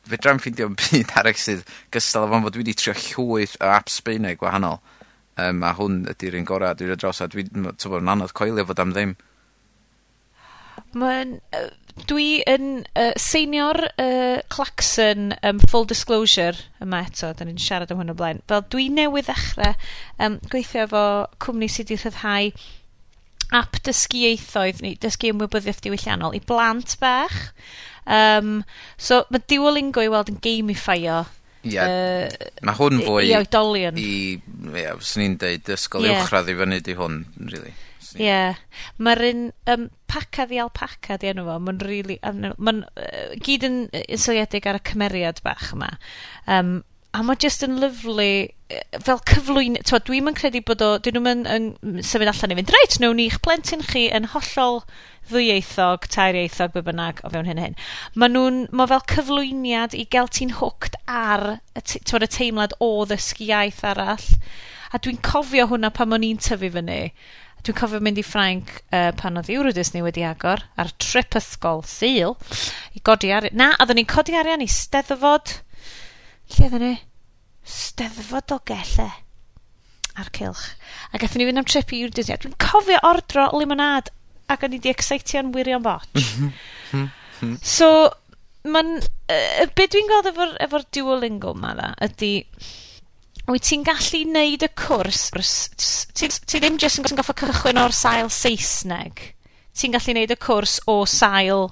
fe 0.06 0.18
dra'n 0.22 0.42
ffeindio'n 0.42 0.76
byd 0.80 1.14
arall 1.18 1.38
sydd 1.40 1.64
gystal 1.94 2.26
o 2.26 2.30
fan 2.32 2.44
fod 2.46 2.58
wedi 2.60 2.74
trio 2.78 2.94
llwyth 2.94 3.56
o 3.60 3.70
apps 3.72 4.00
Sbeineg 4.00 4.38
gwahanol 4.42 4.78
um, 5.42 5.64
a 5.64 5.72
hwn 5.78 6.04
ydy'r 6.12 6.38
un 6.40 6.46
gorau 6.48 6.74
dwi'n 6.74 6.90
'di 6.90 6.94
dod 6.94 7.04
drosodd. 7.04 7.34
Dwi 7.34 7.48
m- 7.54 8.12
anodd 8.14 8.36
coelio 8.36 8.66
fod 8.68 8.84
am 8.84 8.94
ddim. 8.96 9.16
Mae'n... 10.96 11.40
yy 11.56 11.66
dwi 12.04 12.42
yn 12.44 12.84
uh, 12.92 13.12
senior 13.16 13.78
uh, 13.96 14.42
Claxon 14.52 15.30
um, 15.42 15.60
full 15.70 15.86
disclosure 15.88 16.58
yma 16.84 17.00
eto 17.06 17.30
'dan 17.32 17.48
ni'n 17.48 17.62
siarad 17.62 17.92
am 17.92 18.02
hwn 18.02 18.12
o 18.12 18.16
blaen. 18.18 18.42
Fel 18.50 18.64
dwi 18.72 18.90
newydd 18.92 19.30
ddechrau 19.30 19.72
um, 20.20 20.36
gweithio 20.52 20.84
efo 20.84 21.04
cwmni 21.42 21.70
sydd 21.72 21.94
wedi 21.94 22.02
rhyddhau 22.02 22.50
app 23.56 23.80
dysgu 23.86 24.24
ieithoedd 24.26 24.82
neu 24.84 24.98
dysgu 25.00 25.32
ymwybyddiaeth 25.32 25.80
diwylliannol 25.86 26.36
i 26.36 26.42
blant 26.44 26.98
bach. 27.00 27.38
Um, 28.04 28.60
so 29.00 29.24
mae 29.32 29.42
Duolingo 29.48 30.04
i 30.04 30.12
weld 30.12 30.30
yn 30.34 30.42
gamifio 30.44 31.22
Ie. 31.66 31.80
Yy. 31.80 32.52
Ma' 32.66 32.76
hwn 32.78 33.02
fwy... 33.04 33.26
I 33.30 33.36
oedolion. 33.40 33.98
I 33.98 34.10
ie 34.36 34.86
fyswn 35.00 35.26
i'n 35.26 35.36
deud 35.42 35.74
ysgol... 35.76 36.06
yeah. 36.06 36.22
...uwchradd 36.22 36.50
i 36.52 36.56
fyny 36.60 36.80
'di 36.84 36.96
hwn 36.98 37.20
really. 37.50 37.74
Ie. 38.16 38.24
yeah. 38.24 38.58
mae'r 39.02 39.24
un 39.28 39.46
um, 39.72 39.88
Paca 40.08 40.46
the 40.48 40.60
Alpaca 40.62 41.18
'di 41.20 41.32
enw 41.32 41.46
fo 41.48 41.56
mae'n 41.66 41.80
really, 41.84 42.18
mae'n 42.24 42.84
uh, 42.88 43.38
gyd 43.44 43.66
yn 43.68 43.80
yy 43.92 44.60
ar 44.70 44.80
y 44.80 44.84
cymeriad 44.92 45.42
bach 45.46 45.72
yma 45.76 45.96
Um, 46.46 46.78
a 47.16 47.22
mae 47.24 47.38
just 47.40 47.64
yn 47.64 47.78
lyflu, 47.80 48.28
fel 49.06 49.20
cyflwyn 49.30 49.78
twa, 49.88 50.00
dwi'n 50.04 50.30
yn 50.30 50.36
credu 50.36 50.60
bod 50.68 50.82
o 50.84 50.88
'dyn 51.00 51.16
nhw'n 51.16 51.44
yn 51.48 51.68
yn 51.86 52.04
symud 52.04 52.28
allan 52.32 52.52
i 52.52 52.58
fynd 52.58 52.72
reit 52.74 52.96
newn 53.00 53.16
ni'ch 53.20 53.38
plentyn 53.44 53.84
chi 53.88 54.06
yn 54.12 54.28
hollol 54.34 54.82
ddwyieithog, 55.30 56.06
tairieithog, 56.12 56.74
be 56.74 56.82
bynnag 56.86 57.22
o 57.26 57.30
fewn 57.32 57.48
hyn 57.50 57.62
hyn. 57.62 57.78
Mae 58.14 58.32
nhw'n, 58.32 58.62
mae 58.76 58.90
fel 58.90 59.04
cyflwyniad 59.12 59.96
i 59.98 60.06
gael 60.12 60.30
ti'n 60.32 60.56
hooked 60.60 60.98
ar 61.06 61.46
y, 61.76 61.82
y 61.82 62.28
teimlad 62.38 62.76
o 62.82 62.90
ddysgu 63.08 63.48
iaith 63.50 63.82
arall. 63.86 64.28
A 64.94 65.00
dwi'n 65.02 65.18
cofio 65.24 65.66
hwnna 65.70 65.90
pan 65.94 66.14
o'n 66.14 66.24
i'n 66.26 66.38
tyfu 66.40 66.70
fyny. 66.72 67.10
Dwi'n 67.66 67.78
cofio 67.80 67.98
mynd 67.98 68.20
i 68.20 68.22
Ffrainc 68.22 68.70
uh, 68.94 69.10
pan 69.18 69.40
oedd 69.40 69.50
Euro 69.50 69.72
Disney 69.74 70.04
wedi 70.04 70.22
agor 70.22 70.62
ar 70.78 70.92
trip 71.02 71.34
ysgol 71.40 71.82
Sul 71.90 72.36
i 72.94 73.02
godi 73.02 73.32
arian. 73.34 73.56
Na, 73.58 73.72
oedden 73.80 73.98
ni'n 73.98 74.10
codi 74.12 74.36
arian 74.38 74.62
i 74.62 74.68
Steddfod. 74.70 75.56
Lle 76.54 76.68
oedden 76.68 76.84
ni? 76.84 76.92
Steddfod 77.66 78.54
o 78.54 78.60
gelle. 78.70 79.08
A'r 80.16 80.30
cilch. 80.38 80.62
A 81.10 81.18
gathen 81.18 81.42
ni 81.42 81.48
fynd 81.48 81.60
am 81.60 81.66
trip 81.66 81.90
i 81.90 82.04
Euro 82.04 82.14
Disney. 82.14 82.38
Dwi'n 82.44 82.54
cofio 82.62 83.02
ordro 83.10 83.50
limonad 83.58 84.14
ac 84.52 84.66
o'n 84.66 84.76
i 84.76 84.80
'di 84.80 84.92
excitio'n 84.92 85.52
wirion 85.54 85.84
bot. 85.84 86.08
Mhm, 86.14 86.50
mhm, 86.92 87.06
mhm. 87.40 87.54
so, 87.62 87.90
ma'n, 88.66 88.96
uh, 89.02 89.68
be 89.76 89.86
dwi'n 89.90 90.10
gweld 90.10 90.30
efo'r, 90.32 90.56
efo 90.66 90.82
Duolingo 90.94 91.54
ma 91.58 91.74
dda, 91.76 91.92
ydy, 92.06 92.32
wyt 93.50 93.66
ti'n 93.68 93.86
gallu 93.86 94.22
neud 94.34 94.66
y 94.66 94.70
cwrs, 94.78 95.24
ti, 96.16 96.28
ti 96.28 96.60
ddim 96.60 96.78
jyst 96.82 97.02
yn 97.02 97.18
goffa 97.18 97.36
cychwyn 97.42 97.82
o'r 97.82 97.94
sail 97.94 98.30
Saesneg, 98.32 99.22
ti'n 99.76 99.94
gallu 99.94 100.16
neud 100.16 100.34
y 100.34 100.38
cwrs 100.46 100.80
o 100.90 101.02
sail 101.10 101.68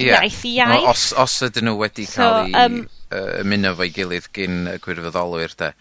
yeah. 0.00 0.20
iaith 0.20 0.44
i 0.48 0.54
iaith. 0.60 0.88
Os, 0.88 1.10
os 1.20 1.36
ydyn 1.48 1.68
nhw 1.68 1.76
wedi 1.80 2.06
so, 2.08 2.22
cael 2.22 2.48
eu 2.48 2.64
um, 2.64 2.78
uh, 3.12 3.34
ymuno 3.42 3.74
fo'i 3.76 3.92
gilydd 3.96 4.30
gyn 4.36 4.62
y 4.72 4.78
gwirfoddolwyr 4.84 5.56
de, 5.60 5.72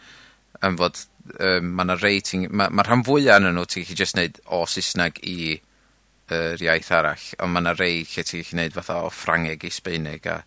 am 0.65 0.75
fod 0.79 0.99
um, 1.37 1.71
mae 1.77 1.87
yna 1.87 1.97
rei, 2.01 2.19
mae 2.49 2.71
ma 2.75 2.85
rhan 2.85 3.05
fwyaf 3.07 3.39
yn 3.39 3.51
nhw 3.55 3.65
ti'n 3.69 3.87
gallu 3.87 3.99
jyst 4.01 4.19
neud 4.19 4.39
o 4.51 4.65
Saesneg 4.67 5.23
i 5.23 5.39
yr 6.35 6.61
iaith 6.65 6.91
arall, 6.95 7.25
ond 7.39 7.53
mae 7.53 7.63
yna 7.63 7.73
rei 7.77 8.03
lle 8.03 8.25
ti'n 8.25 8.43
gallu 8.43 8.51
gwneud 8.51 8.77
fatha 8.77 8.99
o 9.05 9.09
Ffrangeg 9.13 9.65
i 9.65 9.71
Sbeinig 9.73 10.29
a, 10.29 10.37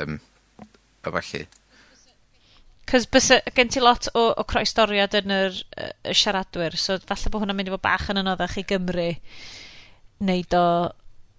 um, 0.00 0.18
a 1.04 1.12
falle. 1.18 1.44
Cos 2.90 3.06
bys 3.08 3.30
gen 3.56 3.70
ti 3.72 3.80
lot 3.80 4.10
o, 4.12 4.26
o 4.36 4.44
croesdoriad 4.48 5.16
yn 5.22 5.32
yr, 5.32 5.60
y 6.04 6.16
siaradwyr, 6.16 6.76
so 6.80 6.98
falle 7.08 7.32
bod 7.32 7.44
hwnna'n 7.44 7.60
mynd 7.60 7.70
i 7.70 7.74
fod 7.76 7.84
bach 7.86 8.10
yn 8.12 8.20
anoddach 8.20 8.58
i 8.60 8.66
Gymru 8.68 9.12
wneud 10.20 10.58
o... 10.58 10.66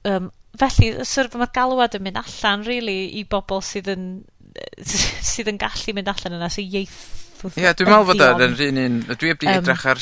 Um, 0.06 0.32
felly, 0.60 0.94
sir, 1.08 1.30
mae'r 1.34 1.54
galwad 1.54 1.98
yn 1.98 2.06
mynd 2.06 2.22
allan, 2.22 2.64
really, 2.68 3.12
i 3.20 3.26
bobl 3.30 3.64
sydd 3.66 3.92
yn 3.94 4.08
sydd 5.32 5.52
yn 5.52 5.60
gallu 5.62 5.96
mynd 5.96 6.10
allan 6.12 6.38
yna, 6.40 6.50
sy'n 6.52 6.68
ieith... 6.80 6.98
Ie, 7.46 7.62
yeah, 7.62 7.76
dwi'n 7.78 7.92
meddwl 7.92 8.08
bod 8.10 8.24
yn 8.24 8.40
rhan 8.40 8.62
un 8.66 8.82
un... 8.82 9.00
Dwi 9.12 9.34
wedi 9.34 9.50
edrych 9.52 9.86
ar, 9.92 10.02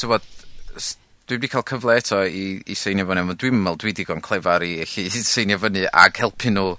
tywod, 0.00 0.24
dwi 1.32 1.38
wedi 1.40 1.48
cael 1.48 1.64
cyfle 1.64 1.94
eto 1.96 2.18
i 2.28 2.46
i 2.68 2.74
seinio 2.76 3.06
fyny 3.08 3.22
ond 3.22 3.38
dwi'n 3.40 3.56
meddwl 3.56 3.78
dwi 3.80 3.88
wedi 3.92 4.02
digon 4.02 4.20
clefar 4.24 4.64
i 4.66 4.74
ellu 4.84 5.04
seinio 5.34 5.56
fyny 5.62 5.86
ag 5.88 6.18
helpu 6.20 6.52
nhw 6.52 6.74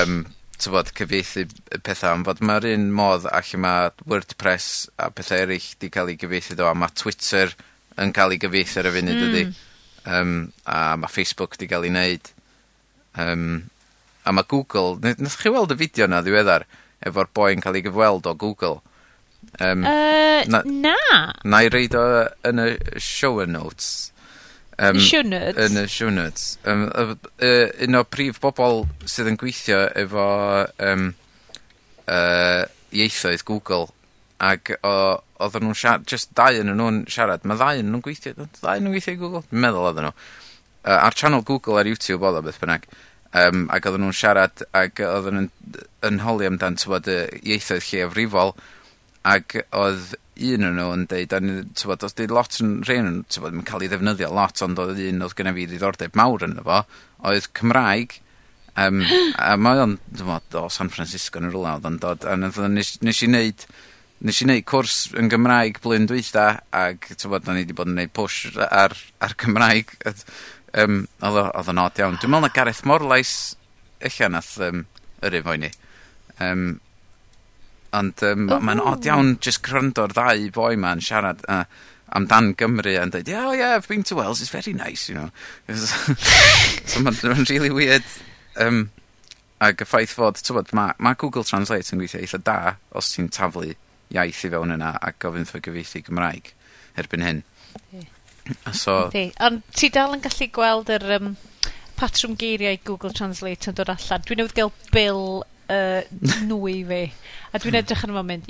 um, 0.00 0.24
tyfod, 0.58 0.90
cyfieithu 0.98 1.44
pethau 1.46 1.82
petha 1.86 2.14
fod 2.26 2.42
mae'r 2.42 2.66
un 2.72 2.88
modd 2.96 3.28
a 3.30 3.42
mae 3.62 3.92
WordPress 4.10 4.88
a 4.98 5.10
pethau 5.14 5.44
eraill 5.44 5.68
wedi 5.76 5.92
cael 5.94 6.10
ei 6.10 6.18
gyfieithu 6.18 6.58
do 6.58 6.66
a 6.66 6.74
mae 6.74 6.94
Twitter 6.98 7.54
yn 8.02 8.14
cael 8.16 8.34
ei 8.34 8.40
gyfieithu 8.42 8.82
ar 8.82 8.90
y 8.90 8.94
funud... 8.96 9.20
mm. 9.20 9.28
ydy, 9.28 9.44
um, 10.18 10.34
a 10.66 10.80
mae 10.98 11.14
Facebook 11.14 11.54
wedi 11.54 11.70
cael 11.70 11.86
ei 11.86 11.94
wneud. 11.94 12.32
Um, 13.24 13.46
a 14.26 14.34
mae 14.34 14.50
Google 14.50 14.98
ne- 15.04 15.14
chi 15.38 15.54
weld 15.54 15.76
y 15.76 15.78
fideo 15.84 16.10
'na 16.10 16.24
ddiweddar 16.24 16.66
efo'r 17.06 17.30
boi'n 17.38 17.62
cael 17.62 17.78
ei 17.78 17.86
gyfweld 17.86 18.26
o 18.26 18.34
Google? 18.34 18.80
Um, 19.60 19.84
uh, 19.84 20.42
na. 20.50 20.62
Na, 20.64 20.96
na 21.44 21.60
i 21.64 21.70
reid 21.72 21.94
o 21.98 22.04
yn 22.50 22.62
y 22.64 22.70
show 23.02 23.38
notes 23.46 24.10
Um, 24.74 24.96
Y 24.98 25.04
show 25.06 25.20
notes? 25.22 25.54
...yn 25.70 25.76
y 25.78 25.84
show 25.86 26.08
notes 26.10 26.56
uh, 26.66 27.12
yy 27.38 27.86
un 27.86 27.94
o 27.94 28.00
prif 28.10 28.40
bobl 28.42 28.80
sydd 29.06 29.28
yn 29.30 29.36
gweithio 29.38 29.84
efo 30.02 30.24
um, 30.82 31.04
uh, 32.10 32.64
ieithoedd 32.90 33.44
Google 33.46 33.86
Ac 34.42 34.72
o- 34.82 35.20
nhw'n 35.62 35.78
siarad, 35.78 36.02
just 36.10 36.32
dau 36.34 36.58
yn 36.58 36.72
nhw'n 36.74 37.04
siarad. 37.06 37.44
Mae 37.46 37.56
ddau 37.60 37.78
yn 37.84 37.86
nhw'n 37.92 38.02
gweithio 38.02 38.34
ddau 38.34 38.74
yn 38.80 38.82
nw'n 38.88 38.96
gweithio 38.96 39.14
i 39.14 39.20
Google? 39.20 39.44
Dwi'n 39.46 39.62
meddwl 39.62 39.86
oddan 39.92 40.08
nhw. 40.08 40.14
Uh, 40.82 40.98
a'r 41.06 41.16
channel 41.16 41.44
Google 41.46 41.78
ar 41.80 41.88
YouTube 41.88 42.26
oedd 42.26 42.40
o 42.42 42.46
beth 42.48 42.58
bynnag 42.62 42.90
Um, 43.34 43.64
ac 43.74 43.86
oddan 43.90 44.04
nhw'n 44.04 44.14
siarad 44.14 44.60
ac 44.78 45.00
oddan 45.06 45.38
nhw'n 45.40 45.78
yn 46.06 46.20
holi 46.22 46.46
amdan 46.46 46.76
tywod 46.78 47.08
y 47.10 47.16
ieithoedd 47.54 47.86
lleiafrifol 47.88 48.52
ac 49.24 49.56
oedd 49.72 50.14
un 50.34 50.66
o'n 50.66 50.76
nhw 50.76 50.90
yn 50.96 51.06
deud 51.08 51.32
a 51.32 51.40
tywod, 51.40 51.94
oedd 51.94 52.02
do's 52.02 52.16
'di 52.18 52.26
lot 52.32 52.58
yn 52.60 52.74
rhieni 52.84 53.10
yn 53.12 53.22
tywod, 53.30 53.54
yn 53.54 53.64
cael 53.68 53.84
ei 53.86 53.90
ddefnyddio 53.92 54.30
lot 54.34 54.62
ond 54.66 54.82
oedd 54.82 55.00
un 55.06 55.24
odd 55.24 55.36
gynna 55.38 55.54
fi 55.56 55.66
ddiddordeb 55.70 56.18
mawr 56.18 56.44
yn 56.48 56.58
efo, 56.60 56.82
oedd 57.30 57.48
Cymraeg 57.56 58.18
um, 58.84 59.00
a 59.38 59.54
mae 59.56 59.82
o'n 59.84 59.96
tywod, 60.18 60.58
o 60.60 60.68
San 60.72 60.90
Francisco 60.92 61.40
ne' 61.40 61.52
rwla 61.52 61.76
oedd 61.78 61.90
yn 61.90 61.98
dod 62.02 62.26
a 62.28 62.36
nes, 62.36 62.96
nes 63.00 63.22
i 63.22 63.30
wneud, 63.30 63.66
nes 64.26 64.40
i 64.42 64.48
wneud 64.48 64.66
cwrs 64.70 64.98
yn 65.20 65.30
Gymraeg 65.32 65.80
blwyddyn 65.84 66.10
dwytha 66.10 66.48
ac 66.74 67.12
tywod, 67.14 67.48
o'n 67.48 67.60
i 67.60 67.64
wedi 67.64 67.78
bod 67.78 67.90
yn 67.92 67.98
wneud 67.98 68.14
push 68.16 68.58
ar 68.66 68.96
ar 69.24 69.38
Cymraeg 69.40 69.94
um, 70.04 71.04
oedd, 71.22 71.40
odd 71.46 71.70
o 71.70 71.74
o'n 71.76 71.84
od 71.86 72.02
iawn. 72.02 72.18
Dwi'n 72.18 72.34
meddwl 72.34 72.48
na 72.48 72.54
Gareth 72.56 72.84
Morlais 72.88 73.34
eich 74.04 74.20
nath 74.28 74.56
um, 74.66 74.84
yr 75.24 75.40
fo 75.46 75.54
i 75.54 75.62
ni. 75.64 75.70
Um, 76.42 76.74
Ond 77.94 78.22
yym 78.24 78.48
oh. 78.50 78.60
mae'n 78.64 78.82
od 78.82 79.08
iawn 79.08 79.34
just 79.44 79.62
gwrando'r 79.66 80.14
ddau 80.16 80.46
boi 80.54 80.74
ma'n 80.80 81.02
siarad 81.04 81.44
uh, 81.48 81.64
amdan 82.14 82.52
Gymru 82.58 82.94
a'n 83.00 83.12
dweud, 83.14 83.30
yeah 83.30 83.48
oh 83.48 83.56
yeah 83.56 83.74
I've 83.76 83.88
been 83.88 84.04
to 84.10 84.16
Wales 84.18 84.40
it's 84.40 84.50
very 84.50 84.74
nice 84.76 85.08
you 85.08 85.16
know. 85.16 85.30
so 85.74 87.02
mae'n 87.02 87.20
ma'n 87.22 87.50
rili 87.50 87.72
weird 87.74 88.06
Um, 88.60 88.90
ac 89.64 89.82
y 89.82 89.86
ffaith 89.88 90.14
fod 90.14 90.38
t'wod 90.42 90.70
mae 90.76 90.94
ma' 91.02 91.14
Google 91.18 91.46
Translate 91.46 91.94
yn 91.94 92.02
gweithio 92.02 92.20
eitha 92.22 92.38
da 92.46 92.58
os 92.98 93.10
ti'n 93.14 93.30
taflu 93.34 93.72
iaith 94.14 94.44
i 94.46 94.50
fewn 94.52 94.74
yna 94.76 94.92
a 95.00 95.10
gofyn 95.22 95.48
'tho 95.48 95.60
gyfeithi 95.64 96.04
Gymraeg 96.06 96.52
erbyn 97.00 97.24
hyn. 97.26 97.40
Yeah. 97.90 98.10
So... 98.76 99.08
Ond 99.42 99.64
ti 99.74 99.90
dal 99.90 100.14
yn 100.14 100.22
gallu 100.22 100.50
gweld 100.54 100.92
yr 100.94 101.06
um, 101.16 101.32
patrwm 101.98 102.36
geiriau 102.38 102.78
Google 102.84 103.14
Translate 103.16 103.72
yn 103.72 103.78
dod 103.78 103.90
allan. 103.94 104.26
Dwi'n 104.26 104.42
newydd 104.42 104.56
gael 104.58 104.72
bil 104.94 105.24
uh, 105.72 106.02
nwy 106.50 106.80
fi. 106.88 107.02
A 107.54 107.60
dwi'n 107.62 107.78
edrych 107.80 108.04
yn 108.06 108.14
fo'n 108.16 108.28
mynd, 108.28 108.48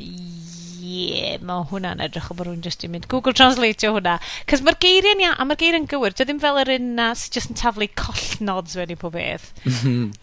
ie, 0.84 1.34
mae 1.44 1.64
hwnna'n 1.70 2.02
edrych 2.04 2.30
o 2.32 2.36
bod 2.36 2.48
rhywun 2.48 2.64
jyst 2.64 2.82
'di 2.82 2.90
mynd 2.92 3.08
Google 3.12 3.34
Translate 3.36 3.88
o 3.88 3.94
hwnna. 3.96 4.16
Cys 4.50 4.62
mae'r 4.64 4.78
geiriau'n 4.84 5.22
ia, 5.24 5.32
a 5.36 5.46
mae'r 5.48 5.60
geiriau'n 5.62 5.88
gywir. 5.90 6.16
dwi 6.16 6.26
ddim 6.28 6.40
fel 6.42 6.60
yr 6.62 6.72
un 6.76 6.90
na 6.98 7.10
sy'n 7.18 7.36
jyst 7.36 7.52
yn 7.52 7.60
taflu 7.60 7.88
collnods 8.00 8.76
fewn 8.78 8.94
i 8.94 8.98
pob 9.00 9.16
beth. 9.16 9.46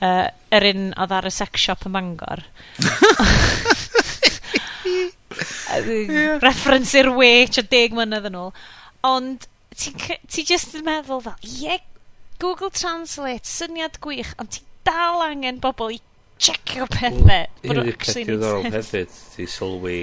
uh, 0.07 0.27
yr 0.57 0.67
un 0.71 0.89
oedd 0.93 1.15
ar 1.17 1.29
y 1.29 1.33
sex 1.33 1.65
shop 1.65 1.87
y 1.87 1.93
Mangor. 1.93 2.43
yeah. 5.71 6.39
Reference 6.47 6.97
i'r 6.99 7.11
wech 7.15 7.61
o 7.61 7.65
deg 7.71 7.95
mynydd 7.97 8.29
yn 8.31 8.39
ôl. 8.41 8.51
Ond 9.07 9.47
ti, 9.77 9.93
ti 10.29 10.45
jyst 10.45 10.75
yn 10.77 10.85
meddwl 10.85 11.23
fel, 11.25 11.39
ie, 11.41 11.63
yeah, 11.65 11.81
Google 12.41 12.71
Translate, 12.73 13.45
syniad 13.45 13.99
gwych, 14.01 14.33
ond 14.41 14.49
ti 14.55 14.63
dal 14.87 15.21
angen 15.21 15.59
bobl 15.61 15.93
i 15.93 15.99
checio 16.41 16.87
pethau. 16.89 17.47
Un 17.69 17.81
o'r 17.81 17.89
peth 18.01 18.21
diddorol 18.25 18.67
hefyd, 18.75 19.11
ti 19.35 19.47
sylwi 19.49 19.97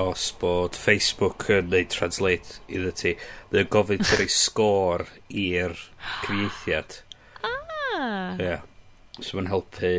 os 0.00 0.28
bod 0.40 0.78
Facebook 0.78 1.48
yn 1.52 1.70
neud 1.72 1.90
translate 1.92 2.60
iddo 2.72 2.92
ti, 2.96 3.14
mae'n 3.52 3.70
gofyn 3.72 4.04
ti 4.06 4.20
roi 4.20 4.28
sgôr 4.32 5.06
i'r 5.28 5.76
cyfieithiad. 6.24 7.00
Ah. 7.44 8.38
Ie. 8.38 8.46
Yeah. 8.46 8.64
So 9.20 9.38
mae'n 9.38 9.52
helpu 9.52 9.90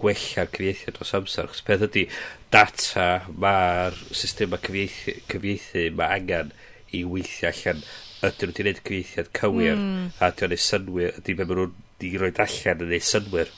gwella'r 0.00 0.50
cyfieithiad 0.54 0.96
dros 0.96 1.14
amser. 1.16 1.50
Chos 1.52 1.64
peth 1.66 1.84
ydy, 1.88 2.06
data 2.54 3.08
mae'r 3.30 3.98
system 4.16 4.56
a 4.56 4.62
cyfieithu, 4.64 5.18
cyfieithu 5.30 5.90
mae 5.98 6.18
angen 6.20 6.54
i 6.94 7.04
weithio 7.08 7.50
allan 7.50 7.84
ydyn 8.24 8.48
nhw 8.48 8.54
wedi 8.54 8.62
gwneud 8.62 8.80
cyfieithiad 8.80 9.30
cywir 9.36 9.76
mm. 9.76 10.04
a 10.22 10.32
ydyn 10.32 10.54
nhw'n 10.54 10.64
synwyr, 10.64 11.20
ydy 11.20 11.36
fe 11.36 11.44
maen 11.44 11.60
nhw 11.60 11.68
wedi 11.68 12.12
rhoi 12.16 12.32
allan 12.46 12.84
yn 12.86 12.96
ei 12.96 13.04
synwyr. 13.04 13.52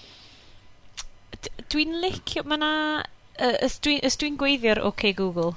Dwi'n 1.73 1.97
licio, 2.03 2.45
mae 2.47 2.59
'na, 2.61 2.71
yy, 3.41 3.53
os 3.67 3.79
dwi, 3.85 3.99
os 4.07 4.17
dwi'n 4.21 4.37
gweiddi 4.41 4.71
ar 4.73 4.81
OK 4.87 5.11
Google, 5.19 5.55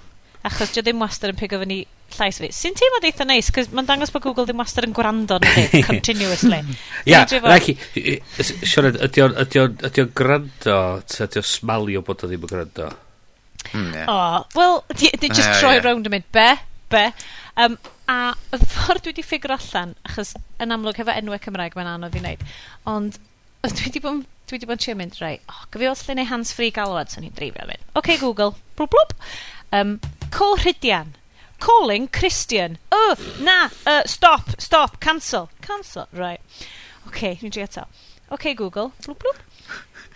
achos 0.48 0.74
dwi 0.74 0.84
ddim 0.86 1.02
wastad 1.04 1.34
yn 1.34 1.38
pigo 1.40 1.60
fyny 1.62 1.84
llais 2.16 2.40
fi, 2.42 2.48
sy'n 2.56 2.74
teimlo 2.78 3.00
deitha 3.04 3.26
neis, 3.30 3.52
cos 3.54 3.68
mae'n 3.70 3.86
dangos 3.86 4.10
bod 4.14 4.24
Google 4.26 4.48
ddim 4.50 4.58
wastad 4.64 4.88
yn 4.88 4.96
gwrando 4.98 5.38
na 5.44 5.52
fi, 5.54 5.84
continuously. 5.90 6.64
Ia, 7.06 7.22
rhaid 7.44 7.70
i, 8.02 8.16
Siored, 8.42 8.98
ydi 9.06 9.22
o'n 9.28 10.10
gwrando, 10.18 10.80
ta 11.06 11.28
ydi 11.28 11.42
o'n 11.44 11.48
smalio 11.52 12.02
bod 12.08 12.26
o 12.26 12.32
ddim 12.32 12.48
yn 12.48 12.54
gwrando? 12.56 12.90
Mm, 13.76 13.94
O, 14.10 14.18
wel, 14.56 14.80
di, 14.98 15.12
di 15.22 15.30
just 15.30 15.52
Ie, 15.52 15.60
troi 15.62 15.76
ie. 15.78 15.84
rownd 15.86 16.10
yn 16.10 16.16
mynd, 16.16 16.28
be, 16.34 16.48
be. 16.90 17.06
Um, 17.60 17.76
a 18.10 18.32
y 18.56 18.58
ffordd 18.64 19.04
dwi 19.06 19.12
wedi 19.14 19.26
ffigur 19.28 19.54
allan, 19.54 19.94
achos 20.08 20.34
yn 20.64 20.74
amlwg 20.74 20.98
hefo 21.04 21.14
enwau 21.14 21.38
Cymraeg 21.44 21.76
mae'n 21.78 21.92
anodd 21.94 22.16
i 22.18 22.22
wneud, 22.24 22.46
ond 22.90 23.20
dwi 23.68 23.86
wedi 23.86 24.02
bod 24.02 24.24
dwi 24.50 24.58
wedi 24.58 24.70
bod 24.70 24.80
yn 24.80 24.84
trio 24.84 24.98
mynd, 24.98 25.18
rai, 25.22 25.36
oh, 25.54 25.62
gyfi 25.70 25.90
wrth 25.92 26.08
lle 26.08 26.18
neu 26.18 26.30
hands-free 26.30 26.74
galwad, 26.74 27.12
so'n 27.14 27.26
ni'n 27.26 27.36
dreifio 27.38 27.68
mynd. 27.70 27.84
OK, 28.00 28.16
Google, 28.18 28.56
blwb 28.80 28.96
blwb. 28.96 29.14
Um, 29.72 30.00
Cohridian. 30.34 31.14
Calling 31.60 32.08
Christian. 32.08 32.80
Oh, 32.92 33.16
na, 33.44 33.70
uh, 33.86 34.02
stop, 34.10 34.56
stop, 34.58 35.00
cancel. 35.00 35.52
Cancel, 35.62 36.08
right. 36.12 36.42
OK, 37.06 37.38
ni'n 37.44 37.54
trio 37.54 37.68
eto. 37.70 37.86
OK, 38.34 38.56
Google, 38.58 38.94
blwb 39.06 39.22
blwb. 39.22 39.46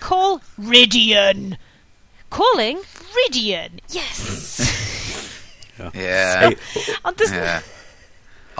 Call 0.03 0.41
Ridian. 0.59 1.57
Calling 2.29 2.81
Ridian. 3.15 3.79
Yes. 3.89 5.79
yeah. 5.79 5.91
yeah. 5.93 6.51
Ond 7.05 7.17
does... 7.17 7.31
Yeah. 7.31 7.61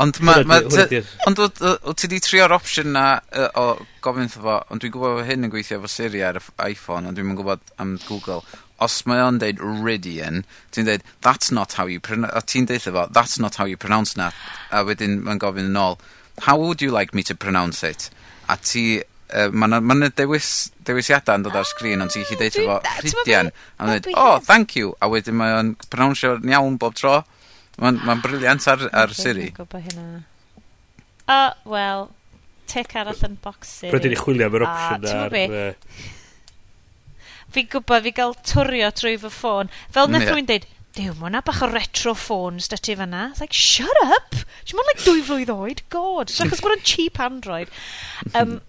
Ond 0.01 0.19
ma, 0.25 0.39
ma 0.47 0.57
ond 1.27 1.39
o, 1.39 1.47
ti 1.93 2.09
di 2.09 2.19
trio'r 2.23 2.53
opsiwn 2.55 2.93
na 2.95 3.05
o 3.59 3.65
gofyn 4.03 4.31
fo, 4.31 4.57
ond 4.73 4.81
dwi'n 4.81 4.93
gwybod 4.95 5.25
hyn 5.27 5.45
yn 5.45 5.53
gweithio 5.53 5.77
efo 5.77 5.89
Siri 5.91 6.23
ar 6.25 6.39
iPhone, 6.65 7.09
ond 7.09 7.19
dwi'n 7.19 7.35
gwybod 7.37 7.61
am 7.83 7.95
Google. 8.07 8.41
Os 8.81 9.03
mae 9.09 9.21
o'n 9.21 9.37
deud 9.41 9.61
Ridian, 9.61 10.43
ti'n 10.73 10.89
deud, 10.89 11.05
that's 11.21 11.53
not 11.53 11.77
how 11.77 11.85
you 11.85 12.01
pronounce, 12.01 12.33
a 12.35 12.41
ti'n 12.41 12.67
deud 12.69 12.89
efo, 12.89 13.05
that's 13.13 13.37
not 13.39 13.55
how 13.61 13.69
you 13.69 13.77
pronounce 13.77 14.17
that. 14.19 14.33
A 14.71 14.81
wedyn 14.87 15.21
mae'n 15.27 15.41
gofyn 15.43 15.69
yn 15.69 15.79
ôl, 15.79 15.99
how 16.47 16.57
would 16.57 16.81
you 16.81 16.91
like 16.91 17.13
me 17.13 17.23
to 17.29 17.35
pronounce 17.35 17.83
it? 17.83 18.09
A 18.49 18.57
ti, 18.57 19.03
uh, 19.29 19.49
mae'n 19.53 19.77
ma 19.77 20.09
dewis, 20.17 20.71
dewisiadau 20.89 21.37
yn 21.37 21.45
dod 21.45 21.59
ar 21.61 21.69
sgrin, 21.69 22.01
ond 22.01 22.15
ti'n 22.15 22.25
gallu 22.25 22.41
deud 22.41 22.59
efo 22.63 22.81
Ridian, 23.05 23.53
A 23.77 23.85
mae'n 23.85 24.01
deud, 24.01 24.17
oh, 24.17 24.39
thank 24.41 24.75
you. 24.75 24.97
A 24.99 25.11
wedyn 25.13 25.37
mae 25.37 25.53
o'n 25.59 25.75
pronounsio'n 25.93 26.49
iawn 26.49 26.81
bob 26.81 26.97
tro. 26.97 27.21
Mae'n 27.81 28.01
ma 28.05 28.17
briliant 28.21 28.67
ar, 28.69 28.83
ar 28.93 29.13
Siri. 29.17 29.47
O, 31.23 31.39
wel, 31.73 32.05
tic 32.69 32.93
arall 32.99 33.25
yn 33.25 33.39
box 33.41 33.79
Siri. 33.79 33.93
Rydyn 33.95 34.13
ni 34.13 34.19
chwilio 34.19 34.49
am 34.49 34.59
yr 34.59 34.67
opsiwn 34.67 35.09
ar... 35.23 35.37
Fi'n 37.53 37.67
gwybod, 37.69 38.05
fi 38.05 38.13
gael 38.17 38.31
twrio 38.49 38.89
trwy 38.97 39.17
fy 39.21 39.29
ffôn. 39.33 39.69
Fel 39.93 40.09
nath 40.09 40.25
rwy'n 40.29 40.49
deud, 40.49 40.69
Dyw, 40.93 41.15
mae 41.17 41.25
hwnna 41.25 41.39
bach 41.41 41.63
o 41.65 41.67
retro 41.71 42.11
ffôns 42.13 42.67
dy 42.69 42.77
ti 42.77 42.93
fanna. 42.97 43.23
It's 43.31 43.41
like, 43.41 43.55
shut 43.57 43.99
up! 44.03 44.35
Ti'n 44.61 44.77
mynd 44.77 44.89
like 44.91 45.01
dwy 45.01 45.23
flwydd 45.25 45.49
oed? 45.49 45.81
God! 45.93 46.29
Ti'n 46.29 46.45
achos 46.45 46.61
bod 46.61 46.75
yn 46.75 46.85
cheap 46.85 47.17
Android. 47.23 47.71
Um, 48.37 48.59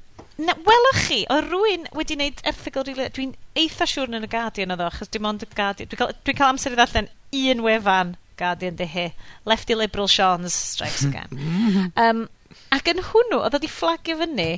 na, 0.41 0.55
welwch 0.67 1.03
chi, 1.05 1.19
o 1.29 1.37
rwy'n 1.45 1.85
wedi 1.97 2.17
wneud 2.17 2.41
erthigol 2.49 2.89
rili... 2.89 3.11
Dwi'n 3.13 3.37
eitha 3.61 3.85
siŵr 3.89 4.17
yn 4.17 4.25
y 4.25 4.31
Guardian 4.33 4.73
oedd 4.73 4.87
o, 4.87 4.89
achos 4.89 5.13
dim 5.13 5.29
ond 5.29 5.45
y 5.45 5.51
Guardian... 5.53 5.91
Dwi'n 5.93 6.01
cael, 6.01 6.17
dwi 6.25 6.37
cael 6.39 6.55
amser 6.55 6.73
i 6.73 6.81
ddallen 6.81 7.11
un 7.45 7.63
wefan 7.69 8.17
Guardian 8.37 8.77
di 8.77 8.87
hi. 8.91 9.13
Lefty 9.45 9.75
Liberal 9.75 10.09
Sean's 10.09 10.55
strikes 10.55 11.05
again. 11.05 11.93
um, 11.97 12.27
ac 12.75 12.91
yn 12.91 13.03
hwnnw, 13.11 13.41
oedd 13.41 13.57
wedi 13.59 13.71
fflagio 13.71 14.19
fyny 14.21 14.51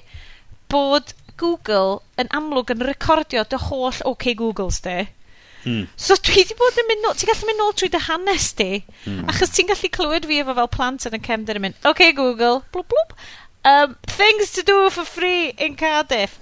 bod 0.73 1.13
Google 1.41 2.01
yn 2.21 2.31
amlwg 2.37 2.73
yn 2.75 2.85
recordio 2.89 3.45
dy 3.45 3.61
holl 3.69 4.01
OK 4.09 4.35
Googles 4.39 4.81
di. 4.85 5.05
Mm. 5.67 5.87
So 5.99 6.15
dwi 6.23 6.43
wedi 6.43 6.57
bod 6.59 6.79
yn 6.81 6.89
mynd 6.91 7.03
nôl, 7.05 7.17
ti'n 7.19 7.31
gallu 7.33 7.49
mynd 7.49 7.61
nôl 7.61 7.75
trwy 7.77 7.91
dy 7.93 8.03
hanes 8.07 8.53
di, 8.59 8.71
mm. 9.05 9.25
achos 9.33 9.53
ti'n 9.55 9.71
gallu 9.73 9.91
clywed 9.93 10.29
fi 10.31 10.39
efo 10.43 10.55
fel 10.59 10.71
plant 10.73 11.09
yn 11.09 11.19
y 11.19 11.23
cefndir 11.27 11.59
yn 11.59 11.67
mynd, 11.67 11.81
OK 11.91 12.13
Google, 12.17 12.63
blwb 12.75 12.93
blwb, 12.93 13.17
um, 13.67 13.97
things 14.15 14.55
to 14.55 14.63
do 14.67 14.79
for 14.95 15.05
free 15.05 15.51
in 15.59 15.75
Cardiff. 15.81 16.39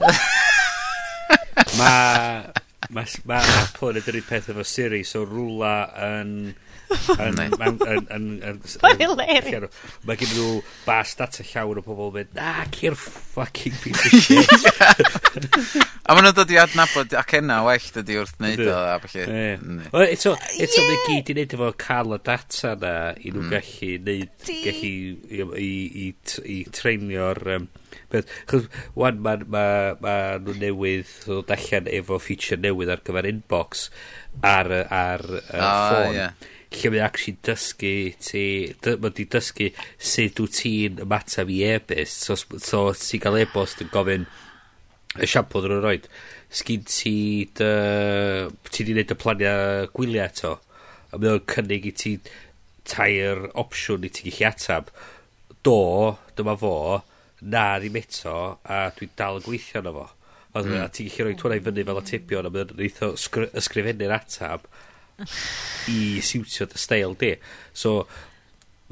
mae 1.78 2.44
ma, 2.92 3.06
ma 3.24 3.40
Apple 3.62 3.94
yn 3.94 4.02
edrych 4.02 4.28
peth 4.28 4.52
efo 4.52 4.66
Siri, 4.68 5.02
so 5.08 5.24
rwla 5.26 5.78
yn... 6.12 6.36
Um 6.52 6.62
Yn, 7.14 7.40
yn, 8.14 8.60
Mae 8.82 10.18
gen 10.20 10.32
nhw 10.34 10.48
bas 10.86 11.14
data 11.18 11.44
llawn 11.46 11.80
o 11.80 11.84
pobl 11.84 12.12
mynd, 12.14 12.32
na, 12.36 12.64
cyr 12.74 12.96
fucking 12.98 13.76
piece 13.82 14.06
of 14.06 14.14
shit. 14.24 14.50
a 16.04 16.14
maen 16.14 16.26
nhw'n 16.26 16.36
dod 16.36 16.52
i 16.54 16.58
adnabod 16.60 17.14
ac 17.20 17.36
enna 17.40 17.60
well 17.66 17.88
dydy 17.98 18.18
wrth 18.20 18.34
wneud 18.38 18.64
o, 18.66 18.74
a 18.74 18.98
felly. 19.04 19.44
Eto, 20.08 20.34
eto, 20.34 20.84
mae 20.88 21.00
gyd 21.06 21.32
i 21.32 21.38
wneud 21.38 21.56
efo 21.58 21.70
cael 21.84 22.18
y 22.18 22.20
data 22.30 22.74
na 22.82 22.96
i 23.18 23.32
nhw 23.32 23.46
mm. 23.46 23.54
gallu 23.54 23.94
wneud, 24.02 24.34
gallu 24.66 24.92
i, 25.40 25.70
i, 26.04 26.10
i, 26.58 26.60
treinio'r... 26.74 27.42
Um, 27.56 27.70
beth, 28.10 28.30
chos 28.50 28.66
wan 28.98 29.20
mae 29.22 29.44
ma, 29.50 29.66
ma 30.02 30.14
nhw 30.42 30.56
newydd 30.60 31.12
o 31.30 31.40
dallan 31.46 31.90
efo 31.90 32.18
feature 32.22 32.60
newydd 32.60 32.92
ar 32.94 33.02
gyfer 33.06 33.28
inbox 33.30 33.88
ar, 34.42 34.70
ar, 34.70 34.84
ar, 34.90 35.24
ar 35.54 35.64
oh, 35.64 35.86
ffôn. 35.88 36.18
Yeah 36.18 36.50
lle 36.76 36.92
mae 36.94 37.02
actually 37.04 37.36
dysgu 37.46 37.94
ti, 38.22 38.44
mae 38.84 39.14
di 39.16 39.26
dysgu 39.30 39.70
sut 39.98 40.40
wyt 40.42 40.58
ti'n 40.60 41.02
ymateb 41.04 41.52
i 41.54 41.60
e-bust. 41.74 42.26
So, 42.26 42.58
so 42.58 42.84
ti'n 42.98 43.22
cael 43.24 43.40
e-bost 43.42 43.84
yn 43.84 43.92
gofyn 43.94 44.26
y 45.14 45.28
siampl 45.30 45.62
ddyn 45.62 45.76
nhw'n 45.76 45.84
roed. 45.84 46.08
Sgyn 46.54 46.86
ti, 46.86 47.16
dy, 47.58 47.70
ti 48.70 48.86
di 48.86 48.94
wneud 48.94 49.14
y 49.14 49.18
planiau 49.18 49.90
gwyliau 49.94 50.34
to. 50.40 50.54
A 51.14 51.20
mae 51.20 51.36
o'n 51.36 51.46
cynnig 51.50 51.88
i 51.90 51.94
ti 51.94 52.16
tair 52.88 53.48
opsiwn 53.60 54.06
i 54.06 54.12
ti 54.12 54.30
gallu 54.30 54.50
atab. 54.50 54.90
Do, 55.64 55.78
dyma 56.36 56.56
fo, 56.60 56.74
na 57.44 57.64
ddim 57.78 57.98
eto, 58.00 58.36
a 58.64 58.88
dwi'n 58.96 59.14
dal 59.18 59.40
yn 59.40 59.46
gweithio 59.46 59.82
na 59.84 59.94
fo. 59.94 60.08
Ond 60.54 60.70
mm. 60.70 60.80
a 60.82 60.88
ti'n 60.92 61.10
gallu 61.10 61.30
rhoi 61.30 61.38
twnau 61.40 61.64
fyny 61.68 61.86
fel 61.86 62.00
y 62.00 62.04
atebion, 62.04 62.48
a 62.48 62.52
mae'n 62.54 62.74
eitho 62.86 63.12
ysgrifennu'r 63.16 64.16
atab 64.18 64.68
i 65.92 65.98
siwtio 66.24 66.68
dy 66.70 66.80
steil 66.80 67.16
di. 67.20 67.34
So, 67.72 68.04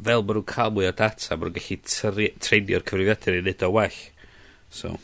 fel 0.03 0.25
maen 0.25 0.39
nhw'n 0.41 0.49
cael 0.49 0.75
mwy 0.75 0.91
o 0.91 0.97
data, 0.97 1.37
maen 1.37 1.53
nhw'n 1.53 1.61
gallu 1.61 2.29
treinio'r 2.43 2.87
cyfrifiadur 2.89 3.39
i 3.39 3.45
wneud 3.45 3.67
o 3.67 3.73
well. 3.77 4.03
So, 4.73 4.97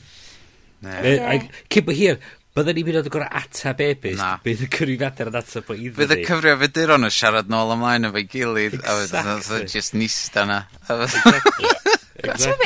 yeah. 0.83 1.49
Cyn 1.69 1.89
bod 1.89 1.99
hir, 1.99 2.21
Byddwn 2.59 2.75
ni'n 2.75 2.87
mynd 2.89 2.99
o'r 2.99 3.09
gorau 3.13 3.39
atab 3.39 3.81
ebyst. 3.85 4.19
Na. 4.19 4.33
Bydd 4.43 4.65
y 4.65 4.69
cyfrifiadur 4.73 5.29
yn 5.31 5.37
atab 5.39 5.69
o 5.71 5.77
iddi. 5.77 5.95
Bydd 6.01 6.15
y 6.17 6.25
cyfrifiadur 6.27 6.93
o'n 6.97 7.07
siarad 7.15 7.51
nôl 7.53 7.75
ymlaen 7.77 8.09
efo'i 8.09 8.25
gilydd. 8.33 8.79
Exactly. 8.81 9.35
A 9.35 9.37
fydd 9.47 9.75
just 9.75 9.95
nista 9.95 10.47
na. 10.49 10.59
Exactly. 10.89 11.71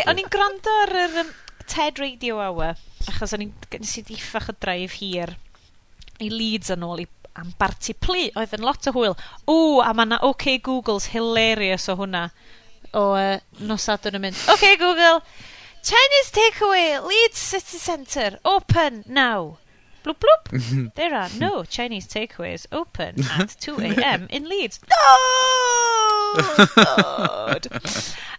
O'n 0.09 0.23
i'n 0.23 0.31
gwrando 0.33 0.77
ar 0.87 0.95
yr 1.03 1.19
um, 1.25 1.33
TED 1.69 2.01
Radio 2.01 2.41
Hour. 2.41 2.81
Achos 3.11 3.37
o'n 3.37 3.45
i'n 3.45 3.53
nes 3.83 3.97
i 4.01 4.05
ddiffa 4.07 4.41
o 4.49 4.57
draif 4.65 4.97
hir. 5.03 5.35
I 6.23 6.31
Leeds 6.33 6.73
yn 6.73 6.87
ôl 6.87 7.05
i 7.05 7.09
am 7.39 7.53
barti 7.59 7.95
plu 7.95 8.27
oedd 8.37 8.57
yn 8.57 8.65
lot 8.67 8.87
o 8.89 8.93
hwyl. 8.97 9.17
O, 9.47 9.81
a 9.85 9.93
mae 9.95 10.09
yna 10.09 10.21
OK 10.29 10.59
Googles 10.65 11.11
hilarious 11.15 11.89
o 11.93 11.97
hwnna 12.01 12.29
o 12.93 13.07
uh, 13.17 13.39
nos 13.65 13.89
yn 13.89 14.21
mynd 14.21 14.39
OK 14.53 14.77
Google, 14.77 15.23
Chinese 15.83 16.31
takeaway 16.31 17.01
Leeds 17.07 17.39
city 17.39 17.79
centre 17.79 18.39
open 18.45 19.05
now. 19.07 19.59
Bloop 20.05 20.19
bloop. 20.19 20.95
There 20.97 21.15
are 21.15 21.31
no 21.39 21.65
Chinese 21.65 22.07
takeaways 22.09 22.67
open 22.73 23.21
at 23.21 23.57
2am 23.65 24.29
in 24.31 24.49
Leeds. 24.49 24.81
No! 26.35 26.41
God! 26.75 27.69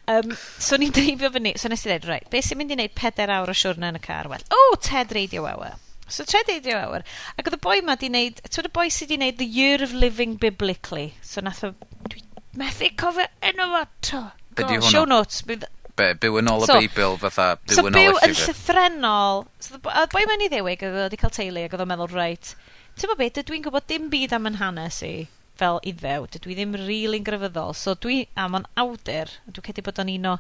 Um, 0.08 0.34
so 0.58 0.76
ni'n 0.82 0.92
dreifio 0.92 1.30
fyny, 1.32 1.54
so 1.62 1.70
nes 1.70 1.86
i 1.86 1.92
dweud, 1.92 2.08
right, 2.10 2.26
beth 2.34 2.48
sy'n 2.48 2.58
mynd 2.60 2.74
i 2.74 2.78
wneud 2.80 2.96
4 2.98 3.30
awr 3.36 3.52
o 3.54 3.56
siwrna 3.56 3.92
yn 3.94 4.00
y 4.00 4.02
car? 4.04 4.28
Wel, 4.32 4.42
oh, 4.50 4.74
Ted 4.82 5.14
Radio 5.14 5.46
Hour. 5.46 5.78
So 6.14 6.26
tre 6.30 6.44
deud 6.48 6.68
ryw 6.70 6.78
awr. 6.78 7.06
Ac 7.38 7.50
oedd 7.50 7.58
y 7.58 7.62
boi 7.64 7.80
ma 7.86 7.98
di 7.98 8.10
wneud, 8.12 8.42
ti'n 8.46 8.70
y 8.70 8.74
boi 8.74 8.90
sydd 8.94 9.10
di 9.14 9.20
wneud 9.20 9.40
The 9.40 9.50
Year 9.50 9.86
of 9.86 9.96
Living 9.98 10.36
Biblically. 10.42 11.14
So 11.26 11.42
nath 11.42 11.64
o, 11.66 11.74
dwi 12.10 12.22
methu 12.62 12.92
cofio 13.02 13.26
enw 13.50 13.70
fo 13.72 13.86
to. 14.10 14.26
Ydy 14.54 14.78
hwnna? 14.78 14.92
Show 14.94 15.08
notes. 15.10 15.42
Bydd... 15.48 15.66
Be, 15.98 16.12
byw 16.18 16.40
yn 16.42 16.50
ôl 16.50 16.64
y 16.66 16.70
so, 16.70 16.78
Beibl 16.82 17.20
fatha, 17.22 17.48
byw 17.62 17.80
so 17.80 17.88
yn 17.90 17.98
ôl 17.98 18.02
y 18.02 18.10
llyfr. 18.10 18.20
So 18.20 18.26
byw 18.26 18.30
yn 18.30 18.40
llythrenol. 18.42 19.46
So, 19.62 19.80
oedd 19.82 20.14
boi 20.14 20.26
mewn 20.30 20.46
i 20.46 20.50
ddewig, 20.54 20.86
oedd 20.86 21.00
wedi 21.04 21.22
cael 21.22 21.34
teulu 21.38 21.66
ac 21.66 21.76
oedd 21.76 21.86
o'n 21.86 21.92
meddwl, 21.94 22.14
reit, 22.14 22.54
ti'n 22.98 23.12
bod 23.12 23.22
beth, 23.22 23.42
dwi'n 23.50 23.66
gwybod 23.66 23.90
dim 23.90 24.10
byd 24.14 24.38
am 24.38 24.50
yn 24.50 24.62
hanes 24.62 25.02
i 25.06 25.14
fel 25.60 25.80
iddew. 25.90 26.26
Dydw 26.34 26.54
i 26.54 26.58
ddim 26.58 26.74
rili'n 26.78 26.88
really 26.90 27.22
grefyddol. 27.26 27.76
So 27.78 27.94
dwi 27.94 28.24
a 28.38 28.48
o'n 28.50 28.66
awdur. 28.82 29.34
Dwi'n 29.50 29.68
cedi 29.70 29.86
bod 29.86 30.02
o'n 30.02 30.12
un 30.14 30.30
o 30.32 30.36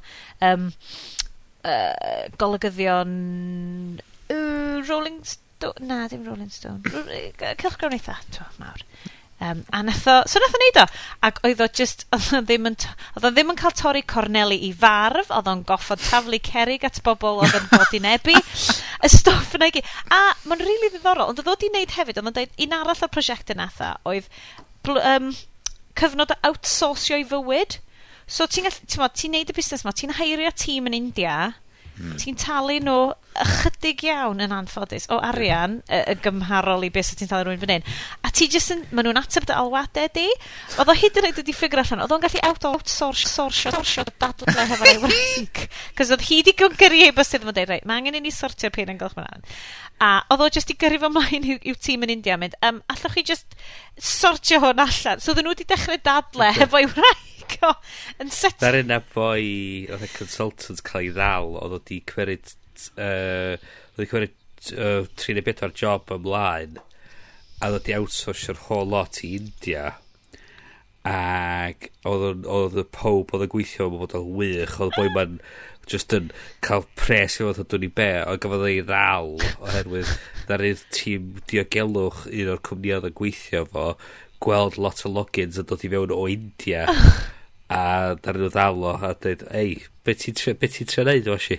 um, 0.50 0.68
uh, 1.70 2.26
golygyddion 2.42 3.14
uh, 4.34 4.82
Rolling 4.90 5.22
Stone? 5.64 5.88
na, 5.88 6.07
dim 6.11 6.24
Rolling 6.28 6.51
Stone. 6.51 6.82
Cylchgrawn 7.57 7.95
eitha, 7.95 8.18
to, 8.36 8.47
mawr. 8.59 8.82
Um, 9.43 9.66
a 9.74 9.82
nath 9.84 10.07
o, 10.07 10.22
so 10.30 10.39
nath 10.39 10.55
o 10.55 10.59
neud 10.61 10.78
o. 10.80 10.84
Ac 11.28 11.39
oedd 11.47 11.61
o 11.64 11.68
just, 11.80 12.05
oedd 12.16 12.30
o 12.38 12.41
ddim 12.45 12.70
yn, 12.70 12.78
oedd 13.18 13.28
o 13.28 13.32
ddim 13.34 13.51
yn 13.51 13.59
cael 13.59 13.76
torri 13.76 14.03
Corneli 14.07 14.59
i 14.68 14.72
farf, 14.84 15.32
oedd 15.36 15.49
o'n 15.51 15.64
goffod 15.68 16.03
taflu 16.03 16.39
cerig 16.47 16.86
at 16.88 17.01
bobl 17.05 17.41
oedd 17.43 17.57
yn 17.59 17.66
bod 17.72 17.95
i 17.97 18.01
nebu, 18.03 18.36
y 19.05 19.11
stoff 19.11 19.55
yna 19.57 19.72
i 19.72 19.76
gyd. 19.78 19.89
A 20.16 20.22
mae'n 20.47 20.64
rili 20.64 20.78
really 20.78 20.93
ddiddorol, 20.93 21.34
ond 21.34 21.41
oedd 21.43 21.51
o 21.51 21.57
di 21.59 21.72
neud 21.74 21.95
hefyd, 21.97 22.22
oedd 22.22 22.32
o'n 22.32 22.38
deud, 22.38 22.53
un 22.68 22.78
arall 22.80 23.03
o'r 23.07 23.14
prosiect 23.16 23.51
yna 23.55 23.68
tha, 23.76 23.95
oedd 24.07 24.30
um, 24.93 25.34
cyfnod 25.99 26.36
o 26.36 26.39
outsourcio 26.51 27.20
i 27.20 27.28
fywyd. 27.28 27.80
So 28.24 28.47
ti'n 28.47 28.70
gallu, 28.70 28.88
ti'n 28.88 29.20
ti 29.20 29.34
neud 29.34 29.51
y 29.51 29.57
busnes 29.57 29.84
ma, 29.84 29.91
ti'n 29.91 30.16
heirio 30.22 30.53
tîm 30.55 30.88
yn 30.88 30.95
India, 31.01 31.36
Mm. 31.94 32.16
Ti'n 32.18 32.38
talu 32.41 32.80
nhw 32.82 33.00
ychydig 33.44 34.04
iawn 34.08 34.41
yn 34.41 34.54
anffodus 34.54 35.06
o 35.14 35.20
arian 35.22 35.76
y, 35.86 36.00
y 36.10 36.16
gymharol 36.26 36.86
i 36.86 36.89
beth 36.94 37.12
sydd 37.12 37.22
ti'n 37.22 37.30
talu 37.30 37.46
rhywun 37.46 37.62
fan 37.62 37.74
hyn. 37.76 37.86
A 38.26 38.32
ti 38.34 38.48
jyst 38.50 38.74
yn, 38.74 38.82
maen 38.89 39.08
nhw'n 39.08 39.22
ateb 39.22 39.46
dy 39.50 39.54
alwadau 39.58 40.10
di. 40.18 40.26
Oedd 40.82 40.89
o 40.89 40.96
hyd 40.98 41.20
yn 41.22 41.30
oed 41.30 41.41
wedi 41.41 41.56
ffigur 41.56 41.84
allan, 41.84 42.02
oedd 42.06 42.16
o'n 42.16 42.24
gallu 42.26 42.41
out 42.50 42.68
outsource, 42.72 43.30
sorsio, 43.30 43.74
sorsio, 43.76 44.06
dadlau 44.22 44.68
hefo 44.74 44.89
ei 44.89 45.00
wrank. 45.04 45.64
Cos 45.98 46.14
oedd 46.14 46.26
hi 46.30 46.41
di 46.46 46.56
gyrru 46.58 47.04
ei 47.06 47.14
bus 47.14 47.34
iddyn 47.34 47.50
nhw'n 47.50 47.60
dweud, 47.60 47.74
reit, 47.74 47.88
mae 47.89 48.02
angen 48.02 48.18
i 48.18 48.24
ni 48.26 48.34
sortio'r 48.34 48.74
pein 48.74 48.94
yn 48.94 49.02
gylch 49.02 49.18
ma'n 49.20 49.46
A 50.02 50.14
oedd 50.34 50.41
o 50.41 50.50
jyst 50.52 50.74
i 50.74 50.78
gyrru 50.80 50.98
fo 51.00 51.10
mlaen 51.14 51.46
i'w 51.54 51.76
tîm 51.80 52.04
yn 52.06 52.12
India 52.18 52.36
mynd, 52.41 52.58
um, 52.66 52.82
allwch 52.91 53.14
chi 53.20 53.24
jyst 53.30 53.54
sortio 54.02 54.60
hwn 54.64 54.82
allan. 54.84 55.22
So 55.22 55.32
oedden 55.32 55.48
nhw 55.48 55.54
wedi 55.54 55.70
dechrau 55.70 56.00
dadle 56.04 56.50
hefo 56.58 56.82
ei 56.82 56.89
wrank 56.89 57.22
go, 57.58 57.74
yn 58.24 58.32
set... 58.34 58.60
Dar 58.62 58.78
yna 58.80 58.99
boi, 59.14 59.88
oedd 59.89 60.06
y 60.06 60.12
consultant 60.16 60.84
cael 60.88 61.08
ei 61.08 61.12
ddal, 61.16 61.58
oedd 61.62 61.78
wedi 61.78 61.99
cwerid, 62.10 62.56
uh, 62.95 63.56
oedd 63.58 63.99
wedi 63.99 64.12
cwerid 64.12 64.72
uh, 64.78 65.04
tri 65.20 65.38
neu 65.38 65.45
4 65.49 65.76
job 65.84 66.16
ymlaen, 66.16 66.80
a 67.60 67.70
oedd 67.70 67.80
wedi 67.80 67.97
outsourcio'r 67.99 68.66
whole 68.68 68.89
lot 68.93 69.22
i 69.26 69.36
India, 69.41 69.91
ac 71.04 71.89
oedd 72.08 72.47
oedd 72.47 72.80
y 72.80 72.88
pob 72.95 73.34
oedd 73.36 73.45
yn 73.45 73.51
gweithio 73.51 73.89
yn 73.89 73.97
bod 73.99 74.18
yn 74.18 74.34
wych, 74.38 74.80
oedd 74.80 74.95
boi 74.95 75.10
ma'n 75.12 75.39
just 75.89 76.14
yn 76.16 76.30
cael 76.64 76.86
pres 76.99 77.39
i 77.39 77.43
fod 77.43 77.60
yn 77.64 77.70
dwn 77.74 77.88
i 77.88 77.91
be, 77.97 78.10
ond 78.24 78.41
gafodd 78.43 78.68
ei 78.70 78.84
ddal 78.88 79.34
oherwydd 79.36 80.14
ddarydd 80.47 80.86
tîm 80.95 81.34
diogelwch 81.51 82.24
un 82.30 82.51
o'r 82.54 82.62
cwmni 82.70 82.93
oedd 82.95 83.10
yn 83.10 83.18
gweithio 83.20 83.66
fo 83.74 83.88
gweld 84.43 84.80
lot 84.80 85.04
o 85.08 85.12
logins 85.12 85.60
yn 85.60 85.68
dod 85.68 85.84
i 85.84 85.91
fewn 85.91 86.16
o 86.16 86.24
India. 86.32 86.88
a 87.74 88.14
dar 88.22 88.38
nhw 88.40 88.50
ddal 88.54 88.86
o 88.86 88.94
a 88.98 89.14
dweud, 89.18 89.42
ei, 89.56 89.76
be 90.06 90.16
ti'n 90.20 90.38
trio 90.38 90.54
be 90.60 90.70
ti 90.72 90.86
tre 90.90 91.06
neud 91.08 91.28
o 91.34 91.38
si? 91.42 91.58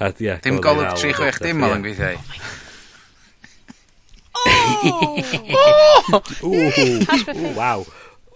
A, 0.00 0.10
ia, 0.24 0.38
Dim 0.44 0.60
golwg 0.64 0.96
36 0.96 1.44
dim 1.44 1.64
oedd 1.66 1.76
yn 1.78 1.86
gweithio 1.86 2.08
ei. 2.14 2.18
Oh! 4.40 5.18
Waw. 7.58 7.84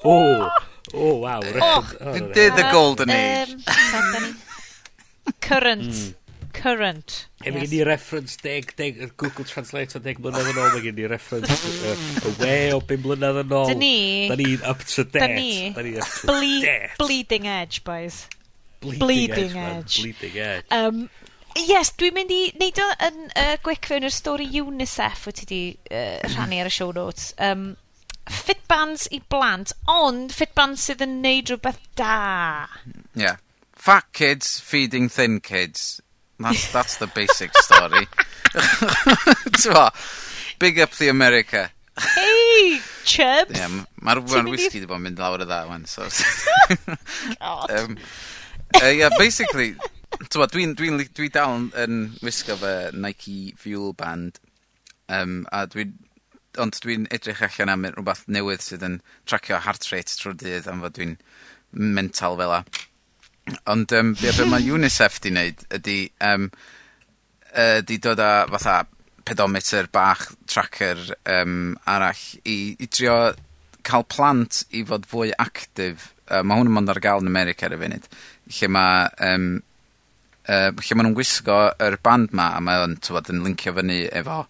Oh! 0.05 0.49
Oh, 0.93 1.14
waw. 1.16 1.41
Did 1.41 2.55
the 2.55 2.68
golden 2.70 3.11
age. 3.11 3.55
Current. 5.41 5.83
Mm. 5.83 6.14
Current. 6.55 7.26
E 7.42 7.50
yes. 7.50 7.59
gen 7.64 7.74
i 7.76 7.82
reference 7.86 8.38
deg, 8.40 8.70
deg, 8.78 9.00
Google 9.20 9.44
Translate 9.48 9.98
o 9.98 10.02
deg 10.05 10.20
mlynedd 10.22 10.52
yn 10.52 10.61
ôl, 10.62 10.70
mae 10.76 10.84
gen 10.84 11.02
i 11.02 11.09
reference 11.11 11.59
y 11.66 12.32
we 12.38 12.55
o 12.76 12.80
bum 12.86 13.05
mlynedd 13.09 13.42
yn 13.42 13.55
ôl. 13.59 13.68
Da 13.72 13.76
ni... 13.78 13.98
Da 14.30 14.38
ni'n 14.40 14.64
up 14.70 14.86
to 14.86 15.05
date. 15.05 15.20
Da 15.20 15.28
ni... 15.34 15.50
Da 15.74 15.84
ni 15.84 15.96
up 15.98 16.09
to 16.09 16.30
ble 16.30 16.55
date. 16.62 16.96
Bleeding 17.02 17.50
edge, 17.50 17.82
boys. 17.84 18.24
Bleeding, 18.84 19.05
bleeding 19.05 19.59
edge. 19.59 19.98
edge. 19.98 20.02
Bleeding 20.02 20.40
edge. 20.46 20.66
Um, 20.70 21.07
Yes, 21.55 21.92
dwi'n 21.94 22.16
mynd 22.16 22.32
i 22.34 22.40
wneud 22.57 22.78
o 22.82 22.84
yn 23.07 23.18
uh, 23.38 23.52
gweithio'n 23.62 24.09
yr 24.09 24.11
stori 24.11 24.48
UNICEF 24.59 25.28
wyt 25.28 25.36
ti 25.38 25.44
di 25.46 25.61
uh, 25.86 26.16
rhannu 26.32 26.59
ar 26.59 26.66
y 26.66 26.72
show 26.74 26.88
notes. 26.96 27.28
Um, 27.38 27.76
fitbands 28.26 29.07
i 29.14 29.20
blant, 29.30 29.70
ond 29.86 30.34
fitbands 30.34 30.88
sydd 30.88 31.05
yn 31.07 31.20
neud 31.22 31.52
rhywbeth 31.52 31.78
da. 32.00 32.66
Yeah. 33.14 33.38
Fat 33.70 34.11
kids 34.16 34.59
feeding 34.59 35.07
thin 35.12 35.38
kids 35.44 36.00
That's, 36.39 36.72
that's 36.72 36.97
the 36.99 37.07
basic 37.07 37.57
story. 37.59 38.07
T'mo, 38.55 39.89
big 40.59 40.80
up 40.80 40.91
the 40.93 41.09
America. 41.09 41.70
Hey, 41.99 42.80
chubs! 43.05 43.55
Yeah, 43.55 43.70
mae'r 44.03 44.18
rwan 44.24 44.49
whisky 44.51 44.80
wedi 44.80 44.89
bod 44.91 44.99
yn 44.99 45.05
mynd 45.07 45.20
lawr 45.22 45.45
y 45.45 45.47
dda, 45.47 45.61
wan. 45.68 45.85
So, 45.87 46.09
God. 47.41 47.70
um, 47.70 47.99
uh, 48.82 48.91
yeah, 48.91 49.14
basically, 49.18 49.76
Tewa, 50.30 50.47
dwi'n 50.51 50.74
dwi, 50.78 50.91
dwi, 50.95 51.07
dwi 51.14 51.28
dal 51.35 51.55
yn, 51.59 51.68
yn 51.78 52.01
wisgo 52.22 52.57
fy 52.59 52.74
Nike 52.99 53.55
Fuel 53.59 53.95
Band, 53.99 54.41
um, 55.09 55.43
a 55.55 55.64
dwi, 55.70 55.89
ond 56.62 56.78
dwi'n 56.82 57.07
edrych 57.14 57.43
allan 57.47 57.72
am 57.72 57.87
rhywbeth 57.91 58.24
newydd 58.30 58.62
sydd 58.62 58.87
yn 58.87 59.01
tracio 59.30 59.59
heart 59.62 59.87
rate 59.93 60.18
trwy'r 60.18 60.39
dydd, 60.43 60.68
am 60.70 60.82
fod 60.85 60.99
dwi'n 60.99 61.16
mental 61.74 62.39
fel 62.39 62.59
a. 62.59 62.61
Ond 63.68 63.92
um, 63.92 64.14
be, 64.16 64.32
be 64.32 64.49
mae 64.49 64.70
UNICEF 64.72 65.20
di 65.20 65.32
wneud 65.34 65.64
ydy, 65.78 65.99
um, 66.24 66.49
di 67.86 67.99
dod 68.03 68.22
â 68.22 68.32
fatha 68.55 68.82
pedometer 69.24 69.88
bach 69.92 70.32
tracker 70.47 71.01
um, 71.24 71.76
arall 71.88 72.24
i, 72.45 72.74
i 72.78 72.88
trio 72.88 73.34
cael 73.84 74.07
plant 74.09 74.64
i 74.72 74.84
fod 74.88 75.07
fwy 75.09 75.32
actif. 75.40 76.11
Uh, 76.28 76.40
mae 76.40 76.61
hwn 76.61 76.70
yn 76.70 76.76
mynd 76.78 76.92
ar 76.92 77.03
gael 77.05 77.24
yn 77.24 77.28
America 77.28 77.68
ar 77.68 77.76
y 77.76 77.80
funud, 77.80 78.07
lle 78.59 78.70
mae 78.72 79.09
um, 79.28 79.51
uh, 80.49 80.70
lle 80.72 80.97
maen 80.97 81.11
nhw'n 81.11 81.18
gwisgo 81.18 81.59
yr 81.84 81.99
band 82.05 82.32
ma 82.36 82.55
a 82.57 82.62
mae 82.64 82.80
o'n 82.84 82.97
tywod 83.05 83.28
yn 83.32 83.45
lincio 83.45 83.74
fyny 83.76 84.07
efo 84.09 84.45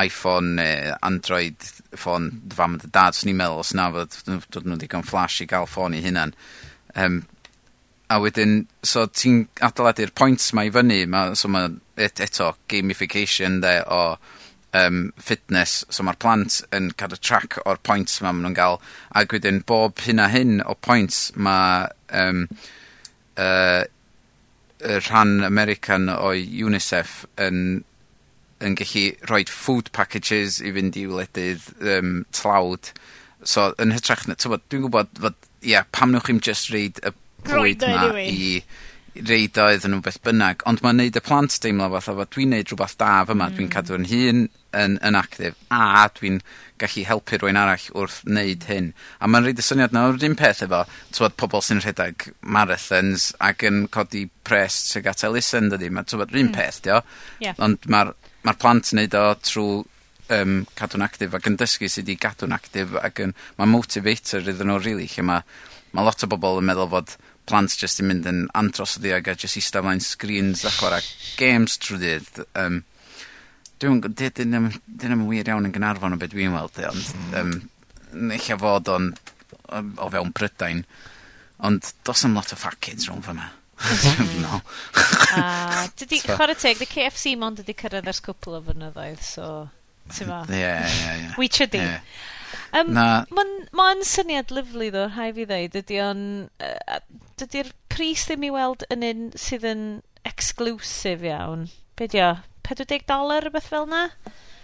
iPhone 0.00 0.54
neu 0.56 0.94
Android 1.04 1.66
ffôn 1.98 2.30
fam 2.54 2.78
dy 2.80 2.90
dad, 2.94 3.18
swn 3.18 3.32
i'n 3.32 3.40
meddwl 3.42 3.64
os 3.64 3.74
na 3.76 3.90
fod 3.94 4.14
dod 4.54 4.68
nhw 4.68 4.78
ddigon 4.78 5.06
flash 5.06 5.42
i 5.42 5.48
gael 5.50 5.66
ffôn 5.70 5.98
i 5.98 6.02
hunan. 6.04 6.34
Um, 6.94 7.24
a 8.10 8.18
wedyn, 8.22 8.64
so 8.82 9.04
ti'n 9.06 9.44
adeiladu'r 9.62 10.12
points 10.18 10.50
'ma 10.52 10.64
i 10.66 10.72
fyny, 10.74 11.04
ma', 11.06 11.34
so 11.38 11.48
ma' 11.48 11.68
et- 11.96 12.20
eto 12.26 12.54
gamification 12.68 13.60
'de 13.62 13.74
o 13.86 14.00
um, 14.74 15.12
fitness, 15.18 15.84
so 15.90 16.02
mae'r 16.06 16.18
plant 16.22 16.60
yn 16.74 16.90
cadw 16.98 17.18
track 17.20 17.58
o'r 17.64 17.78
points 17.86 18.20
'ma 18.20 18.32
ma' 18.32 18.42
nw'n 18.48 18.56
ga'l, 18.58 18.80
ag 19.14 19.32
wedyn 19.36 19.62
bob 19.66 20.02
hyn 20.06 20.22
a 20.22 20.28
hyn 20.32 20.58
o 20.66 20.74
points 20.74 21.30
ma' 21.36 21.86
um, 22.10 22.48
uh, 23.38 23.84
y 24.80 24.98
rhan 25.06 25.44
American 25.44 26.08
o 26.08 26.32
UNICEF 26.34 27.24
yn 27.46 27.84
yn 28.60 28.74
gallu 28.76 29.06
rhoi 29.28 29.44
food 29.48 29.88
packages 29.96 30.58
i 30.60 30.72
fynd 30.76 30.96
i 31.00 31.06
wledydd 31.08 31.62
um, 31.94 32.10
tlawd. 32.36 32.90
So 33.40 33.70
yn 33.80 33.94
hytrach 33.96 34.26
na 34.28 34.36
t'mod 34.36 34.66
dwi'n 34.68 34.84
gwybod, 34.84 35.14
fod 35.22 35.38
yeah, 35.64 35.86
pam 35.96 36.12
newch 36.12 36.26
chi'n 36.28 36.42
just 36.44 36.68
read 36.74 37.00
y 37.00 37.12
bwyd 37.46 37.84
ma 37.88 38.08
i 38.20 38.62
reid 39.26 39.58
o 39.58 39.66
iddyn 39.74 39.94
nhw 39.94 40.04
beth 40.04 40.20
bynnag. 40.24 40.62
Ond 40.70 40.82
mae'n 40.84 41.00
neud 41.00 41.18
y 41.18 41.22
plant 41.24 41.56
deimlo 41.62 41.88
fatha 41.96 42.14
fod 42.16 42.30
dwi'n 42.34 42.52
neud 42.54 42.70
rhywbeth 42.70 42.96
da 43.00 43.12
fyma, 43.28 43.48
mm. 43.48 43.56
dwi'n 43.56 43.70
cadw 43.72 43.96
yn 43.96 44.06
hun 44.10 44.42
yn, 44.76 44.96
yn 45.02 45.18
actif, 45.18 45.56
a 45.74 46.06
dwi'n 46.14 46.38
gallu 46.80 47.04
helpu 47.08 47.40
rwy'n 47.40 47.58
arall 47.58 47.86
wrth 47.98 48.20
wneud 48.28 48.66
hyn. 48.70 48.90
A 49.18 49.28
mae'n 49.28 49.48
reid 49.48 49.60
y 49.60 49.66
syniad 49.66 49.94
na 49.96 50.06
o'r 50.08 50.26
un 50.30 50.36
peth 50.38 50.62
efo, 50.66 50.84
tywed 51.16 51.36
pobl 51.40 51.64
sy'n 51.66 51.82
rhedeg 51.82 52.28
marathons 52.40 53.30
ac 53.50 53.66
yn 53.68 53.84
codi 53.92 54.28
pres 54.46 54.78
sy'n 54.92 55.04
gata 55.08 55.28
elusen, 55.28 55.72
dydy. 55.74 55.90
Mae 55.90 56.06
tywed 56.08 56.30
rhywun 56.30 56.52
mm. 56.52 56.56
peth, 56.56 56.82
dio. 56.86 57.00
Yeah. 57.42 57.58
Ond 57.58 57.90
mae'r 57.90 58.14
ma 58.46 58.54
plant 58.56 58.94
yn 58.94 59.02
neud 59.02 59.18
o 59.18 59.24
trwy 59.42 59.82
um, 60.38 60.54
cadw'n 60.78 61.04
actif 61.04 61.34
ac 61.34 61.50
yn 61.50 61.58
dysgu 61.60 61.90
sydd 61.90 62.06
wedi 62.06 62.20
gadw'n 62.22 62.54
actif 62.56 62.94
ac 63.02 63.24
yn, 63.26 63.34
mae 63.58 63.68
motivator 63.68 64.46
iddyn 64.46 64.70
nhw, 64.70 64.78
really, 64.84 65.10
lle 65.10 65.26
mae 65.26 65.44
ma 65.96 66.04
lot 66.06 66.22
o 66.22 66.30
bobl 66.30 66.60
yn 66.60 66.68
meddwl 66.68 66.90
fod 66.92 67.16
plant 67.50 67.74
jyst 67.82 68.02
yn 68.02 68.08
mynd 68.10 68.28
yn 68.30 68.44
andros 68.56 68.96
o 68.96 69.02
ddiog 69.02 69.28
a 69.32 69.34
jyst 69.34 69.58
eista 69.60 69.82
flaen 69.82 70.02
screens 70.04 70.64
a 70.64 70.72
chwarae 70.74 71.02
games 71.40 71.76
trwy 71.82 72.00
dydd. 72.04 72.40
Um, 72.54 72.80
Dwi'n 73.80 74.02
dwi, 74.04 74.10
dwi, 74.12 74.28
dwi, 74.36 74.44
dwi, 74.84 75.08
dwi 75.08 75.28
wir 75.30 75.48
iawn 75.48 75.64
yn 75.64 75.72
Gynarfon 75.72 76.12
o 76.12 76.18
beth 76.20 76.34
dwi'n 76.34 76.52
weld, 76.52 76.76
e, 76.76 76.88
ond 76.90 77.06
hmm. 77.16 77.62
um, 78.12 78.32
eich 78.36 78.50
fod 78.60 78.90
o'n 78.92 79.06
o 79.72 80.08
fewn 80.12 80.34
Prydain, 80.36 80.82
ond 81.64 81.88
dos 82.04 82.26
am 82.28 82.36
lot 82.36 82.52
o 82.52 82.58
fat 82.60 82.76
kids 82.84 83.08
rhwng 83.08 83.24
fyma. 83.24 83.48
no. 84.44 84.60
a, 85.32 85.86
dydy, 85.96 86.20
so. 86.20 86.34
chwarae 86.34 86.58
teg, 86.60 86.76
dy 86.76 86.88
KFC 86.90 87.32
mond 87.40 87.62
ydy 87.62 87.72
cyrraedd 87.80 88.10
ers 88.12 88.20
cwpl 88.26 88.58
o 88.58 88.64
fynyddoedd, 88.68 89.24
so... 89.24 89.48
Ie, 90.10 90.26
ie, 90.58 91.16
ie. 91.22 91.32
Wyt 91.38 91.62
ydy. 91.64 91.80
Yeah. 91.80 92.04
Um, 92.76 92.92
Na. 92.94 93.06
Mae'n 93.34 93.54
ma 93.74 93.88
syniad 94.06 94.52
lyflu 94.54 94.90
ddo, 94.92 95.08
rhai 95.10 95.30
fi 95.34 95.46
ddeud 95.48 95.78
ydi 95.80 95.98
o'n 96.04 96.22
yy 96.62 97.00
dydi'r 97.40 97.72
pris 97.90 98.26
ddim 98.28 98.46
i 98.46 98.52
weld 98.54 98.84
yn 98.92 99.06
un 99.06 99.24
sydd 99.38 99.66
yn 99.66 99.82
exclusive 100.28 101.26
iawn. 101.26 101.66
Be' 101.98 102.08
'di 102.10 102.22
o? 102.22 102.30
40 102.68 103.06
dolar 103.08 103.42
rhywbeth 103.46 103.70
fel 103.72 103.88
'na? 103.90 104.04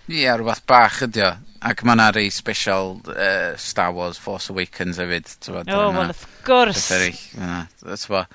Ie, 0.07 0.23
yeah, 0.23 0.37
rhywbeth 0.39 0.63
bach 0.71 1.01
ydi 1.09 1.25
o, 1.27 1.33
ac 1.67 1.83
ma' 1.83 1.97
'na 1.99 2.13
rei 2.15 2.31
special 2.31 3.01
uh, 3.11 3.57
Star 3.59 3.91
Wars 3.97 4.21
Force 4.23 4.53
Awakens 4.55 5.01
hefyd 5.03 5.33
t'mod... 5.43 5.73
O 5.73 5.89
wel 5.89 6.05
wrth 6.05 6.27
gwrs. 6.47 6.85
...petha 6.87 7.01
eryll 7.01 7.25
ma' 7.41 7.51
'na 7.51 7.99
t'bo' 8.05 8.27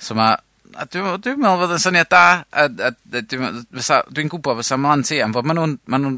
so 0.00 0.16
ma' 0.16 0.32
a 0.78 0.86
dwi, 0.86 1.02
dwi 1.22 1.34
me'wl 1.40 1.60
fod 1.62 1.74
yn 1.76 1.82
syniad 1.82 2.10
da 2.12 2.22
a, 2.40 2.66
a, 2.66 2.90
a 2.90 3.22
dwi'n 3.22 3.62
dwi 4.10 4.26
gwybod 4.32 4.60
fysa 4.60 4.78
mhlant 4.80 5.08
ti, 5.10 5.20
am 5.24 5.34
fod 5.34 5.48
maen 5.48 5.58
nhw'n 5.60 5.74
ma 5.90 6.00
nhw 6.00 6.12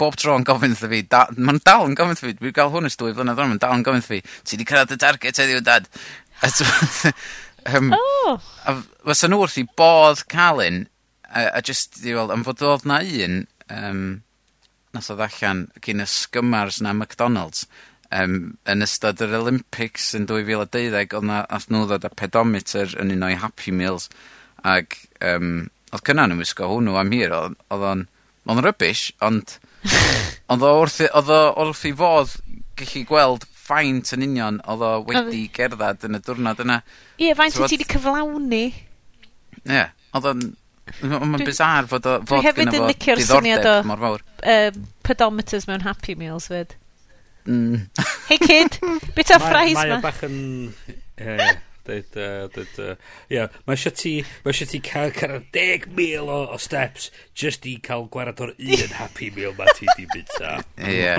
bob 0.00 0.16
tro 0.20 0.36
yn 0.38 0.46
gofyn 0.48 0.74
wrtho 0.74 0.90
fi 0.90 1.02
maen 1.06 1.46
nhw'n 1.48 1.62
dal 1.66 1.86
yn 1.88 1.96
gofyn 1.98 2.16
wrtho 2.16 2.30
fi. 2.30 2.36
Dwi'n 2.40 2.56
gael 2.58 2.72
hwn 2.74 2.90
ys 2.90 2.98
dwy 3.00 3.14
flynedd 3.16 3.38
rŵan 3.38 3.54
maen 3.54 3.62
dal 3.62 3.76
yn 3.76 3.86
gofyn 3.86 4.02
wrtho 4.02 4.14
fi 4.16 4.20
ti 4.48 4.58
'di 4.58 4.68
cyrraedd 4.68 4.96
y 4.96 5.00
target 5.02 5.42
heddiw 5.42 5.62
dad? 5.66 5.88
A 6.42 6.50
yym, 7.72 7.92
o! 7.94 8.34
a 8.66 8.76
fysa 9.06 9.30
nhw 9.30 9.44
wrth 9.44 9.60
i 9.62 9.66
bodd 9.78 10.24
cael 10.32 10.64
un 10.64 10.82
a, 11.30 11.48
a 11.58 11.62
just, 11.62 12.02
i 12.04 12.14
weld 12.16 12.34
am 12.34 12.44
fod 12.46 12.62
oedd 12.66 12.86
'na 12.88 13.00
un 13.26 13.38
um, 13.70 14.04
nath 14.92 15.10
o 15.12 15.16
ddallan 15.16 15.66
cyn 15.84 16.04
y 16.04 16.08
sgymars 16.08 16.82
'na 16.82 16.92
McDonald's, 16.96 17.66
um, 18.12 18.36
yn 18.68 18.84
ystod 18.86 19.22
yr 19.24 19.36
Olympics 19.40 20.12
yn 20.18 20.26
2012, 20.30 21.16
oedd 21.16 21.28
'na 21.28 21.42
nathon 21.48 21.76
nw 21.76 21.84
ddod 21.90 22.08
â 22.08 22.12
pedometer 22.18 22.96
yn 23.02 23.14
un 23.16 23.26
o'i 23.28 23.38
Happy 23.40 23.74
Meals 23.74 24.08
ac 24.68 24.98
um, 25.24 25.68
oedd 25.92 26.04
cynna' 26.08 26.28
nhw'n 26.30 26.42
wisgo 26.42 26.68
hwnnw 26.70 26.98
am 27.00 27.12
hir 27.14 27.34
oedd 27.36 27.56
o'n 27.72 28.06
odd 28.42 28.56
o'n 28.56 28.64
rybys, 28.64 29.08
ond 29.22 29.56
oedd 30.52 30.66
o 30.66 30.72
wrth 30.80 31.02
'i 31.04 31.10
odd 31.20 31.30
o 31.32 31.42
wrth 31.66 31.84
'i 31.88 31.94
fodd 31.98 32.36
gallu 32.78 33.04
gweld 33.08 33.46
faint 33.62 34.14
yn 34.16 34.26
union 34.26 34.58
oedd 34.70 34.82
o 34.86 34.94
wedi 35.06 35.44
gerdded 35.54 36.08
yn 36.08 36.18
y 36.18 36.22
diwrnod 36.24 36.64
yna. 36.64 36.80
Ie 37.18 37.30
yeah, 37.30 37.38
faint 37.38 37.56
wt 37.58 37.70
ti 37.70 37.78
wedi 37.78 37.92
cyflawni. 37.94 38.64
Ie 39.62 39.78
yeah, 39.78 39.94
oedd 40.16 40.28
o'n 40.32 40.50
Mae'n 40.82 41.44
bizar 41.46 41.86
fod 41.88 42.06
o 42.10 42.12
fod 42.26 42.42
gyda 42.42 42.72
fo 42.74 43.14
diddordeb 43.16 43.86
mor 43.86 44.00
fawr. 44.02 44.24
Uh, 44.42 44.70
pedometers 45.06 45.68
mewn 45.70 45.84
Happy 45.86 46.16
Meals 46.18 46.48
'fyd. 46.50 46.74
Mm. 47.46 47.88
Hey 48.28 48.38
kid, 48.38 48.78
bit 49.16 49.30
o 49.34 49.38
fries 49.42 49.76
ma. 49.76 49.84
Mae 49.84 49.98
o 49.98 50.00
bach 50.04 50.22
yn... 50.26 50.38
Ie, 51.22 51.50
dweud... 51.86 52.78
Ie, 53.32 53.46
mae 53.66 53.76
eisiau 53.76 53.96
ti... 53.98 54.14
Mae 54.44 54.54
eisiau 54.54 54.70
ti 54.70 54.82
cael 54.86 55.14
cyrraedd 55.16 55.88
mil 55.98 56.30
o, 56.30 56.38
o 56.54 56.60
steps 56.62 57.10
just 57.38 57.66
i 57.66 57.76
cael 57.82 58.06
gwarad 58.12 58.40
o'r 58.44 58.54
un 58.54 58.96
Happy 59.00 59.32
Meal 59.34 59.56
ma 59.58 59.66
ti 59.74 59.90
di 59.98 60.06
bita. 60.14 60.58
Ie. 60.78 61.14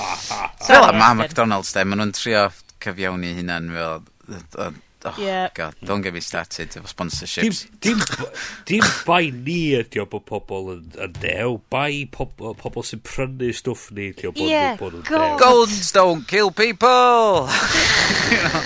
Fel 0.68 0.88
a 0.88 0.92
ma 0.94 1.12
McDonald's 1.18 1.74
de, 1.74 1.84
maen 1.84 2.04
nhw'n 2.04 2.16
trio 2.16 2.48
cyfiawni 2.84 3.36
hunan 3.40 3.72
fel... 3.74 4.82
Oh, 5.06 5.14
yeah. 5.18 5.48
God, 5.54 5.74
don't 5.84 6.02
get 6.02 6.14
me 6.14 6.20
started 6.20 6.70
efo 6.70 6.88
sponsorships. 6.90 7.66
Dim, 7.80 7.98
dim, 7.98 8.26
dim 8.66 8.88
bai 9.06 9.30
ni 9.30 9.76
ydi 9.78 10.02
o 10.02 10.06
bod 10.10 10.24
pobl 10.26 10.72
yn, 10.74 10.88
yn 11.06 11.12
dew, 11.22 11.60
bai 11.70 12.06
pobl, 12.10 12.56
pobl 12.58 12.86
sy'n 12.86 13.04
prynu 13.06 13.52
stwff 13.54 13.92
ni 13.94 14.10
ydi 14.12 14.30
o 14.30 14.34
bod, 14.34 14.50
yeah, 14.50 14.74
bod 14.80 14.98
yn 14.98 15.04
dew. 15.06 15.28
Golds 15.42 15.92
don't 15.94 16.26
kill 16.26 16.50
people! 16.50 17.46
you 18.32 18.42
know. 18.42 18.64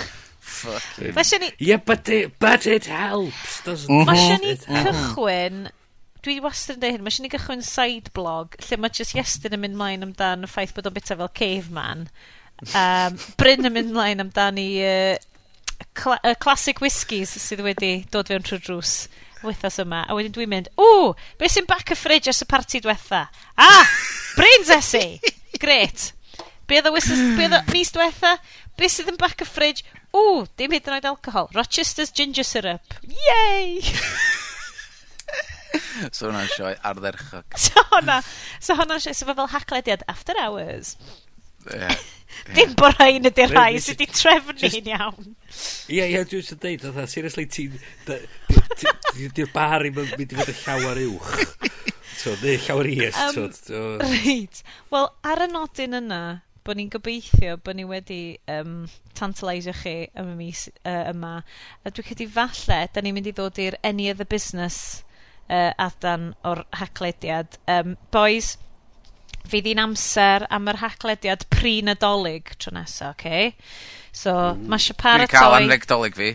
Ni... 0.61 1.53
Yeah, 1.59 1.78
but 1.84 2.09
it, 2.09 2.38
but 2.38 2.66
it 2.66 2.86
helps, 2.86 3.62
doesn't 3.64 3.88
mm 3.88 4.07
-hmm. 4.07 4.45
it? 4.45 4.61
Mm-hmm. 4.68 4.74
ni 4.74 4.91
cychwyn, 4.91 5.62
dwi 6.24 6.36
wastad 6.45 6.76
yn 6.76 6.82
dweud 6.82 6.97
hyn, 6.97 7.05
mae 7.05 7.12
eisiau 7.12 7.24
ni 7.24 7.32
gychwyn 7.32 7.64
side 7.64 8.12
blog, 8.16 8.57
lle 8.66 8.76
mae 8.80 8.93
just 8.93 9.16
Iestyn 9.16 9.57
yn 9.57 9.62
mynd 9.62 9.78
mlaen 9.80 10.05
amdan 10.05 10.45
y 10.45 10.51
ffaith 10.51 10.74
bod 10.76 10.88
o'n 10.91 10.97
bita 10.97 11.16
fel 11.16 11.32
caveman. 11.41 12.09
Um, 12.76 13.16
Bryn 13.41 13.64
yn 13.64 13.72
mynd 13.72 13.95
mlaen 13.95 14.20
amdan 14.26 14.61
i 14.61 14.68
uh, 14.84 15.14
cla 15.97 16.18
y 16.26 16.35
classic 16.43 16.83
whiskies 16.85 17.33
sydd 17.43 17.64
wedi 17.64 17.93
dod 18.12 18.31
fewn 18.31 18.47
trwy 18.47 18.61
drws 18.64 18.95
wythnos 19.45 19.81
yma. 19.83 20.05
A 20.07 20.16
wedyn 20.16 20.35
dwi'n 20.37 20.53
mynd, 20.53 20.70
ww, 20.81 21.12
beth 21.41 21.55
sy'n 21.55 21.68
back 21.68 21.93
y 21.95 21.99
fridge 21.99 22.31
ers 22.31 22.43
y 22.45 22.49
parti 22.49 22.83
diwetha? 22.83 23.26
Ah, 23.61 23.93
brains 24.37 24.72
essay! 24.74 25.18
Gret. 25.61 26.11
Be 26.68 26.78
oedd 26.78 26.91
y 26.91 26.95
whiskies, 26.95 27.22
be 27.39 27.49
oedd 27.49 27.59
y 27.59 27.62
mis 27.72 27.93
diwetha? 27.95 28.37
Be 28.78 28.91
sydd 28.93 29.12
yn 29.12 29.20
back 29.20 29.45
y 29.45 29.49
fridge? 29.49 29.85
Ww, 30.14 30.45
dim 30.59 30.74
hyd 30.74 30.91
yn 30.91 30.99
oed 30.99 31.11
alcohol. 31.12 31.51
Rochester's 31.57 32.14
ginger 32.14 32.47
syrup. 32.47 32.99
Yay! 33.07 33.81
so 36.14 36.28
hwnna'n 36.28 36.51
sioe 36.55 36.76
ardderchog. 36.87 37.59
so 37.64 37.85
hwnna, 37.93 38.20
so 38.62 38.76
hwnna'n 38.78 39.03
sioe, 39.03 39.16
so 39.16 39.28
fel 39.31 39.53
haclediad 39.55 40.07
after 40.11 40.37
hours. 40.41 40.97
Yeah. 41.70 41.95
Dim 42.57 42.74
bod 42.78 42.97
rhain 42.97 43.28
ydy'r 43.31 43.55
rhai 43.55 43.81
sydd 43.83 44.01
wedi 44.01 44.16
trefnu'n 44.16 44.91
iawn. 44.95 45.33
Ie, 45.91 46.05
ie, 46.07 46.22
dwi'n 46.31 46.47
sy'n 46.47 46.61
deud, 46.62 46.87
oedd 46.91 47.11
seriously, 47.11 47.47
ti'n... 47.51 47.78
Di'r 49.37 49.51
bar 49.55 49.85
i'n 49.87 49.97
mynd 49.97 50.22
i 50.24 50.39
fod 50.39 50.53
y 50.53 50.57
llawer 50.62 51.03
uwch. 51.07 51.35
So, 52.20 52.35
neu 52.43 52.59
llawer 52.61 52.89
is. 52.91 53.18
Um, 53.70 53.99
Reit. 54.03 54.62
Wel, 54.93 55.11
ar 55.24 55.45
y 55.47 55.51
nodyn 55.51 55.97
yna, 56.03 56.22
bod 56.66 56.76
ni'n 56.76 56.91
gobeithio 56.93 57.57
bod 57.64 57.78
ni 57.78 57.87
wedi 57.89 58.22
um, 58.53 58.83
tantalisio 59.16 59.72
chi 59.76 59.95
am 60.20 60.35
y 60.35 60.37
mis 60.39 60.66
uh, 60.85 61.11
yma. 61.11 61.39
A 61.85 61.93
dwi'n 61.93 62.09
credu 62.11 62.28
falle, 62.31 62.83
da 62.93 63.03
ni'n 63.03 63.16
mynd 63.16 63.31
i 63.31 63.35
ddod 63.37 63.61
i'r 63.64 63.78
any 63.87 64.11
of 64.12 64.20
the 64.20 64.28
business 64.28 65.03
uh, 65.49 65.72
adan 65.81 66.35
o'r 66.47 66.64
haclediad. 66.83 67.57
Um, 67.68 67.97
boys, 68.12 68.57
fydd 69.51 69.71
hi'n 69.71 69.83
amser 69.83 70.47
am 70.51 70.69
yr 70.71 70.81
haclediad 70.83 71.47
pre 71.53 71.81
Nadolig 71.87 72.55
tro 72.59 72.75
nesa 72.77 73.13
oce? 73.15 73.51
So 74.13 74.35
mm. 74.35 74.69
mae 74.71 74.81
eisiau 74.81 74.99
paratoi... 75.01 75.27
Dwi'n 75.27 75.37
cael 75.37 75.83
ca'l 75.87 76.05
anrheg 76.05 76.21
fi. 76.21 76.31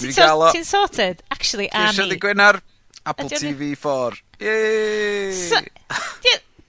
Ti'n 0.00 0.14
so, 0.14 0.22
ga'l 0.22 0.46
o. 0.46 0.52
Sorted? 0.68 1.22
Actually 1.34 1.68
a 1.72 1.88
ni. 1.88 1.96
Ceisio 1.96 2.08
ddydd 2.12 2.44
ar 2.46 2.60
Apple 3.04 3.28
TV 3.32 3.72
4. 3.76 4.20
Yay! 4.40 5.32
So, 5.36 5.60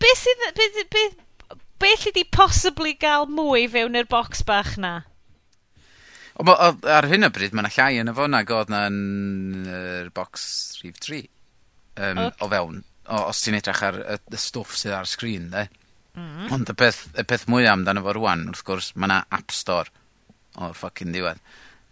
be 0.02 0.16
sydd... 0.20 0.48
Be, 0.58 0.70
be, 0.92 1.08
be 1.84 1.92
alli 1.94 2.14
di 2.16 2.24
posibly 2.24 2.94
gael 3.00 3.28
mwy 3.28 3.68
fewn 3.72 4.00
i'r 4.00 4.08
box 4.10 4.44
bach 4.48 4.78
na? 4.80 5.02
O, 6.40 6.46
o, 6.48 6.70
ar 6.90 7.08
hyn 7.12 7.28
o 7.28 7.30
bryd, 7.34 7.54
mae 7.54 7.68
yna 7.68 7.74
llai 7.76 8.00
yn 8.02 8.10
y 8.10 8.16
fo 8.18 8.26
na 8.32 8.42
godd 8.48 8.72
na'n 8.74 8.96
er, 9.70 10.10
box 10.16 10.46
rhif 10.82 10.98
3 11.04 11.20
um, 11.22 12.24
okay. 12.24 12.32
o 12.42 12.50
fewn 12.50 12.82
o, 13.08 13.24
os 13.30 13.44
ti'n 13.44 13.60
edrych 13.60 13.84
ar 13.88 14.00
y, 14.04 14.18
y 14.34 14.42
stwff 14.42 14.78
sydd 14.80 14.98
ar 14.98 15.10
sgrin, 15.10 15.50
de. 15.54 15.68
Mm. 16.14 16.50
Ond 16.54 16.70
y 16.70 16.76
peth, 16.78 17.06
y 17.18 17.26
peth 17.28 17.48
mwy 17.50 17.68
amdano 17.70 18.04
fo 18.06 18.14
rwan, 18.18 18.46
wrth 18.52 18.66
gwrs, 18.68 18.92
mae 18.96 19.10
yna 19.10 19.24
App 19.34 19.54
Store 19.56 19.90
o'r 20.62 20.76
ffocin 20.78 21.16
diwedd. 21.16 21.42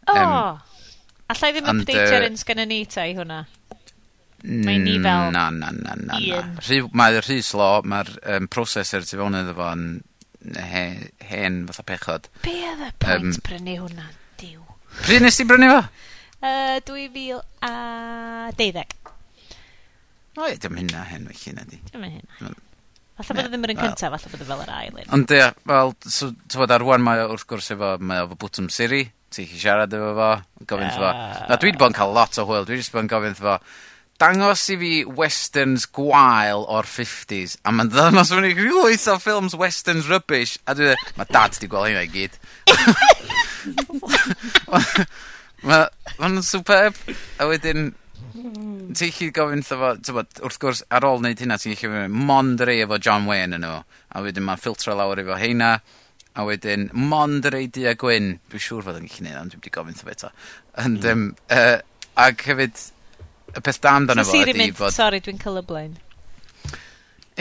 O! 0.09 0.13
Oh, 0.13 0.21
um, 0.21 0.67
Alla 1.31 1.49
i 1.49 1.55
ddim 1.55 1.71
yn 1.71 1.83
ar 2.01 2.27
un 2.27 2.37
sgan 2.39 2.61
ni 2.67 2.83
ta 2.91 3.05
i 3.07 3.15
hwnna. 3.15 3.41
Mae 4.43 4.79
ni 4.81 4.97
fel... 4.97 5.29
Na, 5.31 5.49
na, 5.53 5.69
na, 5.71 5.95
na. 5.95 6.17
na. 6.17 6.79
Mae'r 6.97 7.21
rhy 7.23 7.39
slo, 7.45 7.69
mae'r 7.87 8.09
um, 8.35 8.47
processor 8.51 9.05
tu 9.05 9.19
fewn 9.19 9.37
iddo 9.39 9.53
fo'n 9.57 9.85
he, 10.57 10.85
hen 11.29 11.61
fatha 11.69 11.85
pechod. 11.87 12.29
Be 12.45 12.55
oedd 12.71 12.85
y 12.87 12.91
pwynt 13.05 13.37
um, 13.37 13.43
brynu 13.47 13.77
hwnna, 13.83 14.07
diw? 14.41 14.65
Pryd 15.03 15.23
nes 15.23 15.37
ti 15.39 15.47
brynu 15.47 15.69
fo? 15.71 15.83
Uh, 16.41 16.79
2000 16.89 17.37
a... 17.61 17.73
12. 18.57 19.00
O 20.39 20.47
ie, 20.47 20.57
dim 20.63 20.77
hynna 20.79 21.03
hen 21.09 21.27
felly 21.27 21.55
na 21.57 21.65
di. 21.67 21.79
Dim 21.91 22.05
hynna. 22.07 22.53
Falle 23.21 23.35
bod 23.37 23.49
o 23.49 23.51
ddim 23.51 23.65
yr 23.67 23.73
un 23.75 23.81
cyntaf, 23.81 24.13
falle 24.15 24.31
bod 24.31 24.43
o 24.45 24.47
fel 24.47 24.63
yr 24.63 24.73
ail 24.77 24.99
un. 25.01 25.09
Ond 25.17 25.33
ie, 25.35 25.43
wel, 25.67 25.93
so, 26.07 26.31
tywed 26.51 26.73
ar 26.75 26.85
wan 26.87 27.03
mae 27.03 27.25
wrth 27.25 27.45
gwrs 27.49 27.73
efo, 27.75 27.93
mae 27.99 28.23
efo 28.23 28.37
bwtwm 28.39 28.69
siri, 28.71 29.03
ti 29.31 29.45
chi 29.49 29.59
siarad 29.59 29.93
efo 29.97 30.13
fo, 30.17 30.31
gofyn 30.71 30.87
uh... 30.87 30.95
fo. 30.95 31.11
Na, 31.49 31.57
dwi 31.57 31.71
wedi 31.71 31.81
bod 31.81 31.91
yn 31.91 31.97
cael 31.99 32.15
lot 32.15 32.39
o 32.39 32.47
hwyl, 32.47 32.67
dwi 32.67 32.79
wedi 32.79 32.95
bod 32.95 33.03
yn 33.03 33.11
gofyn 33.11 33.37
fo, 33.41 33.57
dangos 34.21 34.63
i 34.71 34.77
fi 34.79 34.93
westerns 35.19 35.87
gwael 35.99 36.63
o'r 36.71 36.87
50s, 36.87 37.59
a 37.65 37.75
mae'n 37.75 37.91
ddangos 37.91 38.31
fyny 38.31 38.53
rhywbeth 38.55 39.07
o 39.11 39.19
ffilms 39.19 39.57
westerns 39.59 40.09
rubbish, 40.11 40.55
a 40.63 40.77
dwi 40.77 40.91
dweud, 40.91 41.15
mae 41.19 41.31
dad 41.35 41.57
wedi 41.57 41.71
gweld 41.71 41.91
hynna 41.91 42.07
i 42.07 42.11
gyd. 42.15 42.39
Mae'n 45.67 45.89
ma 46.39 46.45
superb, 46.45 46.95
a 47.35 47.51
wedyn, 47.51 47.91
Mm. 48.41 48.93
Ti'n 48.97 49.13
chi 49.13 49.29
gofyn 49.35 49.61
fo, 49.65 49.93
wrth 49.93 50.59
gwrs, 50.61 50.83
ar 50.93 51.05
ôl 51.07 51.19
wneud 51.21 51.41
hynna, 51.41 51.57
ti'n 51.61 51.75
chi 51.75 51.87
gofyn 51.87 52.13
mond 52.29 52.61
rei 52.65 52.81
efo 52.83 52.97
John 53.01 53.27
Wayne 53.29 53.57
yn 53.57 53.65
nhw, 53.65 53.81
a 53.85 54.23
wedyn 54.25 54.45
mae'n 54.47 54.61
ffiltro 54.61 54.95
lawr 54.97 55.21
efo 55.21 55.37
heina, 55.39 55.75
a 56.33 56.45
wedyn 56.47 56.87
mond 56.95 57.47
rei 57.53 57.67
di 57.67 57.85
a 57.89 57.93
gwyn, 57.99 58.33
dwi'n 58.51 58.65
siŵr 58.65 58.85
fod 58.87 58.99
yn 59.01 59.09
gallu 59.09 59.27
neud, 59.27 59.39
ond 59.41 59.53
dwi'n 59.53 59.61
wedi 59.61 59.73
gofyn 59.77 59.99
fo 59.99 60.11
eto. 60.13 60.31
And, 60.79 61.03
mm. 61.03 61.11
um, 61.11 61.25
uh, 61.51 61.77
ag 62.25 62.45
hefyd, 62.47 62.85
y 63.51 63.65
peth 63.65 63.81
da 63.83 63.97
amdano 63.99 64.25
fo 64.27 64.39
ydi 64.41 64.71
fod... 64.77 64.95
Sorry, 64.95 65.21
dwi'n 65.23 65.41
colorblind. 65.41 65.99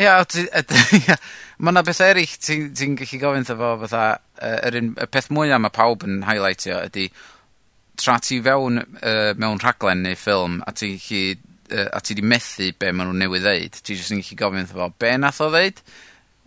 Ia, 0.01 0.21
mae 1.61 1.75
yna 1.75 1.85
beth 1.87 2.03
eraill 2.05 2.39
ti'n 2.41 2.71
ti 2.77 2.93
gallu 2.99 3.23
gofyn 3.25 3.49
fo, 3.49 3.75
fatha, 3.87 4.07
uh, 4.41 4.57
yr 4.69 4.81
un, 4.83 4.95
y 4.99 5.11
peth 5.11 5.31
mwyaf 5.35 5.63
mae 5.63 5.77
pawb 5.77 6.07
yn 6.09 6.25
highlightio 6.29 6.83
ydy, 6.91 7.11
tra 8.01 8.19
ti 8.25 8.41
fewn 8.45 8.81
uh, 8.81 9.33
mewn 9.39 9.61
rhaglen 9.63 10.05
neu 10.07 10.19
ffilm 10.19 10.61
a 10.67 10.75
ti 10.77 10.95
chi, 11.01 11.25
uh, 11.71 11.89
a 11.93 12.01
ti 12.05 12.17
di 12.19 12.25
methu 12.25 12.71
be 12.79 12.93
maen 12.93 13.11
nhw'n 13.11 13.25
newydd 13.27 13.47
ddeud, 13.47 13.81
ti 13.81 13.97
jyst 13.99 14.15
yn 14.17 14.23
gallu 14.25 14.41
gofyn 14.41 14.71
fo, 14.71 14.89
be 15.01 15.17
nath 15.21 15.43
o 15.45 15.51
ddeud? 15.53 15.83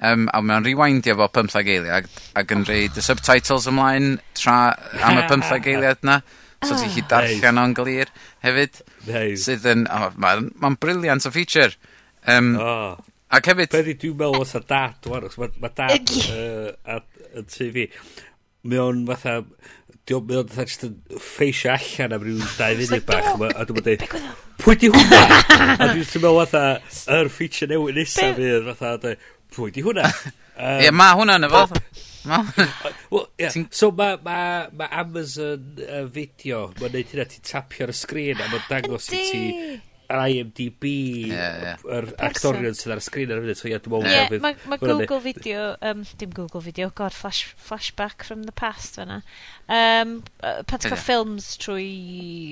Um, 0.04 0.26
a 0.36 0.42
mae'n 0.44 0.66
rewindio 0.66 1.16
fo 1.16 1.30
15 1.32 1.62
eiliad 1.64 2.10
ac 2.36 2.50
yn 2.52 2.66
reid 2.68 2.98
y 3.00 3.04
subtitles 3.06 3.70
ymlaen 3.72 4.18
tra 4.36 4.74
am 5.00 5.22
y 5.22 5.28
15 5.32 5.70
eiliad 5.72 6.04
na. 6.04 6.20
So 6.64 6.76
ti'n 6.80 6.92
chi 6.92 7.04
ah. 7.06 7.10
darllen 7.12 7.62
o'n 7.62 7.76
glir 7.78 8.12
hefyd. 8.44 8.82
Neis. 9.08 9.46
Sydd 9.48 9.68
yn... 9.70 9.88
Oh, 9.92 10.10
mae'n 10.20 10.50
ma 10.60 10.74
briliant 10.80 11.28
o 11.28 11.32
feature. 11.36 11.72
Um, 12.28 12.54
oh. 12.60 13.00
Ac 13.34 13.50
hefyd... 13.52 13.72
Be 13.74 13.84
i 13.94 13.98
dwi'n 14.00 14.18
meddwl 14.20 14.44
os 14.44 14.56
a 14.60 14.64
dad, 14.64 15.10
wan, 15.12 15.28
os 15.30 15.40
mae 15.40 15.52
ma 15.64 15.72
dad 15.76 16.14
uh, 16.28 16.70
at, 16.98 17.08
yn 17.40 17.50
TV. 17.52 17.88
Mae 18.68 18.84
o'n 18.84 19.04
fatha 19.10 19.42
diolch 20.10 20.26
mae 20.28 20.40
o'n 20.42 20.50
oedd 20.50 20.70
just 20.70 20.86
yn 20.88 20.96
ffeisio 21.16 21.74
allan 21.74 22.16
am 22.18 22.26
rhyw 22.26 22.40
dau 22.60 22.80
funud 22.80 23.06
bach. 23.08 23.30
A 23.54 23.68
dwi'n 23.68 23.80
meddwl, 23.80 24.24
pwy 24.64 24.80
di 24.82 24.90
hwnna? 24.94 25.22
a 25.82 25.90
dwi'n 25.92 26.02
meddwl, 26.04 26.40
fatha, 26.44 26.64
yr 27.20 27.32
feature 27.34 27.70
newydd 27.72 28.02
nesaf 28.02 28.36
fydd, 28.40 28.72
fatha, 28.82 29.14
pwy 29.56 29.76
di 29.76 29.86
hwnna? 29.86 30.10
Ie, 30.84 30.92
ma 30.94 31.14
hwnna 31.18 31.40
yn 31.40 31.48
y 31.48 31.54
fo. 31.54 31.64
well, 33.12 33.26
yeah. 33.40 33.52
So 33.76 33.90
mae 33.92 34.20
ma, 34.24 34.38
ma 34.72 34.88
Amazon 35.04 35.82
uh, 35.84 36.06
video, 36.12 36.68
mae'n 36.80 36.94
neud 36.98 37.16
hynna, 37.16 37.28
ti'n 37.32 37.48
tapio 37.50 37.88
ar 37.88 37.96
y 37.96 37.98
sgrin 37.98 38.44
a 38.44 38.52
mae'n 38.52 38.70
dangos 38.70 39.10
i 39.12 39.24
ti 39.32 39.44
yr 40.14 40.22
IMDb 40.30 40.86
yr 40.86 41.34
yeah, 41.34 41.76
yeah. 41.82 42.14
actorion 42.28 42.78
sydd 42.78 42.94
ar 42.96 43.02
y 43.02 43.06
sgrin 43.06 43.34
ar 43.34 43.42
y 43.42 43.44
funud. 43.44 43.60
So, 43.60 43.70
yeah, 43.72 43.82
dwi'n 43.82 43.96
meddwl 43.96 44.14
yeah, 44.14 44.28
hefyd. 44.28 44.46
Mae 44.46 44.58
ma 44.70 44.80
Google 44.82 45.20
Video, 45.24 45.66
um, 45.82 46.06
dim 46.22 46.34
Google 46.38 46.64
Video, 46.66 46.90
god, 46.94 47.16
flash, 47.18 47.44
flashback 47.58 48.26
from 48.28 48.46
the 48.48 48.56
past 48.56 49.00
fyna. 49.00 49.22
Um, 49.68 50.18
uh, 50.44 50.62
pan 50.70 50.84
ti'n 50.84 50.94
cael 50.94 51.02
ffilms 51.02 51.54
trwy 51.64 51.88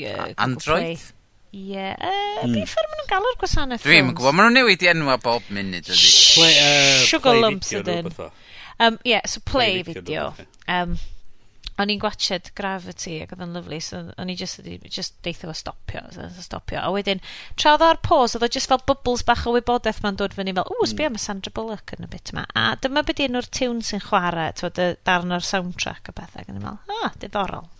uh, 0.09 0.15
Google 0.17 0.45
Android? 0.47 0.85
Play. 0.85 1.17
Ie, 1.51 1.65
yeah. 1.75 1.95
uh, 1.99 2.45
mm. 2.47 2.53
beth 2.55 2.71
ffordd 2.71 2.91
maen 2.91 3.01
nhw'n 3.01 3.09
galw'r 3.11 3.39
gwasanaeth 3.41 3.83
ffilms? 3.83 3.91
Dwi'n 3.91 4.13
gwybod, 4.15 4.37
maen 4.37 4.47
nhw'n 4.47 4.59
newid 4.61 4.85
i 4.85 4.91
enwa 4.93 5.17
bob 5.21 5.49
munud 5.51 5.91
ydy. 5.91 5.97
Sugar 7.05 7.41
lumps 7.43 7.73
ydyn. 7.75 8.07
Um, 8.81 8.97
yeah, 9.03 9.21
so 9.27 9.43
play, 9.45 9.83
play 9.83 9.93
video. 9.93 10.31
video. 10.31 10.47
Um, 10.67 10.95
o'n 11.79 11.91
i'n 11.93 11.99
gwachod 12.01 12.49
Gravity 12.57 13.17
ac 13.23 13.31
oedd 13.33 13.43
yn 13.45 13.53
lyflu, 13.55 13.77
so 13.83 14.01
o'n 14.19 14.31
i 14.31 14.35
just, 14.37 14.59
just 14.91 15.15
deitha 15.25 15.47
fo 15.47 15.55
stopio 15.55 16.01
so 16.11 16.23
nath 16.23 16.41
stopio. 16.43 16.81
A 16.81 16.91
wedyn 16.93 17.21
tra 17.59 17.75
oedd 17.75 17.85
o 17.85 17.89
ar 17.93 18.01
pause 18.03 18.37
odd 18.37 18.45
o 18.45 18.49
just 18.51 18.69
fel 18.71 18.81
bubbles 18.87 19.23
bach 19.27 19.45
o 19.47 19.55
wybodaeth 19.55 20.01
ma'n 20.03 20.19
dod 20.19 20.35
fyny 20.37 20.53
fel 20.57 20.67
ww 20.67 20.89
sbia 20.89 21.09
mae 21.09 21.19
mm. 21.19 21.23
Sandra 21.23 21.53
Bullock 21.55 21.95
yn 21.95 22.07
y 22.07 22.11
bit 22.11 22.33
yma. 22.33 22.45
A 22.57 22.75
dyma 22.83 23.05
be 23.07 23.15
di 23.17 23.29
enw'r 23.29 23.47
tune 23.59 23.85
sy'n 23.87 24.03
chwarae 24.07 24.51
t'wod 24.59 24.81
y 24.83 24.89
darn 25.07 25.35
o'r 25.37 25.47
soundtrack 25.47 26.11
a 26.11 26.17
bethau 26.17 26.43
ac 26.43 26.51
yn 26.51 26.59
meddwl 26.59 27.01
ah 27.07 27.15
diddorol. 27.23 27.71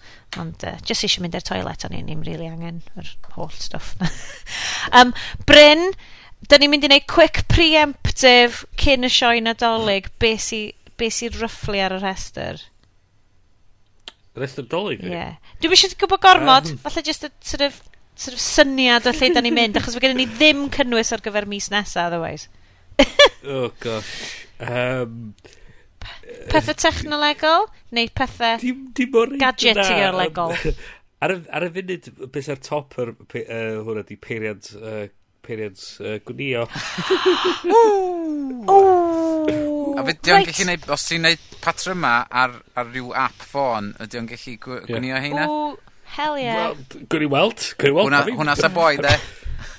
Ond 0.42 0.64
uh, 0.68 0.78
just 0.88 1.06
eisiau 1.06 1.26
mynd 1.26 1.38
i'r 1.38 1.46
toilet 1.46 1.86
o'n 1.88 1.98
i'n 1.98 2.12
i'n 2.16 2.26
really 2.28 2.48
angen 2.50 2.82
yr 2.98 3.16
holl 3.36 3.54
stwff. 3.58 3.96
Um, 4.98 5.12
Bryn 5.46 5.92
da 6.50 6.58
ni'n 6.58 6.72
mynd 6.74 6.88
i 6.88 6.90
wneud 6.90 7.04
quick 7.12 7.44
preemptive 7.52 8.66
cyn 8.82 9.06
y 9.06 9.12
sioe 9.14 9.44
nadolig. 9.46 10.10
Be 10.20 10.34
sy'n 10.42 10.72
be 11.02 11.10
sy 11.14 11.32
rufflu 11.34 11.82
ar 11.82 11.96
y 11.96 12.02
rhestr. 12.02 12.62
Rest 14.40 14.62
Nadolig? 14.62 15.02
Ie. 15.04 15.12
Yeah. 15.12 15.56
Dwi'n 15.62 15.76
eisiau 15.76 15.98
gwybod 16.00 16.22
gormod, 16.24 16.70
um, 16.72 16.82
falle 16.86 17.04
jyst 17.08 17.28
y 17.28 17.32
sort 17.44 17.66
of, 17.68 17.80
sort 18.16 18.38
of 18.38 18.44
syniad 18.44 19.10
o 19.10 19.14
lle 19.16 19.32
da 19.36 19.44
ni'n 19.44 19.58
mynd, 19.58 19.80
achos 19.80 19.98
fe 19.98 20.04
gen 20.06 20.16
ni 20.20 20.28
ddim 20.30 20.68
cynnwys 20.74 21.12
ar 21.16 21.24
gyfer 21.26 21.48
mis 21.52 21.68
nesaf, 21.74 22.08
otherwise. 22.08 22.48
oh, 23.46 23.72
gosh. 23.84 24.14
Um, 24.62 25.34
pethau 26.52 26.78
technolegol, 26.78 27.68
neu 27.96 28.12
pethau 28.16 28.62
gadgetigol 29.42 30.20
legol? 30.22 30.56
ar, 31.24 31.36
y, 31.36 31.42
ar 31.52 31.68
y 31.68 31.72
funud, 31.76 32.12
beth 32.34 32.52
ar 32.54 32.62
top 32.64 32.98
yr, 33.04 33.14
uh, 33.18 33.82
hwnna 33.84 34.06
di 34.08 34.18
peiriant 34.22 34.72
uh, 34.80 35.06
peiriant 35.46 35.82
uh, 36.02 36.18
gwnio. 36.28 36.66
A 39.98 40.06
fe 40.08 40.16
diolch 40.24 40.52
gallu 40.52 40.68
neud, 40.70 40.88
os 40.96 41.06
ti'n 41.10 41.26
neud 41.26 41.46
patryma 41.64 42.14
ar, 42.30 42.56
ar 42.78 42.90
rhyw 42.90 43.12
app 43.18 43.46
ffôn, 43.52 43.92
ydy 44.06 44.22
o'n 44.22 44.30
gallu 44.32 44.56
gwnio 44.66 45.14
yeah. 45.14 45.26
heina? 45.26 45.48
O, 45.50 45.76
hell 46.16 46.40
yeah. 46.40 46.72
Well, 46.72 47.06
Gwni 47.12 47.30
weld, 47.32 47.68
gwni 47.82 47.96
weld. 47.98 48.12
Hwna, 48.12 48.24
hwna 48.40 48.58
sa 48.60 48.72
boi, 48.74 48.96
de. 49.02 49.16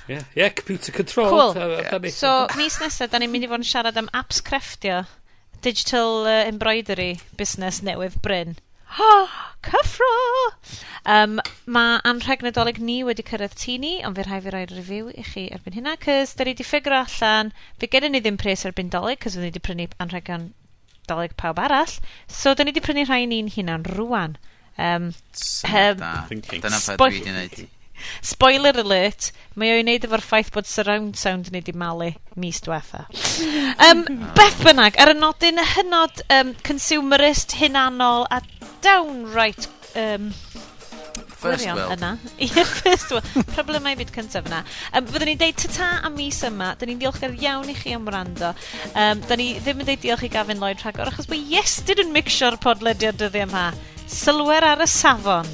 Ie, 0.03 0.17
yeah, 0.17 0.23
yeah, 0.35 0.49
computer 0.51 0.91
control. 0.91 1.29
Cool. 1.31 1.53
Ta, 1.55 1.67
ta, 1.89 1.99
ta, 1.99 2.09
so, 2.11 2.31
mis 2.59 2.75
nesaf, 2.83 3.11
da 3.11 3.21
ni'n 3.23 3.31
mynd 3.31 3.47
i 3.47 3.51
fod 3.51 3.63
yn 3.63 3.67
siarad 3.67 3.99
am 3.99 4.11
apps 4.11 4.41
crefftio. 4.43 5.05
Digital 5.63 6.27
uh, 6.27 6.41
embroidery 6.43 7.13
business 7.39 7.79
newydd 7.87 8.19
Bryn. 8.25 8.57
Ha! 8.93 9.13
Cyffro! 9.63 10.07
Um, 11.09 11.39
mae 11.65 11.99
anrheg 12.05 12.43
Nadolig 12.45 12.77
ni 12.77 12.99
wedi 13.07 13.23
cyrraedd 13.25 13.55
tu 13.57 13.77
ni, 13.81 13.93
ond 14.05 14.19
fe 14.19 14.25
rhai 14.27 14.39
fi 14.43 14.51
roi'r 14.53 14.73
review 14.75 15.07
i 15.09 15.23
chi 15.25 15.45
erbyn 15.55 15.77
hynna, 15.77 15.95
cys 16.03 16.35
da 16.37 16.45
ni 16.45 16.53
wedi 16.53 16.67
ffigur 16.67 16.93
allan, 16.99 17.49
fe 17.81 17.89
gen 17.89 18.11
ni 18.13 18.21
ddim 18.21 18.37
pres 18.37 18.65
erbyn 18.69 18.91
Dolig, 18.93 19.23
cys 19.23 19.39
ni 19.39 19.49
wedi 19.49 19.63
prynu 19.63 19.87
anrhegion 20.03 20.51
Dolig 21.09 21.33
pawb 21.39 21.61
arall, 21.63 21.95
so 22.27 22.53
da 22.53 22.63
ni 22.63 22.73
wedi 22.73 22.83
prynu 22.85 23.07
rhai 23.07 23.23
ni'n 23.27 23.49
hunan 23.55 23.87
rwan. 23.95 24.37
Um, 24.77 25.13
so, 25.31 25.67
um, 25.67 25.97
da. 26.03 26.13
Dyna 26.29 26.83
pa 26.83 26.97
dwi 27.01 27.23
wedi. 27.39 27.69
Spoiler 28.33 28.77
alert, 28.83 29.31
mae 29.55 29.73
o'i 29.73 29.83
wneud 29.83 30.05
efo'r 30.07 30.23
ffaith 30.25 30.51
bod 30.53 30.67
surround 30.67 31.17
sound 31.19 31.49
yn 31.49 31.59
ei 31.59 31.65
di 31.65 31.75
malu 31.77 32.11
mis 32.39 32.61
diwetha. 32.65 33.05
Um, 33.87 34.05
Beth 34.37 34.61
bynnag, 34.65 34.99
ar 35.01 35.13
y 35.13 35.17
nodyn 35.17 35.61
hynod 35.75 36.23
um, 36.33 36.53
consumerist, 36.67 37.57
hunanol 37.61 38.27
a 38.29 38.41
downright 38.83 39.67
um, 39.95 40.31
First 41.43 41.65
world. 41.67 41.99
yna. 41.99 42.11
Yeah, 42.39 42.63
first 42.63 43.11
world. 43.11 43.25
Problemau 43.51 43.97
byd 43.99 44.13
cyntaf 44.15 44.45
yna. 44.47 44.61
Um, 44.95 45.09
fyddwn 45.11 45.27
ni'n 45.33 45.41
deud 45.41 45.57
tata 45.59 45.89
am 46.07 46.15
mis 46.15 46.39
yma. 46.47 46.69
Dyn 46.79 46.93
ni'n 46.93 47.01
diolchgar 47.01 47.35
iawn 47.35 47.67
i 47.67 47.75
chi 47.75 47.91
am 47.97 48.07
wrando. 48.07 48.53
Um, 48.95 49.19
dyn 49.27 49.41
ni 49.41 49.49
ddim 49.59 49.83
yn 49.83 49.89
deud 49.91 50.03
diolch 50.05 50.23
i 50.23 50.31
Gavin 50.31 50.63
Lloyd 50.63 50.79
rhagor 50.85 51.11
achos 51.11 51.27
bod 51.27 51.51
Iestyn 51.57 52.05
yn 52.05 52.15
mixio'r 52.15 52.59
podlediad 52.63 53.19
dyddi 53.19 53.43
yma. 53.43 53.65
Sylwer 54.07 54.63
ar 54.71 54.87
y 54.87 54.89
safon. 54.93 55.51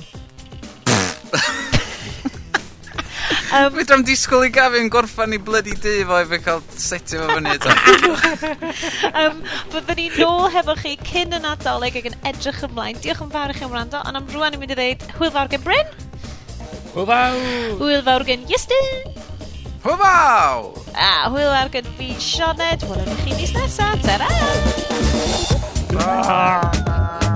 Um, 3.50 3.72
Fydra 3.74 3.96
am 3.98 4.04
disgwyl 4.06 4.44
i 4.46 4.50
gafi'n 4.54 4.92
gorffan 4.94 5.34
i 5.34 5.40
blydi 5.42 5.74
dy 5.82 5.94
fo 6.06 6.20
i 6.20 6.26
efo 6.26 6.38
cael 6.46 6.60
setio 6.78 7.24
fo 7.24 7.38
fyny 7.38 7.56
eto. 7.56 7.72
um, 9.24 9.40
Byddwn 9.74 9.98
ni 9.98 10.06
nôl 10.20 10.52
hefo 10.54 10.76
chi 10.78 10.94
cyn 11.08 11.34
y 11.34 11.40
Nadolig 11.42 11.98
ac 11.98 12.12
yn 12.12 12.18
edrych 12.30 12.62
ymlaen. 12.68 13.00
Diolch 13.02 13.24
yn 13.26 13.32
fawr 13.34 13.50
i 13.50 13.58
chi 13.58 13.66
am 13.66 13.74
wrando, 13.74 14.04
ond 14.06 14.22
am 14.22 14.30
rwan 14.36 14.54
i'n 14.54 14.62
mynd 14.62 14.76
i 14.76 14.78
ddeud 14.78 15.08
hwyl 15.18 15.34
fawr 15.34 15.50
gen 15.50 15.66
Bryn. 15.66 15.90
Hwyl 16.94 17.10
fawr. 17.10 17.40
Hwyl 17.82 18.06
fawr 18.06 18.28
gen 18.30 18.46
Iestyn. 18.54 19.18
Hwyl 19.88 19.98
fawr. 20.04 20.70
A 20.94 21.10
hwyl 21.34 21.50
fawr 21.56 21.74
gen 21.74 21.90
fi 21.98 22.12
Sioned. 22.22 22.86
Hwyl 22.86 23.02
fawr 23.02 23.26
chi 23.26 23.34
mis 23.40 23.56
nesaf. 23.58 24.06
Ta-ra. 24.06 24.30
Ta-ra. 25.98 27.29